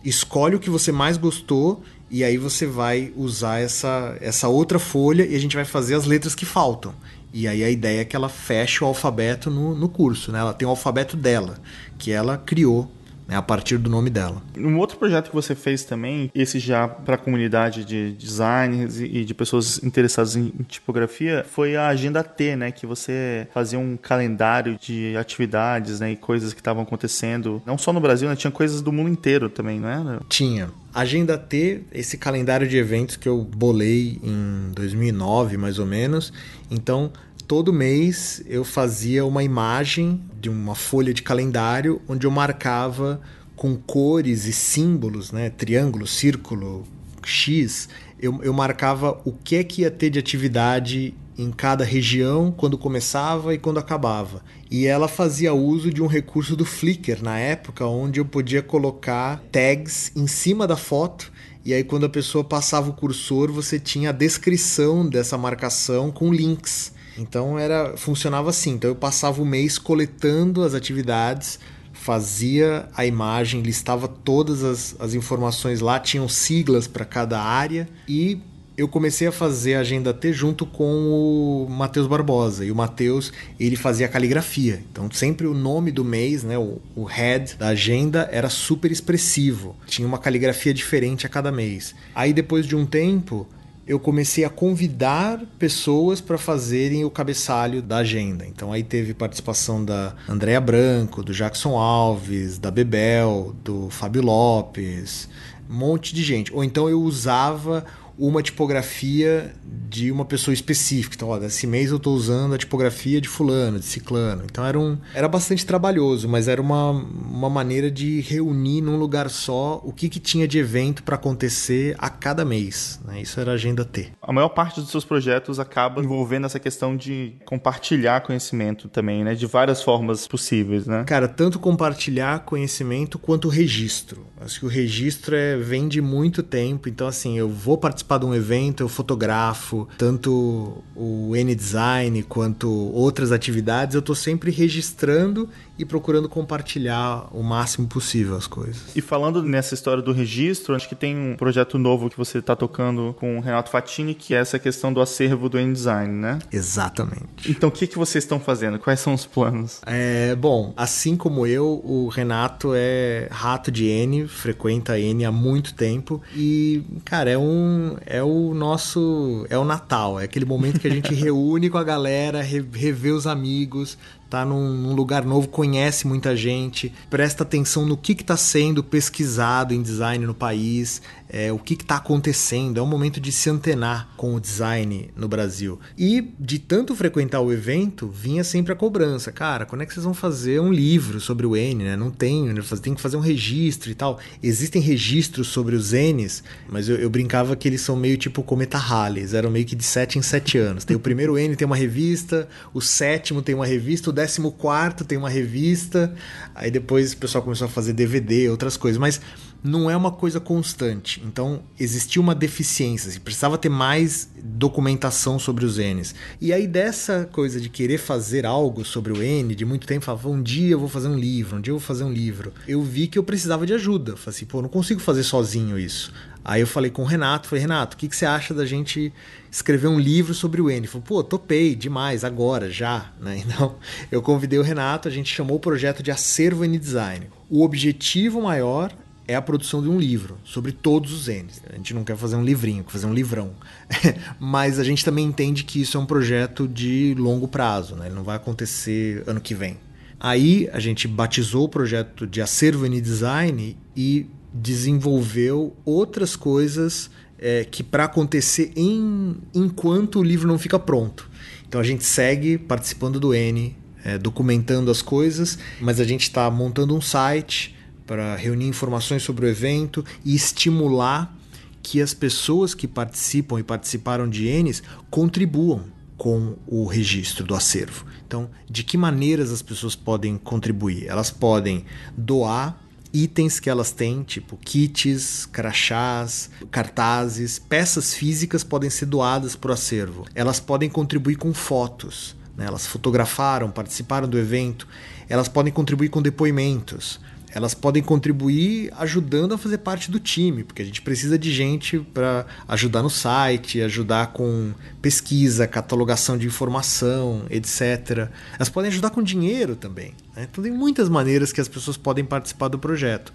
escolhe 0.05 0.55
o 0.55 0.61
que 0.61 0.68
você 0.68 0.93
mais 0.93 1.16
gostou 1.16 1.82
e 2.11 2.22
aí 2.22 2.36
você 2.36 2.66
vai 2.66 3.12
usar 3.16 3.61
essa, 3.61 4.16
essa 4.20 4.49
outra 4.49 4.78
folha 4.78 5.24
e 5.24 5.34
a 5.34 5.38
gente 5.38 5.57
vai 5.57 5.64
fazer 5.64 5.95
as 5.95 6.05
letras 6.05 6.34
que 6.34 6.45
faltam. 6.45 6.93
E 7.33 7.47
aí 7.47 7.62
a 7.62 7.70
ideia 7.70 8.01
é 8.01 8.05
que 8.05 8.16
ela 8.16 8.28
feche 8.28 8.83
o 8.83 8.87
alfabeto 8.87 9.51
no, 9.51 9.74
no 9.74 9.89
curso, 9.89 10.33
né? 10.33 10.41
Ela 10.41 10.53
tem 10.53 10.66
o 10.66 10.70
alfabeto 10.70 11.16
dela, 11.16 11.59
que 11.99 12.11
ela 12.11 12.37
criou 12.37 12.91
né, 13.31 13.37
a 13.37 13.43
partir 13.43 13.78
do 13.78 13.89
nome 13.89 14.11
dela. 14.11 14.43
Um 14.59 14.76
outro 14.76 14.99
projeto 14.99 15.28
que 15.28 15.35
você 15.35 15.55
fez 15.55 15.85
também, 15.85 16.31
esse 16.35 16.59
já 16.59 16.89
para 16.89 17.14
a 17.14 17.18
comunidade 17.18 17.85
de 17.85 18.11
designers 18.12 19.01
e 19.01 19.24
de 19.24 19.33
pessoas 19.33 19.81
interessadas 19.85 20.35
em 20.35 20.51
tipografia, 20.68 21.47
foi 21.49 21.76
a 21.76 21.87
Agenda 21.87 22.24
T, 22.24 22.57
né, 22.57 22.72
que 22.72 22.85
você 22.85 23.47
fazia 23.55 23.78
um 23.78 23.97
calendário 23.97 24.76
de 24.76 25.16
atividades 25.16 26.01
né, 26.01 26.11
e 26.11 26.16
coisas 26.16 26.53
que 26.53 26.61
estavam 26.61 26.83
acontecendo, 26.83 27.62
não 27.64 27.78
só 27.78 27.93
no 27.93 28.01
Brasil, 28.01 28.28
né, 28.28 28.35
tinha 28.35 28.51
coisas 28.51 28.83
do 28.83 28.91
mundo 28.91 29.09
inteiro 29.09 29.49
também, 29.49 29.78
não 29.78 29.89
era? 29.89 30.20
Tinha. 30.28 30.68
Agenda 30.93 31.38
T, 31.38 31.82
esse 31.93 32.18
calendário 32.18 32.68
de 32.68 32.76
eventos 32.76 33.16
que 33.16 33.28
eu 33.28 33.43
bolei 33.45 34.18
em 34.22 34.72
2009, 34.72 35.57
mais 35.57 35.78
ou 35.78 35.86
menos. 35.86 36.32
Então, 36.70 37.12
todo 37.47 37.72
mês 37.72 38.43
eu 38.47 38.64
fazia 38.64 39.24
uma 39.24 39.43
imagem 39.43 40.20
de 40.41 40.49
uma 40.49 40.74
folha 40.74 41.14
de 41.14 41.22
calendário 41.22 42.01
onde 42.09 42.26
eu 42.26 42.30
marcava 42.30 43.20
com 43.55 43.76
cores 43.76 44.47
e 44.47 44.53
símbolos, 44.53 45.32
né, 45.32 45.51
triângulo, 45.51 46.07
círculo, 46.07 46.86
X, 47.22 47.88
eu, 48.20 48.43
eu 48.43 48.53
marcava 48.53 49.20
o 49.24 49.32
que 49.32 49.57
é 49.57 49.64
que 49.64 49.82
ia 49.82 49.91
ter 49.91 50.11
de 50.11 50.18
atividade 50.18 51.14
em 51.43 51.51
cada 51.51 51.84
região, 51.84 52.53
quando 52.55 52.76
começava 52.76 53.55
e 53.55 53.59
quando 53.59 53.78
acabava. 53.78 54.43
E 54.70 54.86
ela 54.86 55.09
fazia 55.09 55.55
uso 55.55 55.91
de 55.91 56.03
um 56.03 56.07
recurso 56.07 56.55
do 56.55 56.66
Flickr 56.66 57.22
na 57.22 57.38
época, 57.38 57.86
onde 57.86 58.20
eu 58.20 58.24
podia 58.26 58.62
colocar 58.62 59.43
tags 59.51 60.12
em 60.14 60.26
cima 60.26 60.66
da 60.66 60.76
foto. 60.76 61.32
E 61.64 61.72
aí, 61.72 61.82
quando 61.82 62.05
a 62.05 62.11
pessoa 62.11 62.45
passava 62.45 62.91
o 62.91 62.93
cursor, 62.93 63.51
você 63.51 63.78
tinha 63.78 64.11
a 64.11 64.12
descrição 64.12 65.09
dessa 65.09 65.38
marcação 65.38 66.11
com 66.11 66.32
links. 66.32 66.93
Então 67.16 67.59
era 67.59 67.97
funcionava 67.97 68.51
assim. 68.51 68.72
Então 68.72 68.91
eu 68.91 68.97
passava 68.97 69.41
o 69.41 69.47
mês 69.47 69.78
coletando 69.78 70.62
as 70.62 70.74
atividades, 70.74 71.59
fazia 71.93 72.88
a 72.95 73.05
imagem, 73.05 73.62
listava 73.62 74.09
todas 74.09 74.62
as, 74.62 74.97
as 74.99 75.14
informações 75.14 75.80
lá, 75.80 75.99
tinham 75.99 76.28
siglas 76.28 76.86
para 76.86 77.05
cada 77.05 77.41
área 77.41 77.88
e 78.09 78.41
eu 78.81 78.89
comecei 78.89 79.28
a 79.28 79.33
fazer 79.33 79.74
a 79.74 79.81
agenda 79.81 80.14
T 80.14 80.33
junto 80.33 80.64
com 80.64 80.85
o 80.85 81.66
Matheus 81.68 82.07
Barbosa. 82.07 82.64
E 82.64 82.70
o 82.70 82.74
Matheus, 82.74 83.31
ele 83.59 83.76
fazia 83.76 84.09
caligrafia. 84.09 84.83
Então, 84.91 85.11
sempre 85.11 85.47
o 85.47 85.53
nome 85.53 85.91
do 85.91 86.03
mês, 86.03 86.43
né, 86.43 86.57
o, 86.57 86.81
o 86.97 87.05
head 87.05 87.57
da 87.57 87.68
agenda 87.68 88.26
era 88.33 88.49
super 88.49 88.91
expressivo. 88.91 89.76
Tinha 89.87 90.09
uma 90.09 90.16
caligrafia 90.16 90.72
diferente 90.72 91.26
a 91.26 91.28
cada 91.28 91.53
mês. 91.53 91.95
Aí, 92.14 92.33
depois 92.33 92.64
de 92.64 92.74
um 92.74 92.87
tempo, 92.87 93.47
eu 93.87 94.01
comecei 94.01 94.47
a 94.47 94.49
convidar 94.49 95.43
pessoas 95.59 96.22
para 96.22 96.39
fazerem 96.39 97.05
o 97.05 97.11
cabeçalho 97.11 97.83
da 97.83 97.99
agenda. 97.99 98.47
Então 98.47 98.72
aí 98.72 98.83
teve 98.83 99.12
participação 99.12 99.85
da 99.85 100.14
Andréa 100.26 100.61
Branco, 100.61 101.22
do 101.22 101.35
Jackson 101.35 101.76
Alves, 101.76 102.57
da 102.57 102.70
Bebel, 102.70 103.55
do 103.62 103.91
Fábio 103.91 104.22
Lopes, 104.22 105.28
um 105.68 105.74
monte 105.74 106.14
de 106.14 106.22
gente. 106.22 106.55
Ou 106.55 106.62
então 106.62 106.89
eu 106.89 107.03
usava 107.03 107.85
uma 108.21 108.43
tipografia 108.43 109.55
de 109.89 110.12
uma 110.12 110.25
pessoa 110.25 110.53
específica. 110.53 111.16
Então, 111.16 111.29
ó, 111.29 111.39
esse 111.39 111.66
mês 111.66 111.91
eu 111.91 111.97
estou 111.97 112.14
usando 112.14 112.55
a 112.55 112.59
tipografia 112.59 113.21
de 113.21 113.29
fulano, 113.29 113.79
de 113.79 113.87
ciclano. 113.87 114.43
Então 114.45 114.64
era, 114.64 114.79
um, 114.79 114.99
era 115.14 115.27
bastante 115.27 115.64
trabalhoso, 115.64 116.29
mas 116.29 116.47
era 116.47 116.61
uma, 116.61 116.91
uma 116.91 117.51
maneira 117.51 117.91
de 117.91 118.21
reunir 118.21 118.83
num 118.83 118.97
lugar 118.97 119.31
só 119.31 119.81
o 119.83 119.93
que, 119.93 120.09
que 120.09 120.21
tinha 120.21 120.47
de 120.47 120.59
evento 120.59 121.03
para 121.03 121.16
acontecer 121.16 121.97
a 121.99 122.11
cada 122.11 122.45
mês. 122.45 123.01
Né? 123.05 123.23
Isso 123.23 123.41
era 123.41 123.53
a 123.53 123.55
agenda 123.55 123.85
T. 123.85 124.12
A 124.23 124.33
maior 124.33 124.51
parte 124.51 124.81
dos 124.81 124.91
seus 124.91 125.05
projetos 125.05 125.59
acaba 125.59 126.03
envolvendo 126.03 126.47
essa 126.47 126.61
questão 126.61 126.97
de 126.97 127.35
compartilhar 127.45 128.21
conhecimento 128.21 128.89
também, 128.89 129.25
né? 129.25 129.35
De 129.35 129.47
várias 129.47 129.83
formas 129.83 130.27
possíveis, 130.27 130.87
né? 130.87 131.05
Cara, 131.05 131.27
tanto 131.27 131.59
compartilhar 131.59 132.41
conhecimento 132.41 133.18
quanto 133.18 133.49
registro. 133.49 134.27
Acho 134.41 134.61
que 134.61 134.66
o 134.66 134.68
registro 134.68 135.35
é, 135.35 135.57
vem 135.57 135.89
de 135.89 136.01
muito 136.01 136.43
tempo, 136.43 136.89
então 136.89 137.07
assim, 137.07 137.39
eu 137.39 137.49
vou 137.49 137.77
participar 137.77 138.10
participar 138.11 138.19
de 138.19 138.27
um 138.27 138.35
evento, 138.35 138.83
eu 138.83 138.89
fotografo 138.89 139.87
tanto 139.97 140.83
o 140.97 141.37
N-Design 141.37 142.23
quanto 142.25 142.69
outras 142.69 143.31
atividades, 143.31 143.95
eu 143.95 144.01
estou 144.01 144.15
sempre 144.15 144.51
registrando 144.51 145.49
e 145.81 145.85
procurando 145.87 146.28
compartilhar 146.28 147.26
o 147.33 147.43
máximo 147.43 147.89
possível 147.89 148.37
as 148.37 148.47
coisas. 148.47 148.95
E 148.95 149.01
falando 149.01 149.43
nessa 149.43 149.72
história 149.72 150.03
do 150.03 150.12
registro, 150.12 150.74
acho 150.74 150.87
que 150.87 150.95
tem 150.95 151.16
um 151.16 151.37
projeto 151.37 151.78
novo 151.78 152.11
que 152.11 152.18
você 152.18 152.37
está 152.37 152.55
tocando 152.55 153.16
com 153.18 153.39
o 153.39 153.41
Renato 153.41 153.70
Fatini, 153.70 154.14
que 154.14 154.35
é 154.35 154.39
essa 154.39 154.59
questão 154.59 154.93
do 154.93 155.01
acervo 155.01 155.49
do 155.49 155.59
N-Design, 155.59 156.12
né? 156.12 156.39
Exatamente. 156.53 157.51
Então, 157.51 157.70
o 157.70 157.72
que, 157.72 157.87
que 157.87 157.97
vocês 157.97 158.22
estão 158.22 158.39
fazendo? 158.39 158.78
Quais 158.78 159.01
são 159.01 159.14
os 159.14 159.24
planos? 159.24 159.81
É, 159.87 160.35
bom, 160.35 160.74
assim 160.76 161.16
como 161.16 161.47
eu, 161.47 161.81
o 161.83 162.09
Renato 162.09 162.72
é 162.74 163.28
rato 163.31 163.70
de 163.70 163.87
N, 163.87 164.28
frequenta 164.28 164.99
N 164.99 165.24
há 165.24 165.33
muito 165.33 165.72
tempo 165.72 166.20
e, 166.37 166.83
cara, 167.07 167.31
é 167.31 167.39
um 167.39 167.97
é 168.05 168.22
o 168.22 168.53
nosso 168.53 169.47
é 169.49 169.57
o 169.57 169.64
Natal, 169.64 170.20
é 170.20 170.24
aquele 170.24 170.45
momento 170.45 170.78
que 170.78 170.89
a 170.89 170.91
gente 170.91 171.14
reúne 171.14 171.70
com 171.70 171.78
a 171.78 171.85
galera, 171.85 172.43
revê 172.43 173.12
os 173.12 173.26
amigos, 173.26 173.97
tá 174.31 174.45
num, 174.45 174.72
num, 174.72 174.95
lugar 174.95 175.24
novo, 175.24 175.49
conhece 175.49 176.07
muita 176.07 176.37
gente, 176.37 176.95
presta 177.11 177.43
atenção 177.43 177.85
no 177.85 177.97
que 177.97 178.12
está 178.12 178.37
sendo 178.37 178.83
pesquisado 178.83 179.74
em 179.74 179.83
design 179.83 180.24
no 180.24 180.33
país, 180.33 181.03
é, 181.33 181.53
o 181.53 181.59
que 181.59 181.74
está 181.74 181.97
acontecendo. 181.97 182.78
É 182.78 182.83
um 182.83 182.87
momento 182.87 183.20
de 183.20 183.31
se 183.31 183.49
antenar 183.49 184.09
com 184.16 184.35
o 184.35 184.41
design 184.41 185.11
no 185.16 185.28
Brasil. 185.28 185.78
E 185.97 186.33
de 186.39 186.59
tanto 186.59 186.95
frequentar 186.95 187.41
o 187.41 187.53
evento, 187.53 188.09
vinha 188.09 188.43
sempre 188.43 188.72
a 188.72 188.76
cobrança. 188.76 189.31
Cara, 189.31 189.64
quando 189.64 189.83
é 189.83 189.87
que 189.87 189.95
vocês 189.95 190.05
vão 190.05 190.14
fazer 190.14 190.61
um 190.61 190.72
livro 190.72 191.20
sobre 191.20 191.47
o 191.47 191.57
N? 191.57 191.85
Né? 191.85 191.97
Não 191.97 192.11
tem, 192.11 192.47
né? 192.47 192.61
tem 192.83 192.95
que 192.95 193.01
fazer 193.01 193.16
um 193.16 193.20
registro 193.20 193.91
e 193.91 193.95
tal. 193.95 194.18
Existem 194.43 194.83
registros 194.83 195.49
sobre 195.49 195.76
os 195.76 195.93
N's, 195.93 196.43
mas 196.68 196.89
eu, 196.89 196.97
eu 196.97 197.09
brincava 197.09 197.55
que 197.55 197.68
eles 197.68 197.81
são 197.81 197.97
meio 197.97 198.16
tipo 198.16 198.43
Cometa 198.43 198.78
Halley, 198.78 199.26
eram 199.35 199.51
meio 199.51 199.64
que 199.64 199.76
de 199.76 199.85
7 199.85 200.18
em 200.18 200.22
7 200.22 200.59
anos. 200.59 200.85
Tem 200.85 200.97
o 200.97 201.01
primeiro 201.01 201.39
N, 201.39 201.55
tem 201.55 201.66
uma 201.66 201.76
revista, 201.76 202.49
o 202.74 202.81
sétimo 202.81 203.43
tem 203.43 203.55
uma 203.55 203.66
revista, 203.66 204.11
o 204.11 204.12
14 204.12 205.05
tem 205.07 205.16
uma 205.16 205.28
revista, 205.28 206.12
aí 206.55 206.70
depois 206.70 207.12
o 207.12 207.16
pessoal 207.16 207.43
começou 207.45 207.66
a 207.66 207.70
fazer 207.70 207.93
DVD, 207.93 208.49
outras 208.49 208.76
coisas, 208.76 208.99
mas 208.99 209.20
não 209.63 209.91
é 209.91 209.97
uma 209.97 210.11
coisa 210.11 210.41
constante. 210.41 211.23
Então, 211.25 211.63
existia 211.79 212.21
uma 212.21 212.35
deficiência, 212.35 213.11
assim, 213.11 213.21
precisava 213.21 213.59
ter 213.59 213.69
mais 213.69 214.31
documentação 214.43 215.39
sobre 215.39 215.65
os 215.65 215.79
N's. 215.79 216.15
E 216.41 216.53
aí, 216.53 216.67
dessa 216.67 217.29
coisa 217.31 217.61
de 217.61 217.69
querer 217.69 217.99
fazer 217.99 218.47
algo 218.47 218.85
sobre 218.85 219.13
o 219.13 219.23
N, 219.23 219.55
de 219.55 219.65
muito 219.65 219.87
tempo, 219.87 220.05
falava, 220.05 220.29
um 220.29 220.43
dia 220.43 220.73
eu 220.73 220.81
vou 220.81 220.89
fazer 220.89 221.09
um 221.09 221.19
livro, 221.19 221.59
um 221.59 221.61
dia 221.61 221.73
eu 221.73 221.79
vou 221.79 221.87
fazer 221.87 222.05
um 222.05 222.13
livro. 222.13 222.53
Eu 222.67 222.83
vi 222.83 223.07
que 223.07 223.19
eu 223.19 223.25
precisava 223.25 223.67
de 223.67 223.75
ajuda. 223.75 224.17
Falei 224.17 224.37
assim, 224.37 224.47
pô, 224.47 224.63
não 224.63 224.69
consigo 224.69 225.01
fazer 225.01 225.23
sozinho 225.23 225.79
isso. 225.79 226.13
Aí 226.43 226.63
eu 226.63 226.67
falei 226.67 226.91
com 226.91 227.03
o 227.03 227.05
Renato, 227.05 227.49
falei, 227.49 227.63
Renato, 227.63 227.97
o 227.97 227.99
que, 227.99 228.09
que 228.09 228.17
você 228.17 228.25
acha 228.25 228.55
da 228.55 228.65
gente 228.65 229.13
escrever 229.51 229.89
um 229.89 230.01
livro 230.01 230.33
sobre 230.33 230.61
o 230.61 230.71
N? 230.71 230.79
Ele 230.79 230.87
falou, 230.87 231.07
pô, 231.07 231.23
topei 231.23 231.75
demais, 231.75 232.25
agora, 232.25 232.71
já. 232.71 233.13
Né? 233.21 233.43
Então, 233.45 233.77
eu 234.11 234.23
convidei 234.23 234.59
o 234.59 234.63
Renato, 234.63 235.07
a 235.07 235.11
gente 235.11 235.35
chamou 235.35 235.59
o 235.59 235.61
projeto 235.61 236.03
de 236.03 236.11
Acervo 236.11 236.65
N 236.65 236.79
Design. 236.79 237.29
O 237.51 237.63
objetivo 237.63 238.41
maior 238.41 238.91
é 239.31 239.37
a 239.37 239.43
produção 239.43 239.81
de 239.81 239.89
um 239.89 239.97
livro 239.97 240.39
sobre 240.43 240.72
todos 240.72 241.12
os 241.12 241.28
N's. 241.28 241.62
A 241.72 241.76
gente 241.76 241.95
não 241.95 242.03
quer 242.03 242.16
fazer 242.16 242.35
um 242.35 242.43
livrinho, 242.43 242.83
quer 242.83 242.91
fazer 242.91 243.07
um 243.07 243.14
livrão. 243.14 243.53
Mas 244.41 244.81
a 244.81 244.83
gente 244.83 245.05
também 245.05 245.24
entende 245.24 245.62
que 245.62 245.81
isso 245.81 245.97
é 245.97 246.01
um 246.01 246.05
projeto 246.05 246.66
de 246.66 247.14
longo 247.16 247.47
prazo, 247.47 247.95
né? 247.95 248.07
ele 248.07 248.14
não 248.16 248.24
vai 248.24 248.35
acontecer 248.35 249.22
ano 249.28 249.41
que 249.41 249.55
vem. 249.55 249.78
Aí 250.18 250.68
a 250.72 250.81
gente 250.81 251.07
batizou 251.07 251.66
o 251.66 251.68
projeto 251.68 252.26
de 252.26 252.43
Acervo 252.43 252.85
N 252.87 253.01
Design 253.01 253.76
e 253.97 254.26
desenvolveu 254.53 255.76
outras 255.85 256.35
coisas 256.35 257.09
é, 257.39 257.64
que 257.64 257.85
para 257.85 258.07
acontecer 258.07 258.72
em, 258.74 259.37
enquanto 259.55 260.18
o 260.18 260.24
livro 260.24 260.49
não 260.49 260.59
fica 260.59 260.76
pronto. 260.76 261.31
Então 261.68 261.81
a 261.81 261.85
gente 261.85 262.05
segue 262.05 262.59
participando 262.59 263.20
do 263.20 263.33
N, 263.33 263.76
é, 264.05 264.18
documentando 264.18 264.91
as 264.91 265.01
coisas, 265.01 265.57
mas 265.81 266.01
a 266.01 266.05
gente 266.05 266.22
está 266.22 266.51
montando 266.51 266.97
um 266.97 267.01
site 267.01 267.78
para 268.11 268.35
reunir 268.35 268.67
informações 268.67 269.23
sobre 269.23 269.47
o 269.47 269.49
evento 269.49 270.05
e 270.25 270.35
estimular 270.35 271.33
que 271.81 272.03
as 272.03 272.13
pessoas 272.13 272.75
que 272.75 272.89
participam 272.89 273.61
e 273.61 273.63
participaram 273.63 274.29
de 274.29 274.51
Ns 274.51 274.83
contribuam 275.09 275.85
com 276.19 276.57
o 276.67 276.87
registro 276.87 277.45
do 277.45 277.55
acervo. 277.55 278.05
Então, 278.27 278.51
de 278.69 278.83
que 278.83 278.99
maneiras 278.99 279.53
as 279.53 279.63
pessoas 279.63 279.95
podem 279.95 280.37
contribuir? 280.37 281.07
Elas 281.07 281.31
podem 281.31 281.85
doar 282.17 282.83
itens 283.13 283.61
que 283.61 283.71
elas 283.71 283.93
têm, 283.93 284.25
tipo 284.25 284.57
kits, 284.57 285.47
crachás, 285.47 286.51
cartazes, 286.69 287.61
peças 287.61 288.13
físicas 288.13 288.65
podem 288.65 288.91
ser 288.91 289.07
doadas 289.07 289.55
para 289.55 289.71
o 289.71 289.75
acervo. 289.75 290.27
Elas 290.35 290.59
podem 290.59 290.91
contribuir 290.91 291.37
com 291.37 291.55
fotos, 291.55 292.35
né? 292.57 292.67
elas 292.67 292.89
fotografaram, 292.89 293.71
participaram 293.71 294.29
do 294.29 294.37
evento. 294.37 294.89
Elas 295.29 295.47
podem 295.47 295.73
contribuir 295.73 296.09
com 296.09 296.21
depoimentos 296.21 297.21
elas 297.53 297.74
podem 297.74 298.03
contribuir 298.03 298.92
ajudando 298.96 299.55
a 299.55 299.59
fazer 299.59 299.78
parte 299.78 300.11
do 300.11 300.20
time, 300.20 300.62
porque 300.62 300.82
a 300.82 300.84
gente 300.84 301.03
precisa 301.03 301.38
de 301.38 301.53
gente 301.53 301.98
para 301.98 302.46
ajudar 302.68 303.03
no 303.03 303.11
site, 303.11 303.80
ajudar 303.82 304.32
com 304.32 304.72
pesquisa, 305.03 305.66
catalogação 305.66 306.38
de 306.38 306.46
informação, 306.46 307.44
etc. 307.51 308.28
Elas 308.55 308.68
podem 308.68 308.88
ajudar 308.88 309.11
com 309.11 309.22
dinheiro 309.22 309.74
também. 309.74 310.14
Né? 310.34 310.46
Então 310.51 310.62
tem 310.62 310.72
muitas 310.72 311.09
maneiras 311.09 311.53
que 311.53 311.61
as 311.61 311.68
pessoas 311.68 311.96
podem 311.96 312.24
participar 312.24 312.68
do 312.68 312.78
projeto. 312.78 313.32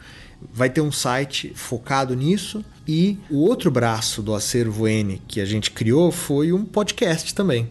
Vai 0.53 0.69
ter 0.69 0.81
um 0.81 0.91
site 0.91 1.51
focado 1.55 2.15
nisso 2.15 2.63
e 2.87 3.17
o 3.29 3.37
outro 3.37 3.71
braço 3.71 4.21
do 4.21 4.33
acervo 4.33 4.87
N 4.87 5.21
que 5.27 5.41
a 5.41 5.45
gente 5.45 5.71
criou 5.71 6.11
foi 6.11 6.53
um 6.53 6.63
podcast 6.63 7.33
também. 7.33 7.69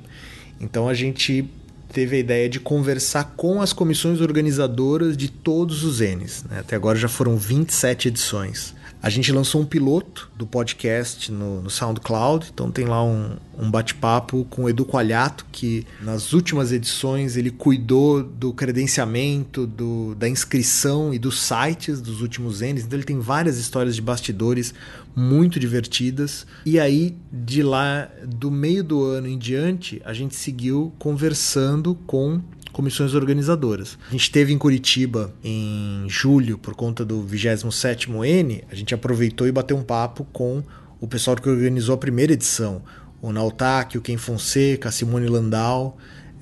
Então 0.60 0.88
a 0.88 0.94
gente 0.94 1.48
teve 1.94 2.16
a 2.16 2.18
ideia 2.18 2.48
de 2.48 2.58
conversar 2.58 3.34
com 3.36 3.62
as 3.62 3.72
comissões 3.72 4.20
organizadoras 4.20 5.16
de 5.16 5.28
todos 5.30 5.84
os 5.84 6.00
N's. 6.00 6.44
Né? 6.50 6.58
Até 6.58 6.74
agora 6.74 6.98
já 6.98 7.08
foram 7.08 7.36
27 7.36 8.08
edições. 8.08 8.74
A 9.00 9.10
gente 9.10 9.30
lançou 9.30 9.60
um 9.60 9.66
piloto 9.66 10.30
do 10.34 10.46
podcast 10.46 11.30
no, 11.30 11.60
no 11.60 11.68
SoundCloud, 11.68 12.50
então 12.52 12.70
tem 12.70 12.86
lá 12.86 13.04
um, 13.04 13.36
um 13.56 13.70
bate-papo 13.70 14.46
com 14.48 14.64
o 14.64 14.68
Edu 14.68 14.84
Qualhato, 14.86 15.46
que 15.52 15.86
nas 16.00 16.32
últimas 16.32 16.72
edições 16.72 17.36
ele 17.36 17.50
cuidou 17.50 18.22
do 18.22 18.52
credenciamento, 18.52 19.66
do, 19.66 20.14
da 20.14 20.26
inscrição 20.26 21.12
e 21.12 21.18
dos 21.18 21.38
sites 21.42 22.00
dos 22.00 22.22
últimos 22.22 22.60
N's, 22.62 22.84
então 22.84 22.98
ele 22.98 23.04
tem 23.04 23.20
várias 23.20 23.58
histórias 23.58 23.94
de 23.94 24.00
bastidores 24.00 24.72
muito 25.14 25.60
divertidas. 25.60 26.46
E 26.66 26.78
aí, 26.78 27.16
de 27.32 27.62
lá, 27.62 28.10
do 28.26 28.50
meio 28.50 28.82
do 28.82 29.02
ano 29.02 29.28
em 29.28 29.38
diante, 29.38 30.00
a 30.04 30.12
gente 30.12 30.34
seguiu 30.34 30.92
conversando 30.98 31.94
com 32.06 32.40
comissões 32.72 33.14
organizadoras. 33.14 33.96
A 34.08 34.10
gente 34.10 34.22
esteve 34.22 34.52
em 34.52 34.58
Curitiba 34.58 35.32
em 35.42 36.06
julho 36.08 36.58
por 36.58 36.74
conta 36.74 37.04
do 37.04 37.22
27º 37.22 38.26
N, 38.26 38.64
a 38.70 38.74
gente 38.74 38.92
aproveitou 38.92 39.46
e 39.46 39.52
bateu 39.52 39.76
um 39.76 39.82
papo 39.82 40.26
com 40.32 40.62
o 41.00 41.06
pessoal 41.06 41.36
que 41.36 41.48
organizou 41.48 41.94
a 41.94 41.98
primeira 41.98 42.32
edição, 42.32 42.82
o 43.22 43.32
Nautac, 43.32 43.96
o 43.96 44.02
Ken 44.02 44.16
Fonseca, 44.16 44.88
a 44.88 44.92
Simone 44.92 45.28
Landau, 45.28 45.96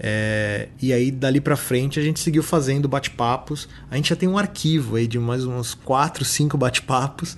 é, 0.04 0.66
e 0.82 0.92
aí, 0.92 1.12
dali 1.12 1.40
para 1.40 1.54
frente, 1.54 2.00
a 2.00 2.02
gente 2.02 2.18
seguiu 2.18 2.42
fazendo 2.42 2.88
bate-papos. 2.88 3.68
A 3.88 3.94
gente 3.94 4.08
já 4.08 4.16
tem 4.16 4.28
um 4.28 4.36
arquivo 4.36 4.96
aí 4.96 5.06
de 5.06 5.16
mais 5.16 5.44
uns 5.44 5.74
4, 5.74 6.24
5 6.24 6.58
bate-papos. 6.58 7.36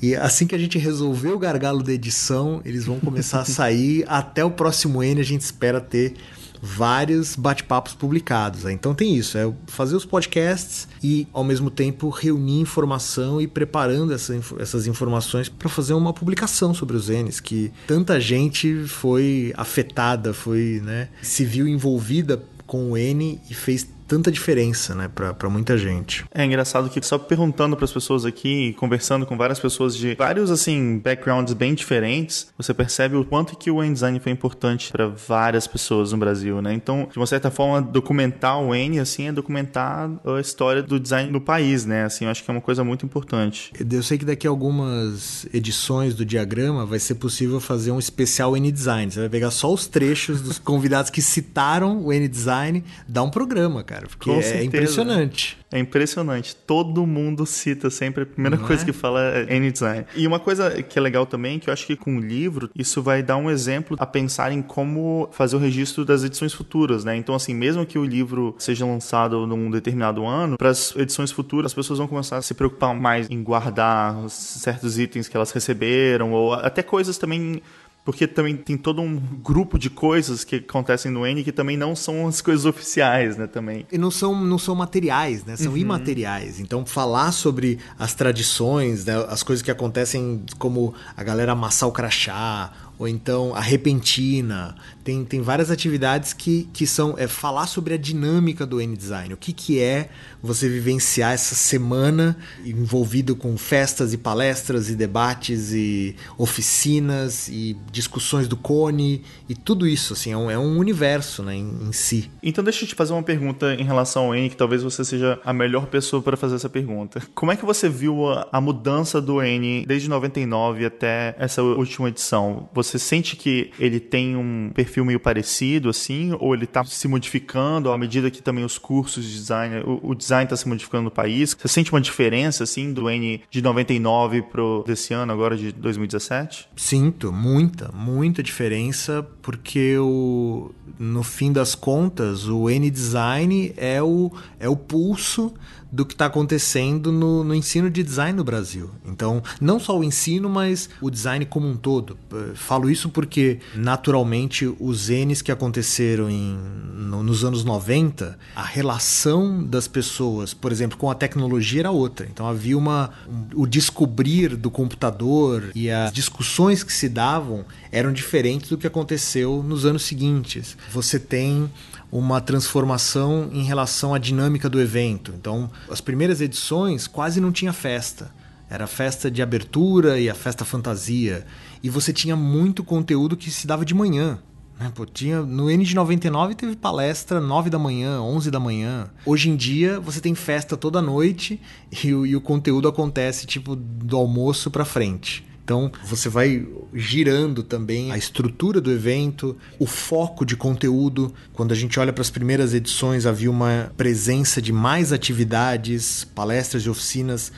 E 0.00 0.16
assim 0.16 0.46
que 0.46 0.54
a 0.54 0.58
gente 0.58 0.78
resolver 0.78 1.28
o 1.28 1.38
gargalo 1.38 1.82
da 1.82 1.92
edição, 1.92 2.62
eles 2.64 2.86
vão 2.86 2.98
começar 2.98 3.40
a 3.40 3.44
sair. 3.44 4.04
Até 4.08 4.42
o 4.42 4.50
próximo 4.50 5.02
N, 5.02 5.20
a 5.20 5.24
gente 5.24 5.42
espera 5.42 5.82
ter 5.82 6.14
vários 6.62 7.36
bate-papos 7.36 7.94
publicados. 7.94 8.64
Né? 8.64 8.72
Então 8.72 8.94
tem 8.94 9.14
isso, 9.14 9.36
é 9.38 9.52
fazer 9.66 9.96
os 9.96 10.04
podcasts 10.04 10.88
e 11.02 11.26
ao 11.32 11.44
mesmo 11.44 11.70
tempo 11.70 12.08
reunir 12.08 12.60
informação 12.60 13.40
e 13.40 13.46
preparando 13.46 14.12
essa, 14.12 14.38
essas 14.58 14.86
informações 14.86 15.48
para 15.48 15.68
fazer 15.68 15.94
uma 15.94 16.12
publicação 16.12 16.74
sobre 16.74 16.96
os 16.96 17.08
N's, 17.08 17.40
que 17.40 17.72
tanta 17.86 18.20
gente 18.20 18.84
foi 18.86 19.52
afetada, 19.56 20.32
foi, 20.32 20.80
né, 20.84 21.08
se 21.22 21.44
viu 21.44 21.66
envolvida 21.66 22.42
com 22.66 22.92
o 22.92 22.96
N 22.96 23.40
e 23.48 23.54
fez 23.54 23.88
tanta 24.08 24.32
diferença, 24.32 24.94
né, 24.94 25.08
para 25.08 25.50
muita 25.50 25.76
gente. 25.76 26.24
É 26.34 26.42
engraçado 26.42 26.88
que 26.88 27.04
só 27.04 27.18
perguntando 27.18 27.76
para 27.76 27.84
as 27.84 27.92
pessoas 27.92 28.24
aqui, 28.24 28.72
conversando 28.78 29.26
com 29.26 29.36
várias 29.36 29.60
pessoas 29.60 29.94
de 29.94 30.14
vários 30.14 30.50
assim 30.50 30.98
backgrounds 30.98 31.52
bem 31.52 31.74
diferentes, 31.74 32.48
você 32.56 32.72
percebe 32.72 33.16
o 33.16 33.24
quanto 33.24 33.56
que 33.56 33.70
o 33.70 33.82
N-design 33.82 34.18
foi 34.18 34.32
importante 34.32 34.90
para 34.90 35.06
várias 35.06 35.66
pessoas 35.66 36.12
no 36.12 36.18
Brasil, 36.18 36.62
né? 36.62 36.72
Então, 36.72 37.06
de 37.10 37.18
uma 37.18 37.26
certa 37.26 37.50
forma, 37.50 37.82
documentar 37.82 38.58
o 38.58 38.74
N 38.74 38.98
assim 38.98 39.28
é 39.28 39.32
documentar 39.32 40.10
a 40.24 40.40
história 40.40 40.82
do 40.82 40.98
design 40.98 41.30
no 41.30 41.40
país, 41.40 41.84
né? 41.84 42.04
Assim, 42.04 42.24
eu 42.24 42.30
acho 42.30 42.42
que 42.42 42.50
é 42.50 42.54
uma 42.54 42.62
coisa 42.62 42.82
muito 42.82 43.04
importante. 43.04 43.72
Eu 43.78 44.02
sei 44.02 44.16
que 44.16 44.24
daqui 44.24 44.46
a 44.46 44.50
algumas 44.50 45.46
edições 45.52 46.14
do 46.14 46.24
diagrama 46.24 46.86
vai 46.86 46.98
ser 46.98 47.16
possível 47.16 47.60
fazer 47.60 47.90
um 47.90 47.98
especial 47.98 48.56
N-design. 48.56 49.12
Você 49.12 49.20
vai 49.20 49.28
pegar 49.28 49.50
só 49.50 49.70
os 49.70 49.86
trechos 49.86 50.40
dos 50.40 50.58
convidados 50.58 51.10
que 51.10 51.20
citaram 51.20 52.02
o 52.02 52.10
N-design, 52.10 52.82
dá 53.06 53.22
um 53.22 53.30
programa, 53.30 53.84
cara 53.84 53.97
cara, 53.98 54.06
porque 54.06 54.30
Com 54.30 54.38
é 54.38 54.42
certeza. 54.42 54.64
impressionante. 54.64 55.58
É 55.70 55.78
impressionante. 55.78 56.56
Todo 56.56 57.06
mundo 57.06 57.44
cita 57.44 57.90
sempre 57.90 58.22
a 58.22 58.26
primeira 58.26 58.56
Não 58.56 58.66
coisa 58.66 58.82
é? 58.82 58.86
que 58.86 58.92
fala 58.92 59.20
é 59.20 59.56
N-Design. 59.56 60.06
E 60.16 60.26
uma 60.26 60.38
coisa 60.38 60.82
que 60.82 60.98
é 60.98 61.02
legal 61.02 61.26
também, 61.26 61.58
que 61.58 61.68
eu 61.68 61.72
acho 61.72 61.86
que 61.86 61.96
com 61.96 62.16
o 62.16 62.20
livro, 62.20 62.70
isso 62.74 63.02
vai 63.02 63.22
dar 63.22 63.36
um 63.36 63.50
exemplo 63.50 63.96
a 64.00 64.06
pensar 64.06 64.52
em 64.52 64.62
como 64.62 65.28
fazer 65.32 65.56
o 65.56 65.58
registro 65.58 66.04
das 66.04 66.24
edições 66.24 66.54
futuras, 66.54 67.04
né? 67.04 67.16
Então, 67.16 67.34
assim, 67.34 67.54
mesmo 67.54 67.84
que 67.84 67.98
o 67.98 68.04
livro 68.04 68.54
seja 68.58 68.86
lançado 68.86 69.46
num 69.46 69.70
determinado 69.70 70.24
ano, 70.24 70.56
para 70.56 70.70
as 70.70 70.94
edições 70.96 71.30
futuras, 71.30 71.72
as 71.72 71.74
pessoas 71.74 71.98
vão 71.98 72.08
começar 72.08 72.38
a 72.38 72.42
se 72.42 72.54
preocupar 72.54 72.94
mais 72.94 73.28
em 73.28 73.42
guardar 73.42 74.28
certos 74.28 74.98
itens 74.98 75.28
que 75.28 75.36
elas 75.36 75.50
receberam, 75.50 76.32
ou 76.32 76.54
até 76.54 76.82
coisas 76.82 77.18
também 77.18 77.60
porque 78.08 78.26
também 78.26 78.56
tem 78.56 78.74
todo 78.74 79.02
um 79.02 79.16
grupo 79.16 79.78
de 79.78 79.90
coisas 79.90 80.42
que 80.42 80.56
acontecem 80.56 81.12
no 81.12 81.26
N 81.26 81.44
que 81.44 81.52
também 81.52 81.76
não 81.76 81.94
são 81.94 82.26
as 82.26 82.40
coisas 82.40 82.64
oficiais, 82.64 83.36
né, 83.36 83.46
também. 83.46 83.86
E 83.92 83.98
não 83.98 84.10
são, 84.10 84.34
não 84.46 84.56
são 84.56 84.74
materiais, 84.74 85.44
né, 85.44 85.56
são 85.56 85.72
uhum. 85.72 85.76
imateriais. 85.76 86.58
Então, 86.58 86.86
falar 86.86 87.32
sobre 87.32 87.78
as 87.98 88.14
tradições, 88.14 89.04
né, 89.04 89.12
as 89.28 89.42
coisas 89.42 89.62
que 89.62 89.70
acontecem 89.70 90.42
como 90.58 90.94
a 91.14 91.22
galera 91.22 91.52
amassar 91.52 91.86
o 91.86 91.92
crachá, 91.92 92.72
ou 92.98 93.06
então 93.06 93.54
a 93.54 93.60
repentina. 93.60 94.74
Tem, 95.04 95.24
tem 95.24 95.40
várias 95.40 95.70
atividades 95.70 96.32
que, 96.32 96.68
que 96.72 96.86
são 96.86 97.14
é, 97.18 97.28
falar 97.28 97.66
sobre 97.66 97.92
a 97.92 97.98
dinâmica 97.98 98.66
do 98.66 98.80
N-Design. 98.80 99.34
O 99.34 99.36
que, 99.36 99.52
que 99.52 99.78
é 99.78 100.08
você 100.42 100.68
vivenciar 100.68 101.32
essa 101.32 101.54
semana 101.54 102.36
envolvido 102.64 103.34
com 103.34 103.56
festas 103.56 104.12
e 104.12 104.18
palestras 104.18 104.88
e 104.88 104.94
debates 104.94 105.72
e 105.72 106.14
oficinas 106.36 107.48
e 107.48 107.76
discussões 107.90 108.46
do 108.46 108.56
Cone 108.56 109.22
e 109.48 109.54
tudo 109.54 109.86
isso. 109.86 110.12
Assim, 110.12 110.32
é, 110.32 110.36
um, 110.36 110.50
é 110.50 110.58
um 110.58 110.78
universo 110.78 111.42
né, 111.42 111.54
em, 111.56 111.88
em 111.88 111.92
si. 111.92 112.30
Então 112.42 112.62
deixa 112.62 112.84
eu 112.84 112.88
te 112.88 112.94
fazer 112.94 113.12
uma 113.12 113.22
pergunta 113.22 113.74
em 113.74 113.84
relação 113.84 114.26
ao 114.26 114.34
N, 114.34 114.48
que 114.48 114.56
talvez 114.56 114.82
você 114.82 115.04
seja 115.04 115.40
a 115.44 115.52
melhor 115.52 115.86
pessoa 115.86 116.22
para 116.22 116.36
fazer 116.36 116.56
essa 116.56 116.68
pergunta. 116.68 117.20
Como 117.34 117.52
é 117.52 117.56
que 117.56 117.64
você 117.64 117.88
viu 117.88 118.28
a, 118.28 118.48
a 118.52 118.60
mudança 118.60 119.20
do 119.20 119.42
N 119.42 119.84
desde 119.86 120.08
99 120.08 120.84
até 120.84 121.34
essa 121.38 121.62
última 121.62 122.08
edição? 122.08 122.68
Você 122.72 122.98
sente 122.98 123.36
que 123.36 123.70
ele 123.78 124.00
tem 124.00 124.36
um 124.36 124.70
perfil 124.74 125.04
meio 125.04 125.20
parecido, 125.20 125.88
assim, 125.88 126.36
ou 126.38 126.54
ele 126.54 126.64
está 126.64 126.84
se 126.84 127.08
modificando 127.08 127.90
à 127.90 127.98
medida 127.98 128.30
que 128.30 128.42
também 128.42 128.64
os 128.64 128.78
cursos 128.78 129.24
de 129.24 129.32
design, 129.32 129.82
o, 129.84 130.10
o 130.10 130.14
design 130.14 130.27
está 130.44 130.56
se 130.56 130.68
modificando 130.68 131.04
no 131.04 131.10
país? 131.10 131.56
Você 131.58 131.68
sente 131.68 131.92
uma 131.92 132.00
diferença, 132.00 132.64
assim, 132.64 132.92
do 132.92 133.08
N 133.08 133.42
de 133.50 133.62
99 133.62 134.42
pro 134.42 134.84
desse 134.86 135.14
ano, 135.14 135.32
agora 135.32 135.56
de 135.56 135.72
2017? 135.72 136.68
Sinto, 136.76 137.32
muita, 137.32 137.90
muita 137.92 138.42
diferença, 138.42 139.26
porque 139.42 139.96
o, 139.98 140.70
no 140.98 141.22
fim 141.22 141.52
das 141.52 141.74
contas, 141.74 142.46
o 142.46 142.68
N-Design 142.68 143.72
é 143.76 144.02
o, 144.02 144.32
é 144.58 144.68
o 144.68 144.76
pulso 144.76 145.54
do 145.90 146.04
que 146.04 146.14
está 146.14 146.26
acontecendo 146.26 147.10
no, 147.10 147.42
no, 147.42 147.54
ensino 147.54 147.90
de 147.90 148.02
design 148.02 148.36
no 148.36 148.44
Brasil. 148.44 148.90
Então, 149.06 149.42
não 149.60 149.80
só 149.80 149.98
o 149.98 150.04
ensino, 150.04 150.48
mas 150.48 150.88
o 151.00 151.10
design 151.10 151.44
como 151.46 151.66
um 151.68 151.76
todo. 151.76 152.18
Eh, 152.32 152.52
falo 152.54 152.90
isso 152.90 153.08
porque, 153.08 153.58
naturalmente, 153.74 154.66
os 154.78 155.08
N's 155.08 155.40
que 155.40 155.50
aconteceram 155.50 156.28
em, 156.28 156.58
no, 156.94 157.22
nos 157.22 157.44
anos 157.44 157.64
90, 157.64 158.38
a 158.54 158.62
relação 158.62 159.64
das 159.64 159.88
pessoas, 159.88 160.52
por 160.52 160.70
exemplo, 160.72 160.98
com 160.98 161.10
a 161.10 161.14
tecnologia 161.14 161.80
era 161.80 161.90
outra. 161.90 162.26
Então, 162.30 162.46
havia 162.46 162.76
uma, 162.76 163.10
um, 163.28 163.62
o 163.62 163.66
descobrir 163.66 164.56
do 164.56 164.70
computador 164.70 165.70
e 165.74 165.90
as 165.90 166.12
discussões 166.12 166.82
que 166.82 166.92
se 166.92 167.08
davam 167.08 167.64
eram 167.90 168.12
diferentes 168.12 168.68
do 168.68 168.76
que 168.76 168.86
aconteceu 168.86 169.62
nos 169.62 169.86
anos 169.86 170.02
seguintes. 170.02 170.76
Você 170.92 171.18
tem 171.18 171.70
uma 172.10 172.40
transformação 172.40 173.50
em 173.52 173.62
relação 173.62 174.14
à 174.14 174.18
dinâmica 174.18 174.68
do 174.68 174.80
evento. 174.80 175.32
Então, 175.36 175.70
as 175.90 176.00
primeiras 176.00 176.40
edições 176.40 177.06
quase 177.06 177.40
não 177.40 177.52
tinha 177.52 177.72
festa. 177.72 178.30
Era 178.70 178.84
a 178.84 178.88
festa 178.88 179.30
de 179.30 179.42
abertura 179.42 180.20
e 180.20 180.28
a 180.28 180.34
festa 180.34 180.64
fantasia. 180.64 181.46
E 181.82 181.88
você 181.88 182.12
tinha 182.12 182.36
muito 182.36 182.84
conteúdo 182.84 183.36
que 183.36 183.50
se 183.50 183.66
dava 183.66 183.84
de 183.84 183.94
manhã. 183.94 184.38
Né? 184.78 184.92
Pô, 184.94 185.04
tinha, 185.04 185.42
no 185.42 185.70
N 185.70 185.84
de 185.84 185.94
99 185.94 186.54
teve 186.54 186.76
palestra 186.76 187.40
9 187.40 187.70
da 187.70 187.78
manhã, 187.78 188.20
11 188.20 188.50
da 188.50 188.60
manhã. 188.60 189.10
Hoje 189.26 189.50
em 189.50 189.56
dia 189.56 189.98
você 189.98 190.20
tem 190.20 190.34
festa 190.34 190.76
toda 190.76 191.02
noite 191.02 191.60
e, 191.90 192.08
e 192.08 192.36
o 192.36 192.40
conteúdo 192.40 192.88
acontece 192.88 193.46
tipo 193.46 193.74
do 193.74 194.16
almoço 194.16 194.70
para 194.70 194.84
frente. 194.84 195.44
Então 195.68 195.92
você 196.02 196.30
vai 196.30 196.66
girando 196.94 197.62
também 197.62 198.10
a 198.10 198.16
estrutura 198.16 198.80
do 198.80 198.90
evento, 198.90 199.54
o 199.78 199.84
foco 199.84 200.42
de 200.46 200.56
conteúdo. 200.56 201.30
Quando 201.52 201.72
a 201.72 201.74
gente 201.74 202.00
olha 202.00 202.10
para 202.10 202.22
as 202.22 202.30
primeiras 202.30 202.72
edições, 202.72 203.26
havia 203.26 203.50
uma 203.50 203.92
presença 203.94 204.62
de 204.62 204.72
mais 204.72 205.12
atividades, 205.12 206.24
palestras 206.34 206.84
e 206.84 206.88
oficinas 206.88 207.52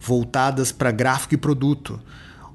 voltadas 0.00 0.72
para 0.72 0.90
gráfico 0.90 1.34
e 1.34 1.36
produto. 1.36 2.00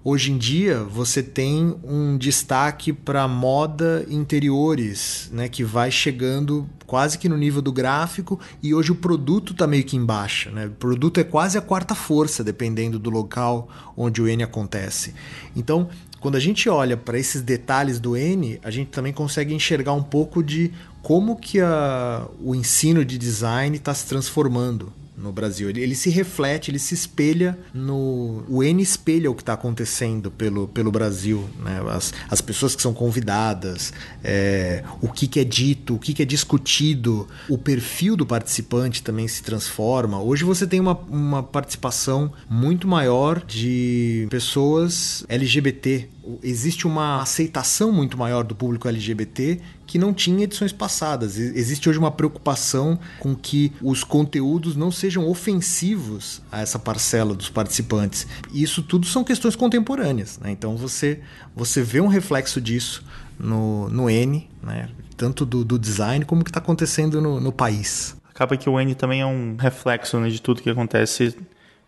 Hoje 0.07 0.31
em 0.31 0.37
dia, 0.37 0.83
você 0.83 1.23
tem 1.23 1.75
um 1.83 2.15
destaque 2.15 2.93
para 2.93 3.27
moda 3.27 4.05
interiores, 4.07 5.31
né, 5.33 5.49
que 5.49 5.63
vai 5.63 5.89
chegando 5.89 6.69
quase 6.85 7.17
que 7.17 7.27
no 7.27 7.35
nível 7.35 7.59
do 7.59 7.71
gráfico 7.71 8.39
e 8.61 8.71
hoje 8.71 8.91
o 8.91 8.95
produto 8.95 9.53
está 9.53 9.65
meio 9.65 9.83
que 9.83 9.97
embaixo. 9.97 10.51
Né? 10.51 10.67
O 10.67 10.71
produto 10.73 11.19
é 11.19 11.23
quase 11.23 11.57
a 11.57 11.61
quarta 11.61 11.95
força, 11.95 12.43
dependendo 12.43 12.99
do 12.99 13.09
local 13.09 13.67
onde 13.97 14.21
o 14.21 14.27
N 14.27 14.43
acontece. 14.43 15.15
Então, 15.55 15.89
quando 16.19 16.35
a 16.35 16.39
gente 16.39 16.69
olha 16.69 16.95
para 16.95 17.17
esses 17.17 17.41
detalhes 17.41 17.99
do 17.99 18.15
N, 18.15 18.59
a 18.63 18.69
gente 18.69 18.91
também 18.91 19.11
consegue 19.11 19.55
enxergar 19.55 19.93
um 19.93 20.03
pouco 20.03 20.43
de 20.43 20.71
como 21.01 21.35
que 21.35 21.59
a, 21.59 22.27
o 22.39 22.53
ensino 22.53 23.03
de 23.03 23.17
design 23.17 23.75
está 23.75 23.91
se 23.91 24.05
transformando 24.05 24.93
no 25.17 25.31
Brasil. 25.31 25.69
Ele, 25.69 25.81
ele, 25.81 25.95
se 25.95 26.09
reflete, 26.09 26.71
ele 26.71 26.79
se 26.79 26.93
espelha 26.93 27.57
no. 27.73 28.43
O 28.47 28.63
N 28.63 28.81
espelha 28.81 29.31
o 29.31 29.35
que 29.35 29.41
está 29.41 29.53
acontecendo 29.53 30.29
pelo, 30.29 30.67
pelo 30.67 30.91
Brasil. 30.91 31.47
Né? 31.59 31.81
As, 31.89 32.13
as 32.29 32.41
pessoas 32.41 32.75
que 32.75 32.81
são 32.81 32.93
convidadas, 32.93 33.93
é, 34.23 34.83
o 35.01 35.09
que, 35.09 35.27
que 35.27 35.39
é 35.39 35.43
dito, 35.43 35.95
o 35.95 35.99
que, 35.99 36.13
que 36.13 36.21
é 36.21 36.25
discutido, 36.25 37.27
o 37.49 37.57
perfil 37.57 38.15
do 38.15 38.25
participante 38.25 39.01
também 39.01 39.27
se 39.27 39.41
transforma. 39.43 40.21
Hoje 40.21 40.43
você 40.43 40.67
tem 40.67 40.79
uma, 40.79 40.97
uma 41.09 41.43
participação 41.43 42.31
muito 42.49 42.87
maior 42.87 43.43
de 43.45 44.27
pessoas 44.29 45.25
LGBT. 45.29 46.09
Existe 46.41 46.87
uma 46.87 47.21
aceitação 47.21 47.91
muito 47.91 48.17
maior 48.17 48.43
do 48.43 48.55
público 48.55 48.87
LGBT 48.87 49.61
que 49.85 49.99
não 49.99 50.13
tinha 50.13 50.43
edições 50.43 50.71
passadas. 50.71 51.37
Existe 51.37 51.89
hoje 51.89 51.99
uma 51.99 52.11
preocupação 52.11 52.99
com 53.19 53.35
que 53.35 53.71
os 53.81 54.03
conteúdos 54.03 54.75
não 54.75 54.91
sejam 54.91 55.27
ofensivos 55.27 56.41
a 56.51 56.61
essa 56.61 56.79
parcela 56.79 57.35
dos 57.35 57.49
participantes. 57.49 58.25
E 58.51 58.63
isso 58.63 58.81
tudo 58.81 59.05
são 59.05 59.23
questões 59.23 59.55
contemporâneas. 59.55 60.39
Né? 60.39 60.51
Então 60.51 60.75
você, 60.75 61.21
você 61.55 61.83
vê 61.83 62.01
um 62.01 62.07
reflexo 62.07 62.59
disso 62.59 63.03
no, 63.39 63.89
no 63.89 64.09
N, 64.09 64.49
né? 64.63 64.89
tanto 65.15 65.45
do, 65.45 65.63
do 65.63 65.77
design 65.77 66.25
como 66.25 66.41
o 66.41 66.43
que 66.43 66.49
está 66.49 66.59
acontecendo 66.59 67.21
no, 67.21 67.39
no 67.39 67.51
país. 67.51 68.15
Acaba 68.29 68.57
que 68.57 68.69
o 68.69 68.79
N 68.79 68.93
também 68.95 69.21
é 69.21 69.25
um 69.25 69.55
reflexo 69.57 70.19
né, 70.19 70.29
de 70.29 70.41
tudo 70.41 70.61
que 70.61 70.69
acontece 70.69 71.37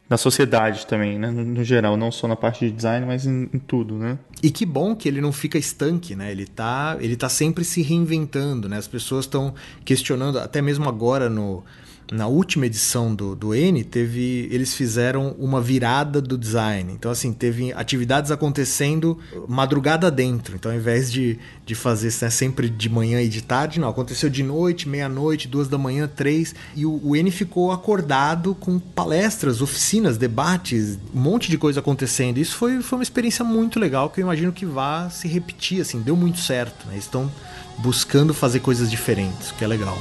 na 0.10 0.18
sociedade 0.18 0.88
também, 0.88 1.20
né? 1.20 1.30
No 1.30 1.64
geral, 1.64 1.98
não 1.98 2.12
só 2.12 2.28
na 2.28 2.36
parte 2.36 2.66
de 2.66 2.72
design, 2.72 3.06
mas 3.06 3.26
em, 3.26 3.50
em, 3.54 3.60
tudo, 3.60 3.96
né? 3.96 4.18
E 4.42 4.50
que 4.50 4.66
bom 4.66 4.96
que 4.96 5.08
ele 5.08 5.20
não 5.20 5.34
fica 5.34 5.58
estanque, 5.58 6.16
né? 6.16 6.32
Ele 6.32 6.46
tá, 6.46 6.98
ele 7.00 7.16
tá 7.16 7.28
sempre 7.28 7.64
se 7.66 7.82
reinventando, 7.82 8.70
né? 8.70 8.78
As 8.78 8.88
pessoas 8.88 9.26
estão 9.26 9.54
questionando, 9.84 10.40
até 10.40 10.62
mesmo 10.62 10.88
agora 10.88 11.30
no 11.30 11.64
na 12.12 12.28
última 12.28 12.66
edição 12.66 13.14
do, 13.14 13.36
do 13.36 13.54
N, 13.54 13.84
teve, 13.84 14.48
eles 14.52 14.74
fizeram 14.74 15.36
uma 15.38 15.62
virada 15.62 16.22
do 16.22 16.38
design. 16.38 16.94
Então, 16.94 17.12
assim, 17.12 17.34
teve 17.34 17.74
atividades 17.74 18.32
acontecendo 18.32 19.18
madrugada 19.48 20.10
dentro. 20.10 20.56
Então, 20.56 20.72
ao 20.72 20.78
invés 20.78 21.12
de, 21.12 21.38
de 21.66 21.76
fazer 21.76 22.14
né, 22.22 22.30
sempre 22.30 22.70
de 22.70 22.90
manhã 22.90 23.22
e 23.22 23.28
de 23.28 23.42
tarde, 23.42 23.80
não. 23.80 23.90
Aconteceu 23.90 24.30
de 24.30 24.44
noite, 24.44 24.88
meia-noite, 24.88 25.48
duas 25.48 25.68
da 25.68 25.78
manhã, 25.78 26.10
três. 26.14 26.56
E 26.76 26.86
o, 26.86 27.02
o 27.04 27.16
N 27.16 27.30
ficou 27.30 27.72
acordado 27.72 28.56
com 28.56 28.80
palestras, 28.80 29.62
oficinas, 29.62 30.18
debates, 30.18 30.98
um 31.14 31.20
monte 31.20 31.50
de 31.50 31.58
coisa 31.58 31.80
acontecendo. 31.80 32.38
Isso 32.38 32.56
foi, 32.56 32.82
foi 32.82 33.00
uma 33.00 33.04
experiência 33.04 33.44
muito 33.44 33.80
legal 33.80 34.10
que 34.10 34.22
eu 34.22 34.24
imagino 34.24 34.52
que 34.52 34.66
vá 34.66 35.10
se 35.10 35.28
repetir, 35.28 35.82
assim, 35.82 36.02
deu 36.02 36.16
muito 36.16 36.40
certo. 36.40 36.88
Né? 36.88 36.98
Estão 36.98 37.30
buscando 37.78 38.34
fazer 38.34 38.60
coisas 38.62 38.90
diferentes, 38.90 39.52
o 39.52 39.56
que 39.56 39.64
é 39.64 39.68
legal. 39.68 39.98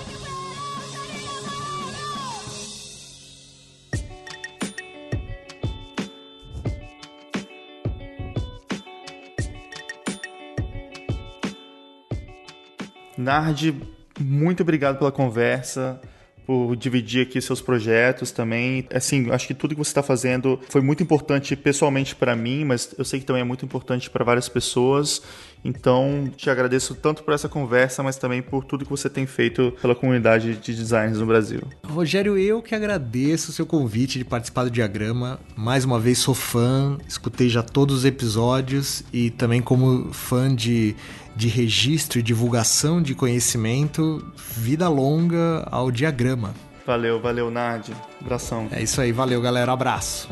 Nard, 13.16 13.74
muito 14.18 14.62
obrigado 14.62 14.98
pela 14.98 15.12
conversa 15.12 16.00
por 16.46 16.76
dividir 16.76 17.22
aqui 17.26 17.40
seus 17.40 17.60
projetos 17.60 18.30
também. 18.30 18.86
Assim, 18.94 19.30
acho 19.32 19.48
que 19.48 19.54
tudo 19.54 19.74
que 19.74 19.78
você 19.78 19.90
está 19.90 20.02
fazendo 20.02 20.60
foi 20.68 20.80
muito 20.80 21.02
importante 21.02 21.56
pessoalmente 21.56 22.14
para 22.14 22.36
mim, 22.36 22.64
mas 22.64 22.94
eu 22.96 23.04
sei 23.04 23.18
que 23.18 23.26
também 23.26 23.42
é 23.42 23.44
muito 23.44 23.64
importante 23.64 24.08
para 24.08 24.24
várias 24.24 24.48
pessoas. 24.48 25.20
Então, 25.64 26.30
te 26.36 26.48
agradeço 26.48 26.94
tanto 26.94 27.24
por 27.24 27.34
essa 27.34 27.48
conversa, 27.48 28.00
mas 28.00 28.16
também 28.16 28.40
por 28.40 28.64
tudo 28.64 28.84
que 28.84 28.90
você 28.90 29.10
tem 29.10 29.26
feito 29.26 29.74
pela 29.82 29.96
comunidade 29.96 30.56
de 30.56 30.74
designers 30.74 31.18
no 31.18 31.26
Brasil. 31.26 31.62
Rogério, 31.84 32.38
eu 32.38 32.62
que 32.62 32.74
agradeço 32.76 33.50
o 33.50 33.52
seu 33.52 33.66
convite 33.66 34.16
de 34.16 34.24
participar 34.24 34.64
do 34.64 34.70
diagrama. 34.70 35.40
Mais 35.56 35.84
uma 35.84 35.98
vez 35.98 36.18
sou 36.18 36.34
fã, 36.34 36.96
escutei 37.08 37.48
já 37.48 37.64
todos 37.64 37.96
os 37.96 38.04
episódios 38.04 39.02
e 39.12 39.30
também 39.30 39.60
como 39.60 40.12
fã 40.12 40.54
de 40.54 40.94
de 41.36 41.48
registro 41.48 42.18
e 42.18 42.22
divulgação 42.22 43.02
de 43.02 43.14
conhecimento, 43.14 44.24
vida 44.56 44.88
longa 44.88 45.68
ao 45.70 45.90
diagrama. 45.90 46.54
Valeu, 46.86 47.20
valeu, 47.20 47.50
Nadi. 47.50 47.92
Abração. 48.20 48.68
É 48.70 48.82
isso 48.82 49.00
aí, 49.00 49.12
valeu, 49.12 49.42
galera. 49.42 49.72
Abraço. 49.72 50.28